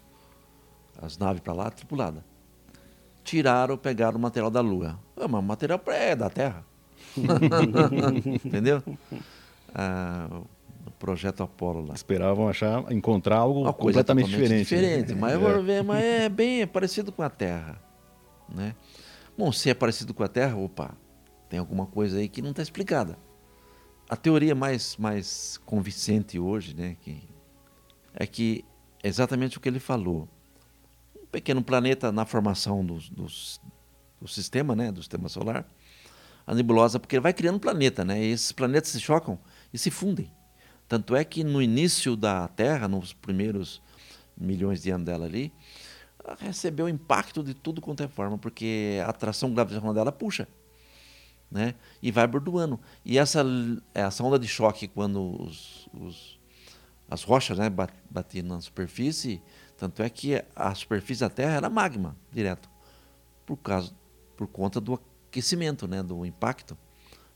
as 0.99 1.17
naves 1.17 1.41
para 1.41 1.53
lá 1.53 1.69
tripulada. 1.69 2.25
Tiraram, 3.23 3.77
pegaram 3.77 4.17
o 4.17 4.21
material 4.21 4.49
da 4.49 4.61
Lua. 4.61 4.97
Ah, 5.15 5.27
mas 5.27 5.39
o 5.39 5.43
material 5.43 5.81
é 5.87 6.15
da 6.15 6.29
Terra. 6.29 6.65
Entendeu? 8.45 8.81
Ah, 9.75 10.41
o 10.87 10.91
projeto 10.91 11.43
Apolo 11.43 11.85
lá. 11.85 11.93
Esperavam 11.93 12.47
achar, 12.47 12.91
encontrar 12.91 13.37
algo 13.37 13.61
Uma 13.61 13.73
coisa 13.73 13.99
completamente 13.99 14.31
totalmente 14.31 14.65
diferente. 14.65 14.73
né? 14.73 15.03
diferente, 15.03 15.41
mas, 15.43 15.65
ver, 15.65 15.83
mas 15.83 16.03
é 16.03 16.29
bem 16.29 16.65
parecido 16.65 17.11
com 17.11 17.21
a 17.21 17.29
Terra. 17.29 17.79
Né? 18.49 18.73
Bom, 19.37 19.51
se 19.51 19.69
é 19.69 19.73
parecido 19.75 20.15
com 20.15 20.23
a 20.23 20.27
Terra, 20.27 20.55
opa, 20.55 20.97
tem 21.47 21.59
alguma 21.59 21.85
coisa 21.85 22.17
aí 22.17 22.27
que 22.27 22.41
não 22.41 22.49
está 22.49 22.63
explicada. 22.63 23.19
A 24.09 24.15
teoria 24.15 24.55
mais, 24.55 24.97
mais 24.97 25.59
convincente 25.63 26.39
hoje 26.39 26.73
né, 26.73 26.97
que, 27.01 27.21
é 28.15 28.25
que 28.25 28.65
é 29.03 29.07
exatamente 29.07 29.57
o 29.57 29.61
que 29.61 29.69
ele 29.69 29.79
falou. 29.79 30.27
Um 31.21 31.27
pequeno 31.27 31.63
planeta 31.63 32.11
na 32.11 32.25
formação 32.25 32.83
dos, 32.83 33.09
do 34.19 34.27
sistema, 34.27 34.75
né, 34.75 34.91
do 34.91 35.01
sistema 35.01 35.29
solar, 35.29 35.67
a 36.45 36.55
nebulosa, 36.55 36.99
porque 36.99 37.19
vai 37.19 37.33
criando 37.33 37.59
planeta, 37.59 38.03
né? 38.03 38.23
E 38.23 38.31
esses 38.31 38.51
planetas 38.51 38.89
se 38.89 38.99
chocam 38.99 39.37
e 39.71 39.77
se 39.77 39.91
fundem. 39.91 40.31
Tanto 40.87 41.15
é 41.15 41.23
que 41.23 41.43
no 41.43 41.61
início 41.61 42.15
da 42.15 42.47
Terra, 42.47 42.87
nos 42.87 43.13
primeiros 43.13 43.83
milhões 44.35 44.81
de 44.81 44.89
anos 44.89 45.05
dela 45.05 45.25
ali, 45.25 45.53
recebeu 46.35 46.85
o 46.85 46.89
impacto 46.89 47.43
de 47.43 47.53
tudo 47.53 47.81
quanto 47.81 48.03
é 48.03 48.07
forma, 48.07 48.37
porque 48.37 48.99
a 49.05 49.09
atração 49.09 49.53
gravitacional 49.53 49.93
dela 49.93 50.11
puxa. 50.11 50.47
Né? 51.49 51.75
E 52.01 52.11
vai 52.11 52.27
bordoando. 52.27 52.79
E 53.05 53.17
essa, 53.17 53.43
essa 53.93 54.23
onda 54.23 54.37
de 54.37 54.47
choque, 54.47 54.87
quando 54.87 55.41
os, 55.41 55.87
os, 55.93 56.39
as 57.09 57.23
rochas 57.23 57.57
né, 57.57 57.69
batiam 58.09 58.45
na 58.45 58.59
superfície, 58.59 59.41
tanto 59.77 60.03
é 60.03 60.09
que 60.09 60.43
a 60.55 60.75
superfície 60.75 61.21
da 61.21 61.29
Terra 61.29 61.55
era 61.55 61.69
magma 61.69 62.17
direto, 62.31 62.69
por, 63.45 63.57
causa, 63.57 63.93
por 64.35 64.47
conta 64.47 64.81
do 64.81 64.99
aquecimento, 65.29 65.87
né, 65.87 66.03
do 66.03 66.25
impacto 66.25 66.77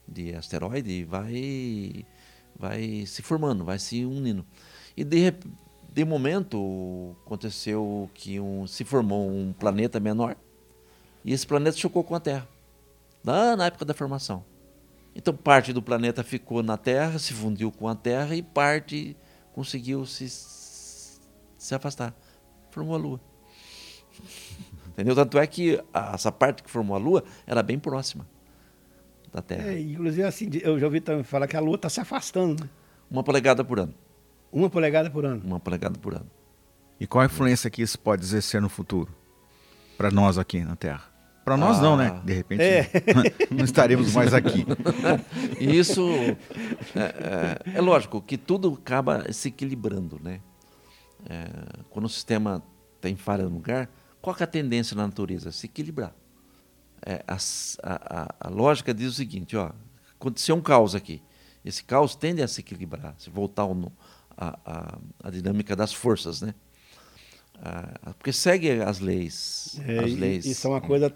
de 0.08 0.36
asteroide, 0.36 1.06
vai, 1.06 2.06
vai 2.58 3.06
se 3.06 3.22
formando, 3.22 3.64
vai 3.64 3.80
se 3.80 4.04
unindo. 4.04 4.46
E 4.98 5.04
de, 5.04 5.34
de 5.92 6.06
momento 6.06 7.16
aconteceu 7.26 8.10
que 8.14 8.40
um, 8.40 8.66
se 8.66 8.86
formou 8.86 9.30
um 9.30 9.52
planeta 9.52 10.00
menor 10.00 10.38
e 11.24 11.34
esse 11.34 11.46
planeta 11.46 11.76
chocou 11.76 12.04
com 12.04 12.16
a 12.16 12.20
Terra, 12.20 12.48
lá 13.24 13.56
na 13.56 13.66
época 13.66 13.84
da 13.84 13.94
formação. 13.94 14.44
Então 15.14 15.36
parte 15.36 15.74
do 15.74 15.82
planeta 15.82 16.24
ficou 16.24 16.64
na 16.64 16.78
Terra, 16.78 17.20
se 17.20 17.34
fundiu 17.34 17.72
com 17.72 17.88
a 17.88 17.96
Terra 17.96 18.36
e 18.36 18.42
parte 18.42 19.18
conseguiu 19.54 20.06
se, 20.06 20.30
se 20.30 21.76
afastar. 21.76 22.16
Formou 22.70 22.96
a 22.96 22.98
Lua. 22.98 23.22
Entendeu? 24.88 25.14
Tanto 25.14 25.38
é 25.38 25.46
que 25.46 25.84
a, 25.94 26.14
essa 26.14 26.32
parte 26.32 26.64
que 26.64 26.72
formou 26.72 26.96
a 26.96 27.00
Lua 27.00 27.24
era 27.46 27.62
bem 27.62 27.78
próxima 27.78 28.26
da 29.32 29.42
Terra. 29.42 29.72
É, 29.72 29.80
inclusive, 29.80 30.24
assim, 30.24 30.50
eu 30.62 30.80
já 30.80 30.86
ouvi 30.86 31.02
também 31.02 31.24
falar 31.24 31.48
que 31.48 31.58
a 31.58 31.60
Lua 31.60 31.76
está 31.76 31.90
se 31.90 32.00
afastando. 32.00 32.64
Né? 32.64 32.70
Uma 33.10 33.24
polegada 33.24 33.64
por 33.64 33.80
ano. 33.80 33.94
Uma 34.52 34.70
polegada 34.70 35.10
por 35.10 35.26
ano. 35.26 35.42
Uma 35.44 35.60
polegada 35.60 35.98
por 35.98 36.14
ano. 36.14 36.30
E 37.00 37.08
qual 37.08 37.24
a 37.24 37.26
influência 37.26 37.70
que 37.70 37.82
isso 37.82 38.00
pode 38.00 38.24
exercer 38.24 38.62
no 38.62 38.70
futuro? 38.70 39.12
Para 39.98 40.12
nós 40.12 40.38
aqui 40.38 40.60
na 40.62 40.76
Terra? 40.76 41.12
Para 41.44 41.58
nós 41.58 41.80
ah, 41.80 41.82
não, 41.82 41.98
né? 41.98 42.12
Ah. 42.16 42.20
De 42.24 42.34
repente 42.34 42.62
é. 42.62 42.90
não 43.50 43.66
estaremos 43.66 44.14
mais 44.14 44.34
aqui. 44.34 44.66
Isso 45.60 46.08
é, 46.96 47.66
é, 47.74 47.78
é, 47.78 47.82
lógico 47.82 48.22
que 48.22 48.38
tudo 48.38 48.78
acaba 48.80 49.32
se 49.34 49.48
equilibrando, 49.48 50.20
né? 50.22 50.40
É, 51.28 51.50
quando 51.90 52.06
o 52.06 52.10
sistema 52.10 52.62
tem 53.00 53.16
falha 53.16 53.44
no 53.44 53.56
lugar, 53.56 53.90
qual 54.22 54.36
é 54.40 54.44
a 54.44 54.48
tendência 54.48 54.96
na 54.96 55.08
natureza? 55.08 55.52
Se 55.52 55.66
equilibrar. 55.66 56.14
É, 57.04 57.24
a, 57.28 57.38
a, 57.84 58.36
a, 58.40 58.50
lógica 58.50 58.94
diz 58.94 59.08
o 59.08 59.14
seguinte, 59.14 59.58
ó, 59.58 59.72
aconteceu 60.14 60.56
um 60.56 60.62
caos 60.62 60.94
aqui. 60.94 61.24
Esse 61.66 61.84
caos 61.84 62.16
tende 62.16 62.44
a 62.44 62.48
se 62.48 62.62
equilibrar, 62.62 63.16
se 63.18 63.32
voltar 63.32 63.64
ao, 63.64 63.76
a, 64.38 64.60
a, 64.66 64.98
a 65.24 65.30
dinâmica 65.30 65.76
das 65.76 65.94
forças, 65.94 66.42
né? 66.42 66.54
Ah, 67.62 68.14
porque 68.18 68.34
segue 68.34 68.82
as 68.82 69.00
leis. 69.00 69.80
É, 69.88 70.00
as 70.00 70.14
leis. 70.14 70.46
Isso 70.46 70.66
é 70.66 70.70
uma 70.70 70.82
coisa 70.82 71.14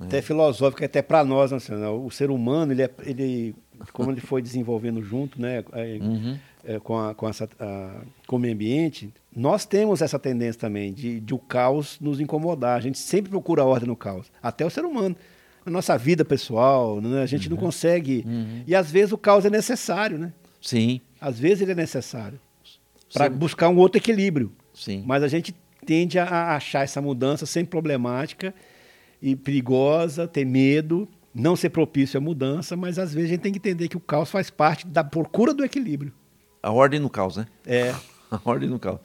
é. 0.00 0.04
até 0.04 0.22
filosófica, 0.22 0.86
até 0.86 1.02
para 1.02 1.22
nós, 1.22 1.52
né? 1.52 1.88
o 1.88 2.10
ser 2.10 2.30
humano, 2.30 2.72
ele, 2.72 2.82
é, 2.82 2.90
ele, 3.04 3.54
como 3.92 4.10
ele 4.10 4.20
foi 4.20 4.40
desenvolvendo 4.40 5.02
junto, 5.02 5.40
né, 5.40 5.62
é, 5.72 5.98
uhum. 6.00 6.38
é, 6.64 6.78
com, 6.78 6.98
a, 6.98 7.14
com, 7.14 7.28
essa, 7.28 7.48
a, 7.58 8.00
com 8.26 8.36
o 8.36 8.38
meio 8.38 8.54
ambiente, 8.54 9.12
nós 9.36 9.66
temos 9.66 10.00
essa 10.00 10.18
tendência 10.18 10.58
também 10.60 10.92
de, 10.94 11.20
de 11.20 11.34
o 11.34 11.38
caos 11.38 11.98
nos 12.00 12.20
incomodar. 12.20 12.78
A 12.78 12.80
gente 12.80 12.98
sempre 12.98 13.30
procura 13.30 13.62
ordem 13.62 13.88
no 13.88 13.96
caos, 13.96 14.32
até 14.42 14.64
o 14.64 14.70
ser 14.70 14.84
humano. 14.84 15.14
Na 15.64 15.70
nossa 15.72 15.98
vida 15.98 16.24
pessoal, 16.24 17.02
né? 17.02 17.22
a 17.22 17.26
gente 17.26 17.48
uhum. 17.48 17.54
não 17.54 17.62
consegue. 17.62 18.24
Uhum. 18.26 18.62
E 18.66 18.74
às 18.74 18.90
vezes 18.90 19.12
o 19.12 19.18
caos 19.18 19.44
é 19.44 19.50
necessário, 19.50 20.16
né? 20.16 20.32
Sim. 20.60 21.02
Às 21.20 21.38
vezes 21.38 21.62
ele 21.62 21.72
é 21.72 21.74
necessário 21.74 22.40
para 23.12 23.28
buscar 23.28 23.68
um 23.68 23.76
outro 23.76 23.98
equilíbrio. 23.98 24.52
Sim. 24.72 25.02
Mas 25.06 25.22
a 25.22 25.28
gente 25.28 25.54
tende 25.84 26.18
a 26.18 26.54
achar 26.54 26.82
essa 26.82 27.00
mudança 27.00 27.46
sem 27.46 27.64
problemática 27.64 28.54
e 29.20 29.34
perigosa, 29.36 30.26
ter 30.26 30.44
medo, 30.44 31.08
não 31.34 31.54
ser 31.54 31.70
propício 31.70 32.18
à 32.18 32.20
mudança, 32.20 32.76
mas 32.76 32.98
às 32.98 33.12
vezes 33.12 33.30
a 33.30 33.34
gente 33.34 33.42
tem 33.42 33.52
que 33.52 33.58
entender 33.58 33.88
que 33.88 33.96
o 33.96 34.00
caos 34.00 34.30
faz 34.30 34.50
parte 34.50 34.86
da 34.86 35.04
procura 35.04 35.52
do 35.52 35.64
equilíbrio. 35.64 36.12
A 36.62 36.70
ordem 36.70 37.00
no 37.00 37.10
caos, 37.10 37.36
né? 37.36 37.46
É. 37.66 37.94
A 38.30 38.40
ordem 38.44 38.68
no 38.68 38.78
caos. 38.78 39.00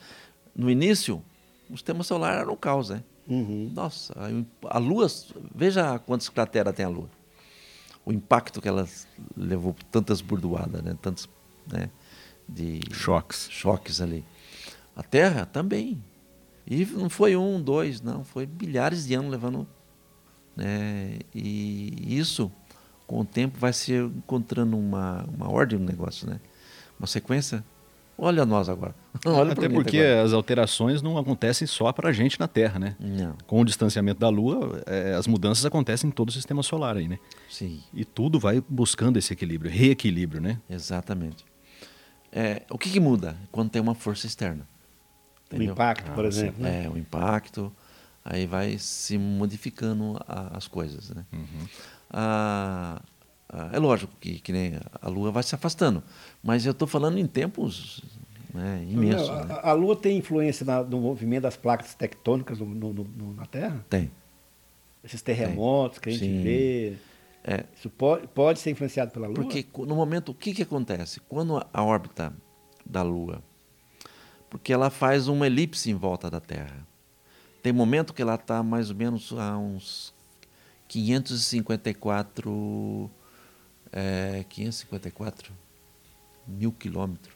No 0.56 0.70
início, 0.70 1.22
o 1.70 1.74
sistema 1.74 2.04
solar 2.04 2.40
era 2.42 2.52
um 2.52 2.56
caos, 2.56 2.90
né? 2.92 3.04
Uhum. 3.28 3.72
Nossa, 3.74 4.14
a 4.64 4.78
Lua, 4.78 5.08
veja 5.54 5.98
quantas 5.98 6.30
crateras 6.30 6.76
tem 6.76 6.86
a 6.86 6.90
Lua. 6.90 7.10
O 8.06 8.14
impacto 8.14 8.62
que 8.62 8.68
ela 8.68 8.88
levou 9.36 9.76
tantas 9.92 10.22
burdoadas, 10.22 10.84
né? 10.84 10.96
Tantos, 11.02 11.28
né? 11.72 11.90
De 12.48 12.82
choques. 12.92 13.48
Choques 13.52 14.02
ali. 14.02 14.24
A 14.96 15.04
Terra 15.04 15.46
também. 15.46 16.02
E 16.68 16.86
não 16.86 17.10
foi 17.10 17.36
um, 17.36 17.62
dois, 17.62 18.02
não, 18.02 18.24
foi 18.24 18.48
milhares 18.48 19.06
de 19.06 19.14
anos 19.14 19.32
levando. 19.32 19.68
Né? 20.56 21.20
E 21.34 22.18
isso, 22.18 22.52
com 23.06 23.20
o 23.20 23.26
tempo, 23.26 23.60
vai 23.60 23.74
se 23.74 23.94
encontrando 23.94 24.78
uma, 24.78 25.26
uma 25.26 25.52
ordem 25.52 25.78
no 25.78 25.86
negócio, 25.86 26.28
né? 26.28 26.40
Uma 26.98 27.08
sequência. 27.08 27.64
Olha 28.18 28.46
nós 28.46 28.70
agora. 28.70 28.96
Olha 29.26 29.52
Até 29.52 29.68
porque 29.68 30.00
agora. 30.00 30.24
as 30.24 30.34
alterações 30.34 31.02
não 31.02 31.18
acontecem 31.18 31.68
só 31.68 31.92
para 31.92 32.10
a 32.10 32.14
gente 32.14 32.40
na 32.40 32.48
Terra, 32.48 32.80
né? 32.80 32.96
Não. 32.98 33.36
Com 33.46 33.62
o 33.62 33.66
distanciamento 33.66 34.22
da 34.22 34.30
Lua, 34.30 34.82
é, 34.86 35.14
as 35.14 35.28
mudanças 35.28 35.66
acontecem 35.66 36.08
em 36.08 36.12
todo 36.12 36.30
o 36.30 36.32
sistema 36.32 36.64
solar 36.64 36.96
aí, 36.96 37.08
né? 37.08 37.20
Sim. 37.50 37.82
E 37.94 38.06
tudo 38.06 38.40
vai 38.40 38.64
buscando 38.70 39.18
esse 39.18 39.34
equilíbrio, 39.34 39.70
reequilíbrio, 39.70 40.42
né? 40.42 40.60
Exatamente. 40.70 41.44
É, 42.36 42.64
o 42.70 42.78
que, 42.78 42.92
que 42.92 43.00
muda 43.00 43.38
quando 43.50 43.70
tem 43.70 43.82
uma 43.82 43.96
força 43.96 44.28
externa? 44.28 44.68
Entendeu? 45.48 45.70
O 45.70 45.72
impacto, 45.72 46.12
por 46.12 46.26
ah, 46.26 46.28
exemplo. 46.28 46.62
Né? 46.62 46.84
É, 46.84 46.90
o 46.90 46.98
impacto. 46.98 47.72
Aí 48.26 48.46
vai 48.46 48.78
se 48.78 49.18
modificando 49.18 50.20
a, 50.28 50.58
as 50.58 50.68
coisas. 50.68 51.12
Né? 51.12 51.26
Uhum. 51.32 51.68
Ah, 52.10 53.02
ah, 53.48 53.70
é 53.72 53.80
lógico 53.80 54.12
que, 54.20 54.40
que 54.40 54.52
nem 54.52 54.74
a 55.02 55.08
Lua 55.08 55.32
vai 55.32 55.44
se 55.44 55.56
afastando, 55.56 56.04
mas 56.44 56.66
eu 56.66 56.72
estou 56.72 56.88
falando 56.88 57.18
em 57.18 57.28
tempos 57.28 58.04
né, 58.54 58.86
imensos. 58.90 59.28
Não, 59.28 59.36
a, 59.36 59.46
né? 59.46 59.60
a, 59.62 59.72
Lua 59.74 59.96
tem 59.96 60.18
influência 60.18 60.66
na, 60.66 60.84
no 60.84 61.00
movimento 61.00 61.44
das 61.44 61.56
placas 61.56 61.94
tectônicas 61.94 62.60
no, 62.60 62.66
no, 62.66 62.94
no, 62.94 63.34
na 63.34 63.46
Terra? 63.46 63.86
Tem. 63.90 64.12
Esses 65.04 65.22
terremotos 65.22 66.00
tem. 66.00 66.04
que 66.04 66.10
a 66.10 66.28
gente 66.28 66.38
Sim. 66.38 66.44
vê. 66.44 66.94
É. 67.48 67.66
Isso 67.78 67.90
pode, 67.90 68.28
pode 68.28 68.60
ser 68.60 68.72
influenciado 68.72 69.12
pela 69.12 69.28
Lua? 69.28 69.36
Porque 69.36 69.66
no 69.78 69.96
momento, 69.96 70.30
o 70.30 70.34
que, 70.34 70.54
que 70.54 70.64
acontece? 70.64 71.20
Quando 71.30 71.64
a 71.72 71.84
órbita 71.84 72.34
da 72.86 73.04
Lua 73.04 73.42
porque 74.56 74.72
ela 74.72 74.90
faz 74.90 75.28
uma 75.28 75.48
elipse 75.48 75.92
em 75.92 75.96
volta 75.96 76.32
da 76.32 76.40
Terra. 76.40 76.88
Tem 77.62 77.74
momento 77.74 78.14
que 78.14 78.22
ela 78.22 78.36
está 78.36 78.64
mais 78.64 78.90
ou 78.90 78.96
menos 78.96 79.34
a 79.34 79.58
uns 79.58 80.14
554, 80.88 83.12
é, 83.92 84.46
554 84.48 85.52
mil 86.48 86.72
quilômetros. 86.72 87.36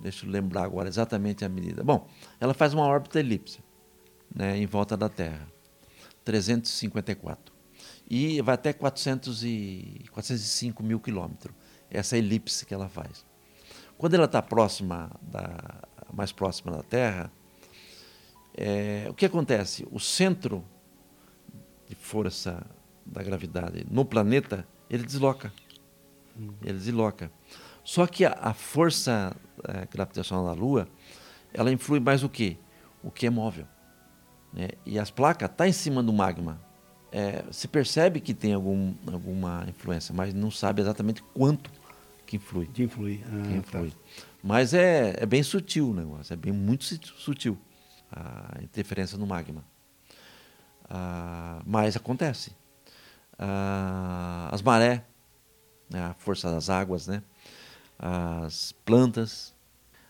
Deixa 0.00 0.24
eu 0.24 0.30
lembrar 0.30 0.62
agora 0.62 0.88
exatamente 0.88 1.44
a 1.44 1.48
medida. 1.48 1.84
Bom, 1.84 2.08
ela 2.40 2.54
faz 2.54 2.72
uma 2.72 2.86
órbita 2.86 3.20
elipse 3.20 3.58
né, 4.34 4.56
em 4.56 4.64
volta 4.64 4.96
da 4.96 5.10
Terra, 5.10 5.46
354. 6.24 7.54
E 8.08 8.40
vai 8.40 8.54
até 8.54 8.72
400 8.72 9.44
e, 9.44 10.04
405 10.12 10.82
mil 10.82 11.00
quilômetros, 11.00 11.54
essa 11.90 12.16
elipse 12.16 12.64
que 12.64 12.72
ela 12.72 12.88
faz. 12.88 13.24
Quando 13.98 14.14
ela 14.14 14.26
está 14.26 14.40
próxima 14.40 15.10
da, 15.20 15.82
mais 16.12 16.30
próxima 16.30 16.72
da 16.72 16.82
Terra, 16.82 17.32
é, 18.54 19.06
o 19.08 19.14
que 19.14 19.26
acontece? 19.26 19.86
O 19.90 19.98
centro 19.98 20.64
de 21.88 21.94
força 21.94 22.64
da 23.04 23.22
gravidade 23.22 23.86
no 23.90 24.04
planeta, 24.04 24.66
ele 24.88 25.04
desloca. 25.04 25.52
Hum. 26.38 26.52
Ele 26.62 26.78
desloca. 26.78 27.30
Só 27.84 28.06
que 28.06 28.24
a, 28.24 28.32
a 28.40 28.52
força 28.54 29.36
é, 29.64 29.86
gravitacional 29.86 30.46
da 30.46 30.52
Lua, 30.52 30.88
ela 31.52 31.72
influi 31.72 32.00
mais 32.00 32.22
o 32.22 32.28
quê? 32.28 32.56
O 33.02 33.10
que 33.10 33.26
é 33.26 33.30
móvel. 33.30 33.66
Né? 34.52 34.70
E 34.84 34.98
as 34.98 35.10
placas 35.10 35.50
estão 35.50 35.64
tá 35.64 35.68
em 35.68 35.72
cima 35.72 36.02
do 36.02 36.12
magma. 36.12 36.60
É, 37.18 37.42
se 37.50 37.66
percebe 37.66 38.20
que 38.20 38.34
tem 38.34 38.52
algum, 38.52 38.92
alguma 39.10 39.64
influência, 39.66 40.14
mas 40.14 40.34
não 40.34 40.50
sabe 40.50 40.82
exatamente 40.82 41.22
quanto 41.32 41.70
que 42.26 42.36
influi. 42.36 42.66
De 42.66 42.82
influir. 42.82 43.24
Ah, 43.24 43.48
que 43.48 43.54
influi. 43.54 43.90
Tá. 43.90 43.96
Mas 44.42 44.74
é, 44.74 45.14
é 45.16 45.24
bem 45.24 45.42
sutil 45.42 45.92
o 45.92 45.94
negócio, 45.94 46.34
é 46.34 46.36
bem 46.36 46.52
muito 46.52 46.84
sutil 46.84 47.56
a 48.12 48.58
interferência 48.62 49.16
no 49.16 49.26
magma. 49.26 49.64
Ah, 50.90 51.62
mas 51.64 51.96
acontece. 51.96 52.52
Ah, 53.38 54.50
as 54.52 54.60
marés, 54.60 55.00
né, 55.88 56.02
a 56.02 56.14
força 56.18 56.50
das 56.50 56.68
águas, 56.68 57.06
né, 57.06 57.22
as 57.98 58.72
plantas, 58.84 59.54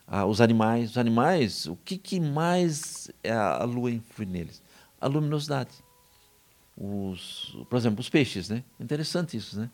ah, 0.09 0.27
os 0.27 0.41
animais. 0.41 0.91
Os 0.91 0.99
animais, 0.99 1.67
o 1.67 1.77
que, 1.77 1.99
que 1.99 2.19
mais 2.19 3.09
a 3.25 3.63
lua 3.63 3.93
influi 3.93 4.27
neles? 4.27 4.61
A 5.01 5.07
luminosidade. 5.07 5.86
Os, 6.77 7.57
por 7.71 7.77
exemplo, 7.77 8.01
os 8.01 8.09
peixes, 8.09 8.49
né? 8.49 8.63
Interessante 8.79 9.37
isso, 9.37 9.59
né? 9.59 9.71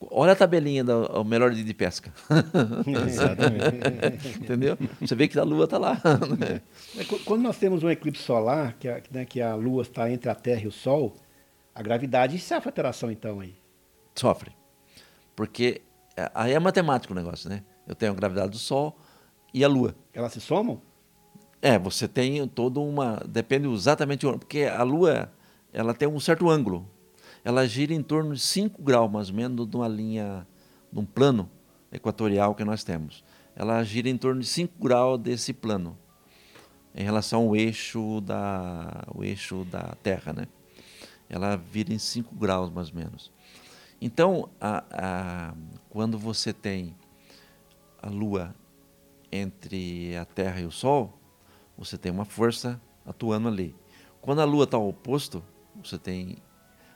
Olha 0.00 0.32
a 0.32 0.36
tabelinha 0.36 0.84
do 0.84 1.24
melhor 1.24 1.50
dia 1.50 1.64
de 1.64 1.74
pesca. 1.74 2.12
Exatamente. 2.86 4.38
Entendeu? 4.38 4.78
Você 5.00 5.16
vê 5.16 5.26
que 5.26 5.36
a 5.36 5.42
Lua 5.42 5.64
está 5.64 5.76
lá. 5.76 5.94
Né? 6.38 6.62
É. 6.96 7.04
Quando 7.24 7.42
nós 7.42 7.58
temos 7.58 7.82
um 7.82 7.90
eclipse 7.90 8.22
solar, 8.22 8.76
que 8.78 8.88
a, 8.88 9.02
né, 9.10 9.24
que 9.24 9.40
a 9.40 9.56
Lua 9.56 9.82
está 9.82 10.08
entre 10.08 10.30
a 10.30 10.36
Terra 10.36 10.62
e 10.62 10.68
o 10.68 10.72
Sol, 10.72 11.16
a 11.74 11.82
gravidade 11.82 12.38
sofre 12.38 12.68
alteração 12.68 13.10
então 13.10 13.40
aí? 13.40 13.56
Sofre. 14.14 14.52
Porque 15.34 15.82
é, 16.16 16.30
aí 16.32 16.52
é 16.52 16.60
matemático 16.60 17.12
o 17.12 17.16
negócio, 17.16 17.50
né? 17.50 17.64
Eu 17.84 17.96
tenho 17.96 18.12
a 18.12 18.14
gravidade 18.14 18.50
do 18.50 18.58
Sol 18.58 18.96
e 19.52 19.64
a 19.64 19.68
Lua. 19.68 19.96
Elas 20.14 20.32
se 20.32 20.40
somam? 20.40 20.80
É, 21.60 21.76
você 21.76 22.06
tem 22.06 22.46
todo 22.46 22.80
uma. 22.80 23.20
Depende 23.26 23.66
exatamente 23.68 24.24
Porque 24.24 24.62
a 24.62 24.84
Lua 24.84 25.32
ela 25.78 25.94
tem 25.94 26.08
um 26.08 26.20
certo 26.20 26.48
ângulo 26.48 26.88
ela 27.44 27.66
gira 27.66 27.94
em 27.94 28.02
torno 28.02 28.34
de 28.34 28.40
5 28.40 28.82
graus, 28.82 29.10
mais 29.10 29.30
ou 29.30 29.34
menos, 29.34 29.66
de 29.66 29.76
uma 29.76 29.88
linha, 29.88 30.46
de 30.92 30.98
um 30.98 31.04
plano 31.04 31.48
equatorial 31.90 32.54
que 32.54 32.64
nós 32.64 32.84
temos. 32.84 33.24
Ela 33.54 33.82
gira 33.84 34.08
em 34.08 34.16
torno 34.16 34.40
de 34.40 34.46
5 34.46 34.74
graus 34.78 35.18
desse 35.18 35.52
plano, 35.52 35.96
em 36.94 37.02
relação 37.02 37.42
ao 37.42 37.56
eixo 37.56 38.20
da, 38.20 39.04
o 39.14 39.24
eixo 39.24 39.64
da 39.64 39.96
Terra. 40.02 40.32
Né? 40.32 40.46
Ela 41.28 41.56
vira 41.56 41.92
em 41.92 41.98
5 41.98 42.34
graus, 42.34 42.70
mais 42.70 42.88
ou 42.90 42.96
menos. 42.96 43.32
Então, 44.00 44.48
a, 44.60 44.84
a, 44.90 45.54
quando 45.90 46.18
você 46.18 46.52
tem 46.52 46.94
a 48.00 48.08
Lua 48.08 48.54
entre 49.32 50.16
a 50.16 50.24
Terra 50.24 50.60
e 50.60 50.66
o 50.66 50.70
Sol, 50.70 51.18
você 51.76 51.96
tem 51.96 52.12
uma 52.12 52.24
força 52.24 52.80
atuando 53.04 53.48
ali. 53.48 53.74
Quando 54.20 54.40
a 54.40 54.44
Lua 54.44 54.64
está 54.64 54.76
ao 54.76 54.88
oposto, 54.88 55.42
você 55.82 55.98
tem 55.98 56.38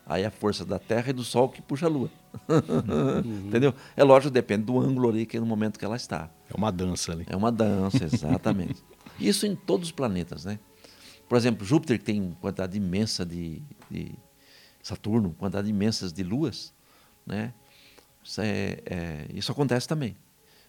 Aí 0.04 0.24
a 0.24 0.30
força 0.30 0.64
da 0.64 0.78
Terra 0.78 1.10
e 1.10 1.12
do 1.12 1.22
Sol 1.22 1.48
que 1.48 1.62
puxa 1.62 1.86
a 1.86 1.88
Lua. 1.88 2.10
Uhum. 2.48 3.46
Entendeu? 3.48 3.74
É 3.96 4.02
lógico, 4.02 4.32
depende 4.32 4.64
do 4.64 4.78
ângulo 4.80 5.08
ali, 5.08 5.24
que 5.24 5.36
é 5.36 5.40
no 5.40 5.46
momento 5.46 5.78
que 5.78 5.84
ela 5.84 5.96
está. 5.96 6.28
É 6.50 6.56
uma 6.56 6.72
dança 6.72 7.12
ali. 7.12 7.24
É 7.28 7.36
uma 7.36 7.52
dança, 7.52 8.04
exatamente. 8.04 8.82
Isso 9.20 9.46
em 9.46 9.54
todos 9.54 9.88
os 9.88 9.92
planetas, 9.92 10.44
né? 10.44 10.58
Por 11.28 11.38
exemplo, 11.38 11.64
Júpiter, 11.64 11.98
que 11.98 12.04
tem 12.04 12.20
uma 12.20 12.34
quantidade 12.36 12.76
imensa 12.76 13.24
de, 13.24 13.62
de 13.90 14.12
Saturno, 14.82 15.34
quantidade 15.38 15.70
imensa 15.70 16.10
de 16.10 16.22
luas, 16.22 16.74
né? 17.24 17.54
Isso, 18.24 18.40
é, 18.40 18.78
é, 18.84 19.26
isso 19.32 19.52
acontece 19.52 19.86
também. 19.86 20.16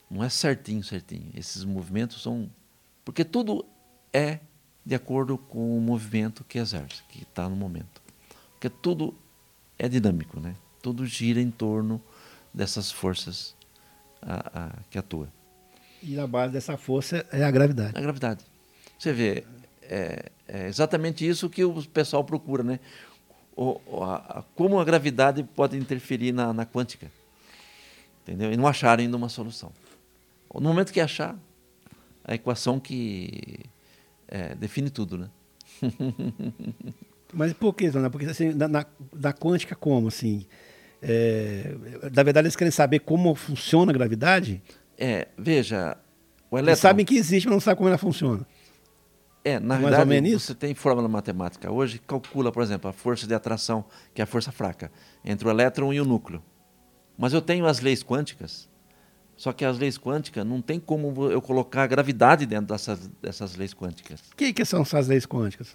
Não 0.10 0.24
é 0.24 0.30
certinho, 0.30 0.84
certinho. 0.84 1.32
Esses 1.34 1.66
movimentos 1.66 2.22
são. 2.22 2.50
Porque 3.04 3.26
tudo 3.26 3.66
é 4.14 4.40
de 4.86 4.94
acordo 4.94 5.38
com 5.38 5.76
o 5.76 5.82
movimento 5.82 6.44
que 6.44 6.60
exerce, 6.60 7.02
que 7.10 7.24
está 7.24 7.50
no 7.50 7.56
momento. 7.56 8.03
Porque 8.64 8.78
tudo 8.82 9.14
é 9.78 9.90
dinâmico, 9.90 10.40
né? 10.40 10.56
Tudo 10.82 11.06
gira 11.06 11.42
em 11.42 11.52
torno 11.52 12.02
dessas 12.54 12.90
forças 12.90 13.54
a, 14.22 14.68
a, 14.68 14.72
que 14.90 14.98
atuam. 14.98 15.28
E 16.02 16.16
na 16.16 16.26
base 16.26 16.54
dessa 16.54 16.78
força 16.78 17.26
é 17.30 17.44
a 17.44 17.52
gravidade. 17.52 17.92
A 17.94 18.00
gravidade. 18.00 18.46
Você 18.98 19.12
vê, 19.12 19.44
é, 19.82 20.32
é 20.48 20.68
exatamente 20.70 21.28
isso 21.28 21.50
que 21.50 21.66
o 21.66 21.84
pessoal 21.90 22.24
procura, 22.24 22.64
né? 22.64 22.80
O, 23.54 23.82
a, 24.02 24.46
como 24.56 24.80
a 24.80 24.86
gravidade 24.86 25.44
pode 25.44 25.76
interferir 25.76 26.32
na, 26.32 26.54
na 26.54 26.66
quântica. 26.66 27.12
Entendeu? 28.22 28.54
E 28.54 28.56
não 28.56 28.66
acharam 28.66 29.04
ainda 29.04 29.18
uma 29.18 29.28
solução. 29.28 29.74
No 30.54 30.62
momento 30.62 30.94
que 30.94 31.02
achar, 31.02 31.38
a 32.24 32.34
equação 32.34 32.80
que 32.80 33.60
é, 34.26 34.56
define 34.56 34.90
tudo, 34.90 35.18
né? 35.18 35.30
Mas 37.34 37.54
por 37.54 37.74
que, 37.74 37.90
Zona? 37.90 38.10
Porque 38.10 38.26
assim, 38.26 38.54
na, 38.54 38.68
na, 38.68 39.34
quântica 39.34 39.76
como, 39.76 40.08
assim? 40.08 40.46
É, 41.02 41.76
na 42.14 42.24
verdade, 42.24 42.46
eles 42.46 42.56
querem 42.56 42.72
saber 42.72 43.00
como 43.00 43.36
funciona 43.36 43.92
a 43.92 43.94
gravidade? 43.94 44.62
É, 44.98 45.28
veja, 45.38 45.98
o 46.50 46.58
elétron... 46.58 46.72
Eles 46.72 46.80
sabem 46.80 47.06
que 47.06 47.16
existe, 47.16 47.46
mas 47.46 47.54
não 47.54 47.60
sabem 47.60 47.78
como 47.78 47.90
ela 47.90 47.98
funciona. 47.98 48.46
É, 49.44 49.60
na 49.60 49.78
Mais 49.78 49.98
verdade, 49.98 50.34
você 50.34 50.56
tem 50.56 50.74
fórmula 50.74 51.10
matemática 51.10 51.70
hoje 51.70 52.00
que 52.00 52.06
calcula, 52.06 52.52
por 52.52 52.64
exemplo, 52.64 52.90
a 52.90 52.94
força 52.94 53.28
de 53.28 53.34
atração, 53.34 53.84
que 54.14 54.22
é 54.22 54.24
a 54.24 54.28
força 54.28 54.52
fraca, 54.52 54.90
entre 55.26 55.46
o 55.46 55.52
elétron 55.52 55.92
e 55.92 56.00
o 56.00 56.06
núcleo. 56.06 56.42
Mas 57.18 57.34
eu 57.34 57.42
tenho 57.42 57.66
as 57.66 57.82
leis 57.82 58.02
quânticas, 58.02 58.70
só 59.36 59.52
que 59.52 59.66
as 59.66 59.78
leis 59.78 59.98
quânticas 59.98 60.46
não 60.46 60.62
tem 60.62 60.80
como 60.80 61.30
eu 61.30 61.42
colocar 61.42 61.84
a 61.84 61.88
gravidade 61.88 62.46
dentro 62.46 62.68
dessas, 62.68 63.08
dessas 63.22 63.56
leis 63.56 63.74
quânticas. 63.74 64.22
O 64.32 64.36
que, 64.38 64.54
que, 64.54 64.64
são 64.64 64.82
essas 64.82 65.08
leis 65.08 65.26
quânticas? 65.26 65.74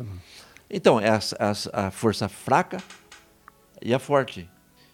Então, 0.71 1.01
é 1.01 1.09
a, 1.09 1.19
a, 1.39 1.87
a, 1.87 1.91
força 1.91 2.29
fraca 2.29 2.79
e 3.81 3.95
a 3.95 3.99
forte, 3.99 4.49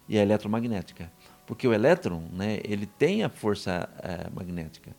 e 0.09 0.19
a 0.19 0.23
eletromagnética. 0.23 1.11
Porque 1.47 1.67
o 1.67 1.73
elétron, 1.73 2.23
né, 2.33 2.61
ele 2.65 2.87
tem 2.87 3.25
a 3.25 3.29
força 3.29 3.89
é, 4.03 4.31
magnética. 4.31 4.95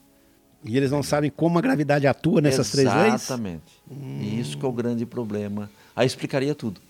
E 0.64 0.76
eles 0.76 0.92
não 0.92 1.04
sabem 1.04 1.30
como 1.30 1.58
a 1.60 1.62
gravidade 1.62 2.08
atua 2.08 2.42
nessas 2.42 2.74
Exatamente. 2.74 2.92
três 2.92 3.12
leis? 3.12 3.22
Exatamente. 3.22 3.84
Hum. 3.90 4.20
E 4.22 4.40
isso 4.40 4.58
que 4.58 4.66
é 4.66 4.68
o 4.68 4.72
grande 4.72 5.06
problema. 5.06 5.70
Aí 5.96 6.08
explicaria 6.08 6.56
tudo. 6.56 6.82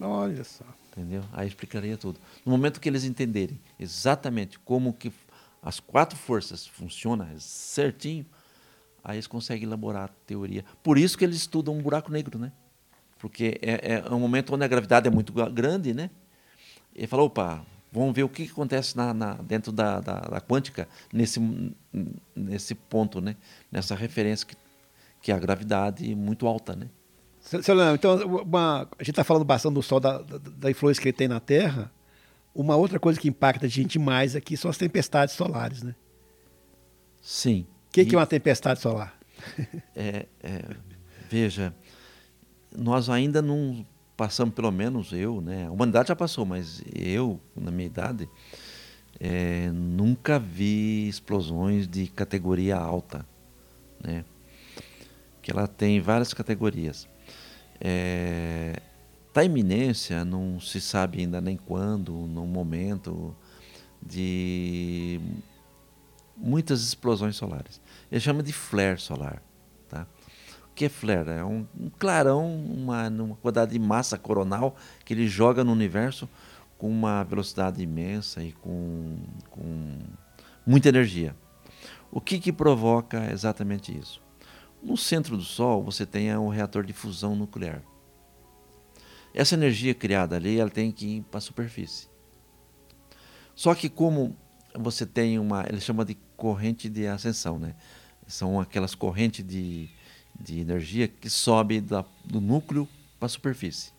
Olha 0.00 0.42
só. 0.42 0.64
Entendeu? 0.90 1.22
Aí 1.32 1.46
explicaria 1.46 1.96
tudo. 1.96 2.20
No 2.44 2.52
momento 2.52 2.80
que 2.80 2.88
eles 2.88 3.04
entenderem 3.04 3.58
exatamente 3.78 4.58
como 4.58 4.92
que 4.92 5.12
as 5.62 5.80
quatro 5.80 6.18
forças 6.18 6.66
funcionam 6.66 7.26
certinho, 7.38 8.26
aí 9.02 9.16
eles 9.16 9.26
conseguem 9.26 9.64
elaborar 9.64 10.04
a 10.04 10.08
teoria. 10.26 10.64
Por 10.82 10.98
isso 10.98 11.16
que 11.16 11.24
eles 11.24 11.36
estudam 11.36 11.74
um 11.74 11.80
buraco 11.80 12.10
negro, 12.10 12.38
né? 12.38 12.52
Porque 13.22 13.56
é, 13.62 14.02
é 14.04 14.12
um 14.12 14.18
momento 14.18 14.52
onde 14.52 14.64
a 14.64 14.68
gravidade 14.68 15.06
é 15.06 15.10
muito 15.10 15.32
grande, 15.32 15.94
né? 15.94 16.10
Ele 16.92 17.06
falou, 17.06 17.26
opa, 17.26 17.64
vamos 17.92 18.12
ver 18.12 18.24
o 18.24 18.28
que 18.28 18.42
acontece 18.42 18.96
na, 18.96 19.14
na 19.14 19.34
dentro 19.34 19.70
da, 19.70 20.00
da, 20.00 20.18
da, 20.18 20.40
quântica 20.40 20.88
nesse, 21.12 21.40
nesse 22.34 22.74
ponto, 22.74 23.20
né? 23.20 23.36
Nessa 23.70 23.94
referência 23.94 24.44
que, 24.44 24.56
que 25.22 25.30
é 25.30 25.36
a 25.36 25.38
gravidade 25.38 26.12
muito 26.16 26.48
alta, 26.48 26.74
né? 26.74 26.88
Seu 27.40 27.76
Leandro, 27.76 27.94
então, 27.94 28.42
uma, 28.42 28.88
a 28.98 29.02
gente 29.04 29.10
está 29.10 29.22
falando 29.22 29.44
bastante 29.44 29.74
do 29.74 29.82
Sol, 29.84 30.00
da, 30.00 30.18
da, 30.18 30.38
da, 30.38 30.70
influência 30.72 31.00
que 31.00 31.08
ele 31.08 31.16
tem 31.16 31.28
na 31.28 31.38
Terra. 31.38 31.92
Uma 32.52 32.74
outra 32.74 32.98
coisa 32.98 33.20
que 33.20 33.28
impacta 33.28 33.66
a 33.66 33.68
gente 33.68 34.00
mais 34.00 34.34
aqui 34.34 34.56
são 34.56 34.68
as 34.68 34.76
tempestades 34.76 35.36
solares, 35.36 35.84
né? 35.84 35.94
Sim. 37.22 37.68
O 37.88 37.92
que, 37.92 38.00
e... 38.00 38.04
que 38.04 38.16
é 38.16 38.18
uma 38.18 38.26
tempestade 38.26 38.80
solar? 38.80 39.16
É, 39.94 40.26
é, 40.42 40.62
veja, 41.30 41.74
nós 42.76 43.08
ainda 43.08 43.42
não 43.42 43.84
passamos, 44.16 44.54
pelo 44.54 44.70
menos 44.70 45.12
eu, 45.12 45.40
né? 45.40 45.66
A 45.66 45.70
humanidade 45.70 46.08
já 46.08 46.16
passou, 46.16 46.44
mas 46.44 46.82
eu, 46.94 47.40
na 47.56 47.70
minha 47.70 47.86
idade, 47.86 48.28
é, 49.18 49.70
nunca 49.70 50.38
vi 50.38 51.08
explosões 51.08 51.88
de 51.88 52.06
categoria 52.08 52.76
alta, 52.76 53.26
né? 54.02 54.24
Que 55.40 55.50
ela 55.50 55.66
tem 55.66 56.00
várias 56.00 56.32
categorias. 56.32 57.08
É, 57.80 58.80
tá 59.32 59.42
iminência, 59.42 60.24
não 60.24 60.60
se 60.60 60.80
sabe 60.80 61.20
ainda 61.20 61.40
nem 61.40 61.56
quando, 61.56 62.12
no 62.12 62.46
momento 62.46 63.34
de 64.04 65.20
muitas 66.36 66.82
explosões 66.82 67.36
solares. 67.36 67.80
Ele 68.10 68.20
chama 68.20 68.42
de 68.42 68.52
flare 68.52 69.00
solar 69.00 69.42
que 70.74 70.88
flare? 70.88 71.30
É 71.30 71.44
um, 71.44 71.66
um 71.78 71.90
clarão, 71.90 72.54
uma, 72.54 73.08
uma 73.08 73.36
quantidade 73.36 73.72
de 73.72 73.78
massa 73.78 74.18
coronal 74.18 74.76
que 75.04 75.14
ele 75.14 75.26
joga 75.28 75.62
no 75.62 75.72
universo 75.72 76.28
com 76.78 76.88
uma 76.88 77.22
velocidade 77.22 77.82
imensa 77.82 78.42
e 78.42 78.52
com, 78.52 79.18
com 79.50 79.98
muita 80.66 80.88
energia. 80.88 81.36
O 82.10 82.20
que, 82.20 82.38
que 82.38 82.52
provoca 82.52 83.30
exatamente 83.30 83.96
isso? 83.96 84.20
No 84.82 84.96
centro 84.96 85.36
do 85.36 85.42
Sol 85.42 85.82
você 85.82 86.04
tem 86.04 86.36
um 86.36 86.48
reator 86.48 86.84
de 86.84 86.92
fusão 86.92 87.36
nuclear. 87.36 87.82
Essa 89.32 89.54
energia 89.54 89.94
criada 89.94 90.36
ali 90.36 90.58
ela 90.58 90.70
tem 90.70 90.90
que 90.90 91.18
ir 91.18 91.22
para 91.22 91.38
a 91.38 91.40
superfície. 91.40 92.08
Só 93.54 93.74
que 93.74 93.88
como 93.88 94.36
você 94.74 95.06
tem 95.06 95.38
uma, 95.38 95.64
ele 95.68 95.80
chama 95.80 96.04
de 96.04 96.16
corrente 96.36 96.88
de 96.88 97.06
ascensão, 97.06 97.58
né? 97.58 97.74
São 98.26 98.60
aquelas 98.60 98.94
correntes 98.94 99.44
de, 99.44 99.90
de 100.38 100.60
energia 100.60 101.08
que 101.08 101.30
sobe 101.30 101.80
da, 101.80 102.04
do 102.24 102.40
núcleo 102.40 102.88
para 103.18 103.26
a 103.26 103.28
superfície. 103.28 103.92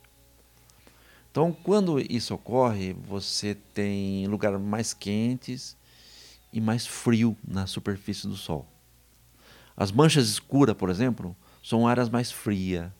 Então, 1.31 1.51
quando 1.51 1.99
isso 1.99 2.35
ocorre, 2.35 2.93
você 2.93 3.55
tem 3.73 4.27
lugares 4.27 4.61
mais 4.61 4.93
quentes 4.93 5.75
e 6.51 6.61
mais 6.61 6.85
frio 6.85 7.35
na 7.47 7.65
superfície 7.65 8.27
do 8.27 8.35
Sol. 8.35 8.67
As 9.75 9.91
manchas 9.91 10.29
escuras, 10.29 10.75
por 10.75 10.89
exemplo, 10.91 11.35
são 11.63 11.87
áreas 11.87 12.09
mais 12.09 12.31
frias 12.31 12.91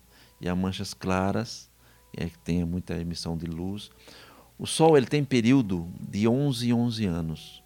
e 0.41 0.49
as 0.49 0.57
manchas 0.57 0.93
claras, 0.93 1.69
é 2.17 2.27
que 2.27 2.37
tem 2.39 2.65
muita 2.65 2.99
emissão 2.99 3.37
de 3.37 3.45
luz. 3.45 3.91
O 4.57 4.65
Sol 4.65 4.97
ele 4.97 5.05
tem 5.05 5.23
período 5.23 5.87
de 5.99 6.27
11 6.27 6.67
e 6.67 6.73
11 6.73 7.05
anos. 7.05 7.63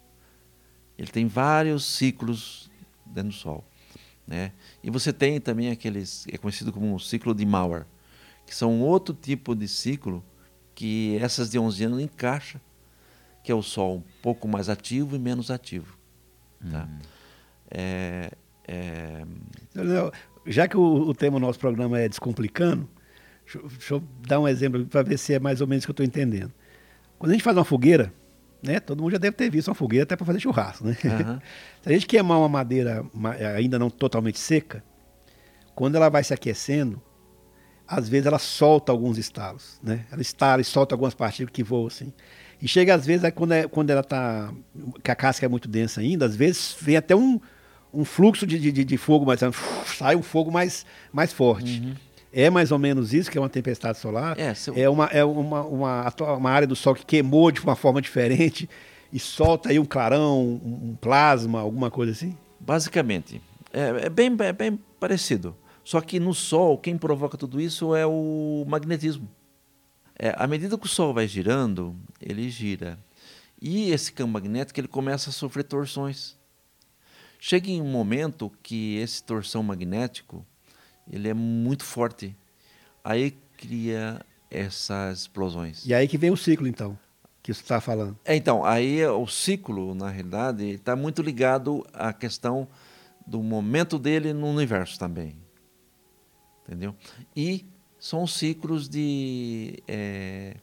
Ele 0.98 1.08
tem 1.08 1.26
vários 1.26 1.84
ciclos 1.84 2.70
dentro 3.06 3.30
do 3.30 3.34
Sol. 3.34 3.64
Né? 4.28 4.52
E 4.84 4.90
você 4.90 5.12
tem 5.12 5.40
também 5.40 5.70
aqueles, 5.70 6.26
é 6.30 6.36
conhecido 6.36 6.70
como 6.70 6.94
o 6.94 7.00
ciclo 7.00 7.34
de 7.34 7.44
Mauer, 7.44 7.86
que 8.46 8.54
são 8.54 8.80
outro 8.82 9.12
tipo 9.14 9.56
de 9.56 9.66
ciclo 9.66 10.22
que 10.74 11.18
essas 11.20 11.50
de 11.50 11.58
11 11.58 11.84
anos 11.84 12.00
encaixa 12.00 12.60
que 13.48 13.52
é 13.52 13.54
o 13.54 13.62
Sol 13.62 13.96
um 13.96 14.02
pouco 14.20 14.46
mais 14.46 14.68
ativo 14.68 15.16
e 15.16 15.18
menos 15.18 15.50
ativo. 15.50 15.96
Tá? 16.70 16.84
Uhum. 16.84 16.98
É, 17.70 18.30
é... 18.66 19.24
Já 20.46 20.68
que 20.68 20.76
o, 20.76 20.82
o 20.82 21.14
tema 21.14 21.40
do 21.40 21.46
nosso 21.46 21.58
programa 21.58 21.98
é 21.98 22.06
Descomplicando, 22.10 22.86
deixa, 23.42 23.58
deixa 23.66 23.94
eu 23.94 24.02
dar 24.26 24.38
um 24.38 24.46
exemplo 24.46 24.84
para 24.84 25.02
ver 25.02 25.18
se 25.18 25.32
é 25.32 25.38
mais 25.38 25.62
ou 25.62 25.66
menos 25.66 25.84
o 25.84 25.86
que 25.86 25.90
eu 25.90 26.04
estou 26.04 26.04
entendendo. 26.04 26.52
Quando 27.18 27.30
a 27.30 27.34
gente 27.34 27.42
faz 27.42 27.56
uma 27.56 27.64
fogueira, 27.64 28.12
né, 28.62 28.80
todo 28.80 29.02
mundo 29.02 29.12
já 29.12 29.18
deve 29.18 29.36
ter 29.36 29.50
visto 29.50 29.68
uma 29.68 29.74
fogueira 29.74 30.02
até 30.02 30.16
para 30.16 30.26
fazer 30.26 30.40
churrasco. 30.40 30.84
Né? 30.84 30.96
Uhum. 31.04 31.38
se 31.82 31.88
a 31.88 31.92
gente 31.92 32.06
queimar 32.06 32.38
uma 32.38 32.48
madeira 32.48 33.04
ainda 33.56 33.78
não 33.78 33.88
totalmente 33.88 34.38
seca, 34.38 34.82
quando 35.74 35.94
ela 35.94 36.08
vai 36.08 36.24
se 36.24 36.34
aquecendo, 36.34 37.00
às 37.86 38.08
vezes 38.08 38.26
ela 38.26 38.38
solta 38.38 38.92
alguns 38.92 39.16
estalos, 39.16 39.80
né? 39.82 40.04
Ela 40.12 40.20
estala 40.20 40.60
e 40.60 40.64
solta 40.64 40.94
algumas 40.94 41.14
partículas 41.14 41.52
que 41.52 41.62
voam 41.62 41.86
assim. 41.86 42.12
E 42.60 42.68
chega 42.68 42.94
às 42.94 43.06
vezes, 43.06 43.30
quando, 43.30 43.52
é, 43.52 43.66
quando 43.66 43.90
ela 43.90 44.00
está, 44.00 44.52
que 45.02 45.10
a 45.10 45.14
casca 45.14 45.46
é 45.46 45.48
muito 45.48 45.68
densa 45.68 46.00
ainda, 46.00 46.26
às 46.26 46.36
vezes 46.36 46.76
vem 46.80 46.96
até 46.96 47.14
um, 47.16 47.40
um 47.94 48.04
fluxo 48.04 48.46
de, 48.46 48.58
de, 48.58 48.84
de 48.84 48.96
fogo, 48.98 49.24
mas 49.24 49.40
sai 49.86 50.16
um 50.16 50.22
fogo 50.22 50.50
mais, 50.50 50.84
mais 51.12 51.32
forte. 51.32 51.80
Uhum. 51.80 51.94
É 52.32 52.50
mais 52.50 52.70
ou 52.70 52.78
menos 52.78 53.14
isso 53.14 53.30
que 53.30 53.38
é 53.38 53.40
uma 53.40 53.48
tempestade 53.48 53.98
solar. 53.98 54.38
É, 54.38 54.52
seu... 54.54 54.74
é, 54.76 54.88
uma, 54.88 55.06
é 55.06 55.24
uma, 55.24 55.62
uma, 55.62 56.14
uma, 56.36 56.50
área 56.50 56.66
do 56.66 56.76
Sol 56.76 56.94
que 56.94 57.04
queimou 57.04 57.50
de 57.50 57.60
uma 57.60 57.74
forma 57.74 58.02
diferente 58.02 58.68
e 59.12 59.18
solta 59.18 59.70
aí 59.70 59.78
um 59.78 59.84
clarão, 59.84 60.60
um, 60.62 60.96
plasma, 61.00 61.60
alguma 61.60 61.90
coisa 61.90 62.12
assim? 62.12 62.36
Basicamente. 62.60 63.40
É, 63.72 64.06
é 64.06 64.10
bem, 64.10 64.34
é 64.40 64.52
bem 64.52 64.78
parecido. 65.00 65.56
Só 65.82 66.00
que 66.02 66.20
no 66.20 66.34
Sol, 66.34 66.76
quem 66.76 66.98
provoca 66.98 67.38
tudo 67.38 67.60
isso 67.60 67.94
é 67.94 68.06
o 68.06 68.64
magnetismo. 68.68 69.28
É, 70.18 70.34
à 70.36 70.46
medida 70.46 70.76
que 70.76 70.84
o 70.84 70.88
Sol 70.88 71.14
vai 71.14 71.26
girando, 71.26 71.96
ele 72.20 72.50
gira. 72.50 72.98
E 73.60 73.90
esse 73.90 74.12
campo 74.12 74.32
magnético 74.32 74.78
ele 74.78 74.88
começa 74.88 75.30
a 75.30 75.32
sofrer 75.32 75.64
torções. 75.64 76.36
Chega 77.40 77.70
em 77.70 77.80
um 77.80 77.88
momento 77.88 78.52
que 78.62 78.96
esse 78.96 79.22
torção 79.22 79.62
magnético 79.62 80.44
ele 81.10 81.28
é 81.28 81.34
muito 81.34 81.84
forte. 81.84 82.36
Aí 83.02 83.36
cria 83.56 84.20
essas 84.50 85.20
explosões. 85.20 85.84
E 85.86 85.94
aí 85.94 86.06
que 86.08 86.18
vem 86.18 86.30
o 86.30 86.36
ciclo, 86.36 86.66
então, 86.66 86.98
que 87.42 87.52
você 87.52 87.60
está 87.62 87.80
falando. 87.80 88.18
É, 88.24 88.36
então, 88.36 88.64
aí 88.64 89.04
o 89.06 89.26
ciclo, 89.26 89.94
na 89.94 90.08
realidade, 90.08 90.64
está 90.64 90.94
muito 90.94 91.22
ligado 91.22 91.86
à 91.92 92.12
questão 92.12 92.68
do 93.26 93.42
momento 93.42 93.98
dele 93.98 94.32
no 94.32 94.46
universo 94.46 94.98
também 94.98 95.36
entendeu? 96.68 96.94
E 97.34 97.64
são 97.98 98.26
ciclos 98.26 98.88
de 98.88 99.82
é, 99.88 100.56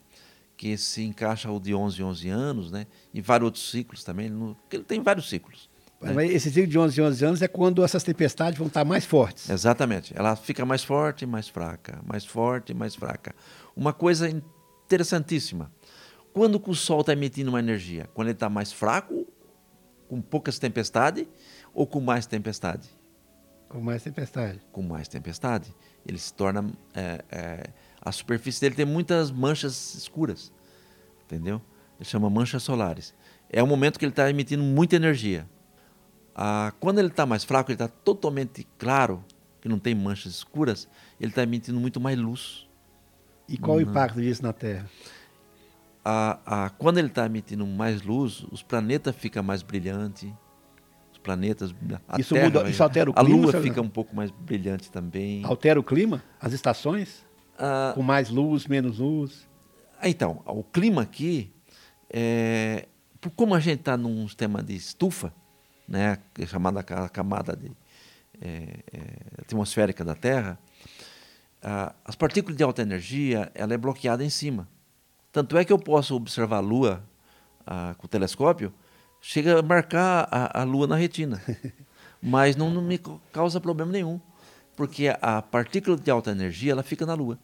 que 0.56 0.78
se 0.78 1.02
encaixa 1.02 1.50
o 1.50 1.58
de 1.58 1.74
11 1.74 2.02
11 2.02 2.28
anos, 2.28 2.70
né? 2.70 2.86
E 3.12 3.20
vários 3.20 3.46
outros 3.46 3.70
ciclos 3.70 4.04
também, 4.04 4.30
no, 4.30 4.56
ele 4.70 4.84
tem 4.84 5.02
vários 5.02 5.28
ciclos. 5.28 5.68
Né? 6.00 6.12
Mas 6.12 6.30
esse 6.30 6.50
ciclo 6.50 6.66
de 6.66 6.78
11 6.78 7.02
11 7.02 7.24
anos 7.24 7.42
é 7.42 7.48
quando 7.48 7.82
essas 7.84 8.02
tempestades 8.02 8.58
vão 8.58 8.68
estar 8.68 8.84
mais 8.84 9.04
fortes. 9.04 9.48
Exatamente. 9.48 10.12
Ela 10.16 10.36
fica 10.36 10.64
mais 10.64 10.84
forte 10.84 11.22
e 11.22 11.26
mais 11.26 11.48
fraca, 11.48 12.00
mais 12.04 12.24
forte 12.24 12.72
e 12.72 12.74
mais 12.74 12.94
fraca. 12.94 13.34
Uma 13.74 13.92
coisa 13.92 14.28
interessantíssima. 14.84 15.72
Quando 16.32 16.62
o 16.64 16.74
Sol 16.74 17.00
está 17.00 17.12
emitindo 17.12 17.50
uma 17.50 17.58
energia? 17.58 18.08
Quando 18.12 18.28
ele 18.28 18.36
está 18.36 18.48
mais 18.48 18.72
fraco, 18.72 19.26
com 20.06 20.20
poucas 20.20 20.58
tempestades, 20.58 21.26
ou 21.72 21.86
com 21.86 22.00
mais 22.00 22.26
tempestade? 22.26 22.88
Com 23.68 23.80
mais 23.80 24.02
tempestade. 24.02 24.60
Com 24.70 24.82
mais 24.82 25.08
tempestade 25.08 25.74
ele 26.06 26.18
se 26.18 26.32
torna. 26.32 26.70
É, 26.94 27.24
é, 27.30 27.66
a 28.00 28.12
superfície 28.12 28.60
dele 28.60 28.74
tem 28.74 28.86
muitas 28.86 29.30
manchas 29.30 29.94
escuras, 29.94 30.52
entendeu? 31.24 31.60
Ele 31.98 32.08
chama 32.08 32.30
manchas 32.30 32.62
solares. 32.62 33.14
É 33.50 33.62
o 33.62 33.66
momento 33.66 33.98
que 33.98 34.04
ele 34.04 34.12
está 34.12 34.30
emitindo 34.30 34.62
muita 34.62 34.96
energia. 34.96 35.48
Ah, 36.38 36.70
quando 36.78 36.98
ele 36.98 37.08
está 37.08 37.24
mais 37.24 37.44
fraco, 37.44 37.70
ele 37.70 37.76
está 37.76 37.88
totalmente 37.88 38.66
claro, 38.76 39.24
que 39.60 39.68
não 39.68 39.78
tem 39.78 39.94
manchas 39.94 40.34
escuras, 40.34 40.86
ele 41.18 41.30
está 41.30 41.42
emitindo 41.42 41.80
muito 41.80 41.98
mais 41.98 42.18
luz. 42.18 42.68
E 43.48 43.56
qual 43.56 43.78
o 43.78 43.80
impacto 43.80 44.20
disso 44.20 44.42
na 44.42 44.52
Terra? 44.52 44.86
Ah, 46.04 46.38
ah, 46.44 46.70
quando 46.76 46.98
ele 46.98 47.08
está 47.08 47.24
emitindo 47.24 47.66
mais 47.66 48.02
luz, 48.02 48.44
os 48.52 48.62
planetas 48.62 49.16
ficam 49.16 49.42
mais 49.42 49.62
brilhantes 49.62 50.30
planetas. 51.26 51.74
A 52.06 52.20
isso, 52.20 52.34
Terra, 52.34 52.44
muda, 52.44 52.70
isso 52.70 52.82
altera 52.82 53.10
o 53.10 53.14
clima? 53.14 53.28
A 53.28 53.50
Lua 53.50 53.60
fica 53.60 53.82
um 53.82 53.88
pouco 53.88 54.14
mais 54.14 54.30
brilhante 54.30 54.88
também. 54.92 55.44
Altera 55.44 55.80
o 55.80 55.82
clima? 55.82 56.22
As 56.40 56.52
estações? 56.52 57.26
Ah, 57.58 57.90
Com 57.96 58.02
mais 58.02 58.30
luz, 58.30 58.68
menos 58.68 59.00
luz? 59.00 59.48
Então, 60.04 60.40
o 60.46 60.62
clima 60.62 61.02
aqui, 61.02 61.52
é, 62.08 62.86
como 63.34 63.54
a 63.56 63.60
gente 63.60 63.80
está 63.80 63.96
num 63.96 64.28
sistema 64.28 64.62
de 64.62 64.76
estufa, 64.76 65.34
né, 65.88 66.18
chamada 66.46 66.82
camada 66.82 67.56
de, 67.56 67.70
é, 68.40 68.48
é, 68.92 69.42
atmosférica 69.42 70.04
da 70.04 70.14
Terra, 70.14 70.58
as 72.04 72.14
partículas 72.14 72.56
de 72.56 72.62
alta 72.62 72.82
energia 72.82 73.50
ela 73.54 73.74
é 73.74 73.76
bloqueada 73.76 74.24
em 74.24 74.30
cima. 74.30 74.68
Tanto 75.32 75.58
é 75.58 75.64
que 75.64 75.72
eu 75.72 75.78
posso 75.78 76.14
observar 76.14 76.58
a 76.58 76.60
Lua 76.60 77.02
com 77.98 78.06
o 78.06 78.08
telescópio 78.08 78.72
chega 79.20 79.58
a 79.58 79.62
marcar 79.62 80.28
a, 80.30 80.60
a 80.60 80.64
lua 80.64 80.86
na 80.86 80.94
retina. 80.94 81.42
Mas 82.22 82.54
não, 82.54 82.70
não, 82.70 82.80
me 82.80 82.98
causa 83.32 83.60
problema 83.60 83.90
nenhum, 83.90 84.20
porque 84.76 85.08
a, 85.08 85.38
a, 85.38 85.42
partícula 85.42 85.96
de 85.96 86.10
alta 86.10 86.30
energia 86.30 86.72
ela 86.72 86.82
fica 86.82 87.04
na 87.04 87.14
lua. 87.14 87.38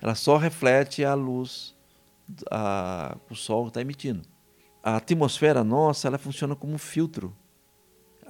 Ela 0.00 0.14
só 0.14 0.38
reflete 0.38 1.04
a 1.04 1.14
luz 1.14 1.74
a, 2.50 3.16
o 3.28 3.34
sol 3.34 3.68
está 3.68 3.80
emitindo. 3.80 4.22
A 4.82 4.96
atmosfera 4.96 5.62
nossa 5.62 6.08
ela 6.08 6.16
funciona 6.16 6.56
como 6.56 6.72
um 6.74 6.78
filtro. 6.78 7.36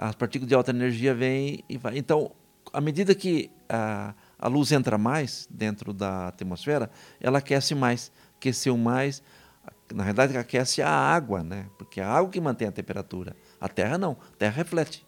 As 0.02 0.14
partículas 0.14 0.48
de 0.48 0.54
alta 0.54 0.70
energia 0.70 1.14
vêm 1.14 1.62
e 1.68 1.76
vai. 1.76 1.98
Então, 1.98 2.32
à 2.72 2.80
medida 2.80 3.14
que 3.14 3.50
a, 3.68 4.14
a 4.38 4.48
luz 4.48 4.72
entra 4.72 4.96
mais 4.96 5.46
dentro 5.50 5.92
da 5.92 6.28
atmosfera, 6.28 6.90
ela 7.20 7.36
aquece 7.36 7.74
mais. 7.74 8.10
Aqueceu 8.36 8.78
mais, 8.78 9.22
na 9.92 10.02
realidade 10.02 10.38
aquece 10.38 10.80
a 10.80 10.88
água, 10.88 11.44
né? 11.44 11.66
porque 11.76 12.00
é 12.00 12.02
a 12.02 12.08
água 12.08 12.30
que 12.30 12.40
mantém 12.40 12.66
a 12.66 12.72
temperatura. 12.72 13.36
A 13.60 13.68
terra 13.68 13.98
não, 13.98 14.12
a 14.12 14.36
terra 14.38 14.56
reflete 14.56 15.06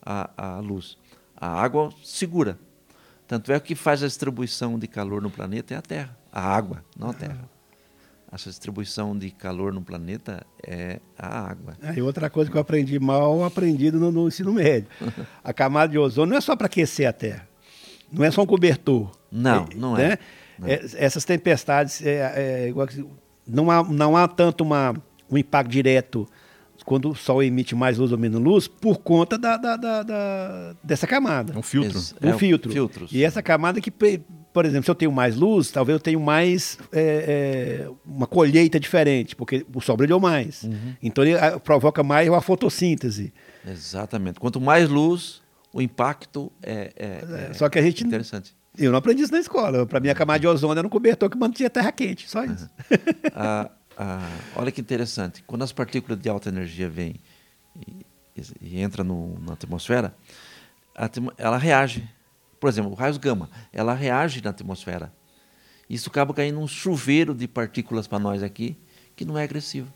a, 0.00 0.30
a 0.34 0.60
luz. 0.60 0.96
A 1.36 1.60
água 1.60 1.92
segura. 2.02 2.58
Tanto 3.28 3.52
é 3.52 3.60
que 3.60 3.74
faz 3.74 4.02
a 4.02 4.06
distribuição 4.06 4.78
de 4.78 4.88
calor 4.88 5.20
no 5.20 5.30
planeta 5.30 5.74
é 5.74 5.76
a 5.76 5.82
terra, 5.82 6.18
a 6.32 6.40
água, 6.40 6.82
não 6.96 7.10
a 7.10 7.12
terra. 7.12 7.59
Essa 8.32 8.48
distribuição 8.48 9.16
de 9.16 9.30
calor 9.30 9.72
no 9.72 9.82
planeta 9.82 10.46
é 10.64 11.00
a 11.18 11.50
água. 11.50 11.76
É, 11.82 11.98
e 11.98 12.02
outra 12.02 12.30
coisa 12.30 12.48
que 12.48 12.56
eu 12.56 12.60
aprendi 12.60 12.98
mal, 13.00 13.42
aprendido 13.42 13.98
no, 13.98 14.12
no 14.12 14.28
ensino 14.28 14.52
médio. 14.52 14.88
a 15.42 15.52
camada 15.52 15.90
de 15.90 15.98
ozônio 15.98 16.30
não 16.30 16.38
é 16.38 16.40
só 16.40 16.54
para 16.54 16.66
aquecer 16.66 17.08
a 17.08 17.12
terra. 17.12 17.48
Não 18.12 18.24
é 18.24 18.30
só 18.30 18.42
um 18.42 18.46
cobertor. 18.46 19.10
Não, 19.32 19.64
é, 19.64 19.74
não 19.74 19.98
é. 19.98 20.08
Né? 20.08 20.18
Não. 20.58 20.68
É, 20.68 20.80
essas 20.96 21.24
tempestades, 21.24 22.04
é, 22.04 22.64
é, 22.64 22.68
igual 22.68 22.86
não 23.46 23.70
há, 23.70 23.82
não 23.82 24.16
há 24.16 24.28
tanto 24.28 24.62
uma, 24.62 24.94
um 25.28 25.36
impacto 25.36 25.70
direto 25.70 26.28
quando 26.84 27.10
o 27.10 27.14
Sol 27.14 27.42
emite 27.42 27.74
mais 27.74 27.98
luz 27.98 28.12
ou 28.12 28.18
menos 28.18 28.40
luz 28.40 28.68
por 28.68 28.98
conta 28.98 29.36
da, 29.36 29.56
da, 29.56 29.76
da, 29.76 30.02
da 30.02 30.76
dessa 30.82 31.06
camada. 31.06 31.52
É 31.52 31.58
um 31.58 31.62
filtro. 31.62 32.00
um 32.22 32.30
é 32.30 32.38
filtro. 32.38 32.72
Filtros. 32.72 33.12
E 33.12 33.22
essa 33.22 33.42
camada 33.42 33.80
que, 33.80 33.92
por 34.52 34.64
exemplo, 34.64 34.84
se 34.84 34.90
eu 34.90 34.94
tenho 34.94 35.12
mais 35.12 35.36
luz, 35.36 35.70
talvez 35.70 35.94
eu 35.94 36.00
tenha 36.00 36.18
mais 36.18 36.78
é, 36.92 37.84
é, 37.86 37.90
uma 38.04 38.26
colheita 38.26 38.80
diferente, 38.80 39.36
porque 39.36 39.64
o 39.72 39.80
Sol 39.80 39.96
brilhou 39.96 40.18
mais. 40.18 40.64
Uhum. 40.64 40.94
Então 41.02 41.24
ele 41.24 41.36
provoca 41.60 42.02
mais 42.02 42.28
a 42.28 42.40
fotossíntese. 42.40 43.32
Exatamente. 43.66 44.40
Quanto 44.40 44.60
mais 44.60 44.88
luz, 44.88 45.42
o 45.72 45.80
impacto 45.80 46.50
é, 46.62 46.92
é, 46.96 47.50
é 47.50 47.54
Só 47.54 47.68
que 47.68 47.78
a 47.78 47.82
gente 47.82 48.04
interessante. 48.04 48.54
Eu 48.76 48.90
não 48.90 48.98
aprendi 48.98 49.22
isso 49.22 49.32
na 49.32 49.40
escola. 49.40 49.86
Para 49.86 50.00
mim, 50.00 50.08
a 50.08 50.14
camada 50.14 50.40
de 50.40 50.46
ozônio 50.46 50.78
era 50.78 50.86
um 50.86 50.90
cobertor 50.90 51.28
que 51.28 51.36
mantinha 51.36 51.66
a 51.66 51.70
terra 51.70 51.92
quente, 51.92 52.28
só 52.28 52.44
isso. 52.44 52.68
Uhum. 52.90 52.98
ah, 53.34 53.70
ah, 53.96 54.30
olha 54.56 54.72
que 54.72 54.80
interessante. 54.80 55.44
Quando 55.46 55.62
as 55.62 55.72
partículas 55.72 56.18
de 56.18 56.28
alta 56.28 56.48
energia 56.48 56.88
vêm 56.88 57.16
e, 57.86 58.04
e 58.60 58.82
entram 58.82 59.04
no, 59.04 59.38
na 59.40 59.52
atmosfera, 59.52 60.14
ela 61.36 61.58
reage. 61.58 62.08
Por 62.60 62.68
exemplo, 62.68 62.92
o 62.92 62.94
raio 62.94 63.18
gama, 63.18 63.48
ela 63.72 63.94
reage 63.94 64.42
na 64.42 64.50
atmosfera. 64.50 65.10
Isso 65.88 66.10
acaba 66.10 66.32
caindo 66.34 66.60
um 66.60 66.68
chuveiro 66.68 67.34
de 67.34 67.48
partículas 67.48 68.06
para 68.06 68.18
nós 68.18 68.42
aqui, 68.42 68.76
que 69.16 69.24
não 69.24 69.36
é 69.36 69.42
agressivo, 69.42 69.92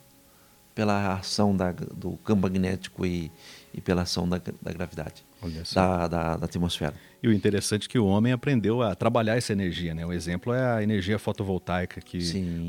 pela 0.75 1.15
ação 1.15 1.55
da, 1.55 1.71
do 1.71 2.17
campo 2.17 2.43
magnético 2.43 3.07
e, 3.07 3.31
e 3.73 3.81
pela 3.81 4.03
ação 4.03 4.29
da, 4.29 4.41
da 4.61 4.73
gravidade, 4.73 5.25
da, 5.73 6.09
da, 6.09 6.37
da 6.37 6.45
atmosfera. 6.47 6.95
E 7.23 7.29
o 7.29 7.33
interessante 7.33 7.87
é 7.87 7.89
que 7.89 7.99
o 7.99 8.07
homem 8.07 8.33
aprendeu 8.33 8.83
a 8.83 8.95
trabalhar 8.95 9.37
essa 9.37 9.53
energia, 9.53 9.95
né? 9.95 10.05
O 10.05 10.13
exemplo 10.13 10.53
é 10.53 10.79
a 10.79 10.83
energia 10.83 11.19
fotovoltaica 11.19 12.01
que, 12.01 12.19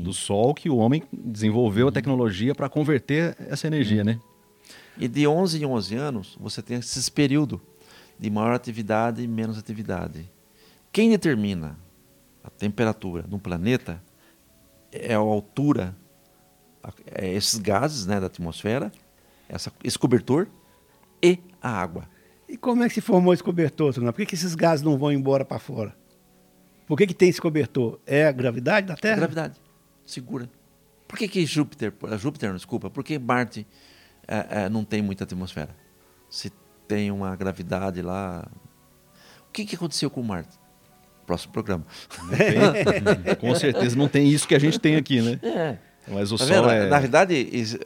do 0.04 0.12
sol, 0.12 0.54
que 0.54 0.70
o 0.70 0.76
homem 0.76 1.02
desenvolveu 1.12 1.86
uhum. 1.86 1.90
a 1.90 1.92
tecnologia 1.92 2.54
para 2.54 2.68
converter 2.68 3.36
essa 3.40 3.66
energia, 3.66 4.02
uhum. 4.02 4.06
né? 4.06 4.20
E 4.98 5.08
de 5.08 5.26
11 5.26 5.62
em 5.62 5.66
11 5.66 5.94
anos, 5.96 6.38
você 6.40 6.62
tem 6.62 6.78
esses 6.78 7.08
períodos 7.08 7.60
de 8.18 8.30
maior 8.30 8.52
atividade 8.52 9.22
e 9.22 9.28
menos 9.28 9.58
atividade. 9.58 10.30
Quem 10.92 11.10
determina 11.10 11.78
a 12.42 12.50
temperatura 12.50 13.24
no 13.28 13.38
planeta 13.38 14.02
é 14.90 15.14
a 15.14 15.18
altura 15.18 15.94
é, 17.12 17.32
esses 17.32 17.58
gases 17.58 18.06
né, 18.06 18.20
da 18.20 18.26
atmosfera, 18.26 18.92
essa, 19.48 19.72
esse 19.82 19.98
cobertor 19.98 20.46
e 21.22 21.38
a 21.60 21.70
água. 21.70 22.08
E 22.48 22.56
como 22.56 22.82
é 22.82 22.88
que 22.88 22.94
se 22.94 23.00
formou 23.00 23.34
esse 23.34 23.42
cobertor, 23.42 23.92
Por 23.92 24.12
que, 24.12 24.26
que 24.26 24.34
esses 24.34 24.54
gases 24.54 24.84
não 24.84 24.96
vão 24.96 25.12
embora 25.12 25.44
para 25.44 25.58
fora? 25.58 25.96
Por 26.86 26.96
que, 26.96 27.08
que 27.08 27.14
tem 27.14 27.28
esse 27.28 27.40
cobertor? 27.40 27.98
É 28.06 28.26
a 28.26 28.32
gravidade 28.32 28.86
da 28.86 28.94
Terra? 28.94 29.14
A 29.14 29.18
gravidade. 29.18 29.60
Segura. 30.04 30.48
Por 31.08 31.18
que, 31.18 31.26
que 31.26 31.44
Júpiter, 31.44 31.92
Júpiter, 32.18 32.48
não, 32.50 32.56
desculpa, 32.56 32.88
por 32.88 33.02
que 33.02 33.18
Marte 33.18 33.66
é, 34.26 34.64
é, 34.64 34.68
não 34.68 34.84
tem 34.84 35.02
muita 35.02 35.24
atmosfera? 35.24 35.74
Se 36.30 36.52
tem 36.86 37.10
uma 37.10 37.34
gravidade 37.36 38.02
lá. 38.02 38.46
O 39.48 39.52
que, 39.52 39.64
que 39.64 39.76
aconteceu 39.76 40.10
com 40.10 40.22
Marte? 40.22 40.58
Próximo 41.26 41.52
programa. 41.52 41.84
com 43.40 43.54
certeza 43.54 43.96
não 43.96 44.08
tem 44.08 44.28
isso 44.28 44.46
que 44.46 44.54
a 44.54 44.58
gente 44.58 44.78
tem 44.78 44.96
aqui, 44.96 45.20
né? 45.20 45.40
É. 45.42 45.78
Mas 46.08 46.30
o 46.30 46.38
tá 46.38 46.46
Sol 46.46 46.70
é... 46.70 46.88
Na 46.88 47.00
verdade, 47.00 47.34
eles, 47.34 47.76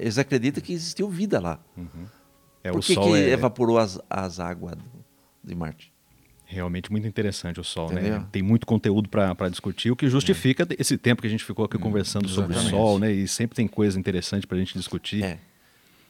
eles, 0.00 0.18
acreditam 0.18 0.62
que 0.62 0.72
existiu 0.72 1.08
vida 1.08 1.38
lá. 1.38 1.60
Uhum. 1.76 2.06
É, 2.64 2.72
Por 2.72 2.80
que, 2.80 2.96
que 2.96 3.14
é... 3.14 3.30
evaporou 3.30 3.78
as, 3.78 4.00
as 4.10 4.40
águas 4.40 4.76
de 5.42 5.54
Marte? 5.54 5.92
Realmente 6.44 6.92
muito 6.92 7.06
interessante 7.06 7.58
o 7.60 7.64
Sol, 7.64 7.88
né? 7.90 8.00
Entendeu? 8.00 8.20
né? 8.20 8.26
Tem 8.30 8.42
muito 8.42 8.66
conteúdo 8.66 9.08
para 9.08 9.48
discutir, 9.48 9.90
o 9.90 9.96
que 9.96 10.06
justifica 10.08 10.64
é. 10.64 10.76
esse 10.78 10.98
tempo 10.98 11.22
que 11.22 11.28
a 11.28 11.30
gente 11.30 11.44
ficou 11.44 11.64
aqui 11.64 11.76
hum, 11.76 11.80
conversando 11.80 12.28
sobre 12.28 12.56
o 12.56 12.60
Sol, 12.60 12.98
né? 12.98 13.10
E 13.10 13.26
sempre 13.26 13.56
tem 13.56 13.66
coisa 13.66 13.98
interessante 13.98 14.46
para 14.46 14.56
a 14.56 14.60
gente 14.60 14.76
discutir. 14.76 15.24
É. 15.24 15.38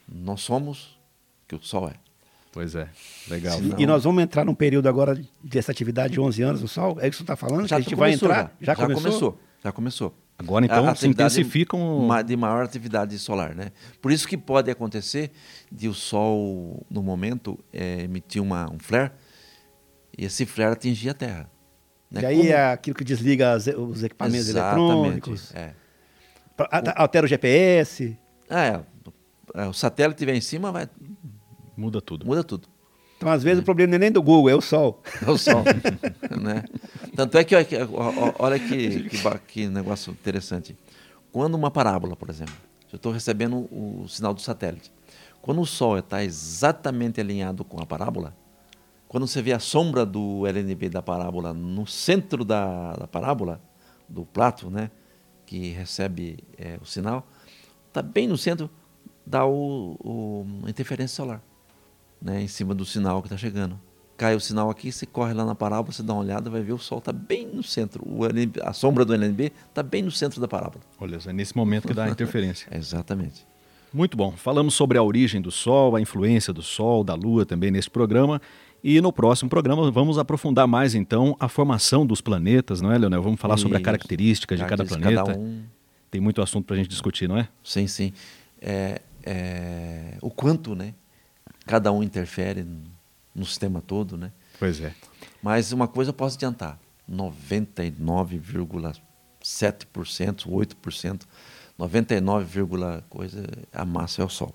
Nós 0.09 0.41
somos 0.41 0.99
que 1.47 1.55
o 1.55 1.63
Sol 1.63 1.89
é. 1.89 1.95
Pois 2.53 2.75
é, 2.75 2.87
legal. 3.29 3.59
E 3.79 3.87
nós 3.87 4.05
vamos 4.05 4.23
entrar 4.23 4.45
num 4.45 4.55
período 4.55 4.87
agora 4.87 5.19
dessa 5.43 5.73
atividade 5.73 6.13
de 6.13 6.21
11 6.21 6.43
anos 6.43 6.61
no 6.61 6.69
Sol? 6.69 6.99
É 7.01 7.09
isso 7.09 7.11
que 7.11 7.17
você 7.17 7.23
está 7.23 7.37
falando? 7.37 7.67
Já 7.67 7.77
a 7.77 7.81
gente 7.81 7.95
vai 7.95 8.13
entrar? 8.13 8.55
Já, 8.61 8.75
já 8.75 8.77
começou? 8.77 9.03
começou? 9.03 9.41
Já 9.65 9.73
começou. 9.73 10.15
Agora 10.39 10.65
então 10.65 10.95
se 10.95 11.07
intensificam... 11.07 12.09
De 12.27 12.37
maior 12.37 12.65
atividade 12.65 13.19
solar, 13.19 13.55
né? 13.55 13.73
Por 14.03 14.13
isso 14.13 14.29
que 14.29 14.37
pode 14.37 14.71
acontecer 14.71 15.31
de 15.71 15.89
o 15.89 15.95
Sol, 15.95 16.85
no 16.91 17.03
momento, 17.03 17.59
é, 17.73 18.03
emitir 18.03 18.43
uma, 18.43 18.71
um 18.71 18.79
flare 18.79 19.13
e 20.17 20.25
esse 20.27 20.45
flare 20.45 20.73
atingir 20.73 21.11
a 21.11 21.15
Terra. 21.15 21.51
Né? 22.11 22.21
E 22.21 22.27
aí 22.27 22.37
Como... 22.37 22.51
é 22.51 22.73
aquilo 22.73 22.97
que 22.97 23.05
desliga 23.05 23.53
as, 23.53 23.67
os 23.67 24.03
equipamentos 24.03 24.49
Exatamente, 24.49 24.93
eletrônicos. 24.93 25.55
É. 25.55 25.73
Altera 26.97 27.25
o 27.25 27.29
GPS. 27.29 28.17
É, 28.51 28.81
é, 29.55 29.67
o 29.67 29.73
satélite 29.73 30.17
estiver 30.17 30.35
em 30.35 30.41
cima, 30.41 30.71
vai. 30.71 30.89
Muda 31.77 32.01
tudo. 32.01 32.27
Muda 32.27 32.45
tudo. 32.45 32.69
Então, 33.17 33.31
às 33.31 33.43
vezes, 33.43 33.61
é. 33.61 33.63
o 33.63 33.65
problema 33.65 33.91
não 33.91 33.97
é 33.97 33.99
nem 33.99 34.13
do 34.13 34.23
Google, 34.23 34.51
é 34.51 34.55
o 34.55 34.61
Sol. 34.61 35.01
É 35.25 35.31
o 35.31 35.39
Sol. 35.39 35.63
né? 36.43 36.65
Tanto 37.15 37.39
é 37.39 37.45
que, 37.45 37.55
olha 38.39 38.59
que, 38.59 39.09
que, 39.09 39.39
que, 39.47 39.69
negócio 39.69 40.13
interessante. 40.13 40.77
Quando 41.31 41.55
uma 41.55 41.71
parábola, 41.71 42.17
por 42.17 42.29
exemplo, 42.29 42.55
eu 42.93 42.97
estou 42.97 43.13
recebendo 43.13 43.69
o 43.71 44.07
sinal 44.09 44.35
do 44.35 44.41
satélite. 44.41 44.93
Quando 45.41 45.61
o 45.61 45.67
Sol 45.67 45.99
está 45.99 46.23
exatamente 46.23 47.21
alinhado 47.21 47.65
com 47.65 47.81
a 47.81 47.87
parábola, 47.87 48.35
quando 49.09 49.27
você 49.27 49.43
vê 49.43 49.53
a 49.53 49.59
sombra 49.59 50.07
do 50.07 50.47
LNB 50.47 50.89
da 50.89 51.03
parábola 51.03 51.53
no 51.53 51.87
centro 51.87 52.45
da, 52.45 52.95
da 52.95 53.07
parábola, 53.07 53.61
do 54.09 54.25
prato, 54.25 54.71
né, 54.71 54.91
que 55.47 55.71
recebe 55.71 56.39
é, 56.57 56.79
o 56.81 56.87
sinal, 56.87 57.27
está 57.89 58.01
bem 58.03 58.27
no 58.27 58.39
centro, 58.39 58.71
dá 59.27 59.45
o, 59.45 59.97
o, 60.01 60.69
interferência 60.69 61.15
solar, 61.15 61.43
né, 62.23 62.43
em 62.43 62.49
cima 62.49 62.75
do 62.75 62.85
sinal 62.85 63.21
que 63.21 63.27
está 63.27 63.37
chegando. 63.37 63.79
Cai 64.17 64.37
o 64.37 64.41
sinal 64.41 64.71
aqui, 64.71 64.93
você 64.93 65.05
corre 65.05 65.35
lá 65.35 65.45
na 65.45 65.55
parábola, 65.55 65.93
você 65.93 66.03
dá 66.03 66.13
uma 66.13 66.23
olhada, 66.23 66.49
vai 66.49 66.63
ver 66.63 66.73
o 66.73 66.79
Sol 66.79 66.99
está 66.99 67.13
bem 67.13 67.47
no 67.47 67.63
centro. 67.63 68.03
O 68.07 68.25
LNB, 68.25 68.61
a 68.63 68.73
sombra 68.73 69.05
do 69.05 69.13
LNB 69.13 69.53
está 69.69 69.83
bem 69.83 70.03
no 70.03 70.11
centro 70.11 70.41
da 70.41 70.47
parábola. 70.47 70.85
Olha, 71.01 71.19
é 71.27 71.33
nesse 71.33 71.57
momento 71.57 71.89
que 71.89 71.95
dá 71.95 72.05
a 72.05 72.09
interferência. 72.11 72.69
Exatamente. 72.71 73.45
Muito 73.93 74.17
bom. 74.17 74.33
Falamos 74.33 74.75
sobre 74.75 74.97
a 74.97 75.03
origem 75.03 75.41
do 75.41 75.51
Sol, 75.51 75.97
a 75.97 76.01
influência 76.01 76.53
do 76.53 76.63
Sol, 76.63 77.03
da 77.03 77.15
Lua 77.15 77.45
também 77.45 77.71
nesse 77.71 77.91
programa. 77.91 78.41
E 78.85 79.01
no 79.01 79.13
próximo 79.13 79.49
programa 79.49 79.91
vamos 79.91 80.19
aprofundar 80.19 80.67
mais 80.67 80.95
então 80.95 81.37
a 81.39 81.49
formação 81.49 82.05
dos 82.07 82.21
planetas, 82.21 82.81
não 82.81 82.93
é, 82.93 82.99
Leonel? 82.99 83.23
Vamos 83.23 83.41
falar 83.41 83.55
Isso. 83.55 83.63
sobre 83.63 83.79
a 83.79 83.81
característica 83.81 84.57
de 84.57 84.65
cada 84.65 84.85
planeta. 84.85 85.25
Cada 85.25 85.39
um... 85.39 85.63
Tem 86.11 86.21
muito 86.21 86.43
assunto 86.43 86.67
para 86.67 86.75
a 86.75 86.79
gente 86.79 86.89
discutir, 86.89 87.29
não 87.29 87.39
é? 87.39 87.49
Sim, 87.63 87.87
sim. 87.87 88.13
É, 88.61 89.01
é, 89.25 90.19
o 90.21 90.31
quanto, 90.31 90.75
né? 90.75 90.95
Cada 91.67 91.93
um 91.93 92.03
interfere 92.03 92.67
no 93.35 93.47
sistema 93.47 93.81
todo, 93.81 94.17
né? 94.17 94.33
Pois 94.59 94.81
é. 94.81 94.93
Mas 95.43 95.73
uma 95.73 95.89
coisa 95.89 96.11
eu 96.11 96.15
posso 96.15 96.37
adiantar: 96.37 96.79
99,7%, 97.11 99.01
8%, 100.47 101.23
99, 101.79 102.61
coisa 103.09 103.47
a 103.73 103.85
massa 103.85 104.23
é 104.23 104.25
o 104.25 104.29
Sol. 104.29 104.55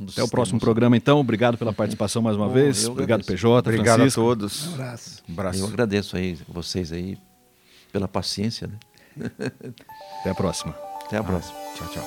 Até 0.00 0.22
o 0.22 0.28
próximo 0.28 0.58
programa, 0.58 0.96
então. 0.96 1.20
Obrigado 1.20 1.58
pela 1.58 1.72
participação 1.72 2.22
mais 2.22 2.36
uma 2.36 2.48
Bom, 2.48 2.54
vez. 2.54 2.86
Obrigado, 2.86 3.24
PJ. 3.24 3.68
Obrigado 3.68 3.96
Francisco. 3.96 4.20
a 4.20 4.24
todos. 4.24 4.68
Um 4.68 4.74
abraço. 4.74 5.22
Um 5.28 5.32
abraço. 5.32 5.58
Eu 5.60 5.66
agradeço 5.66 6.16
aí 6.16 6.38
vocês 6.48 6.92
aí 6.92 7.18
pela 7.92 8.08
paciência. 8.08 8.68
Né? 8.68 8.78
Até 10.20 10.30
a 10.30 10.34
próxima. 10.34 10.74
Até 11.04 11.18
a 11.18 11.22
próxima. 11.22 11.58
Ah, 11.58 11.74
tchau, 11.76 11.88
tchau. 11.88 12.04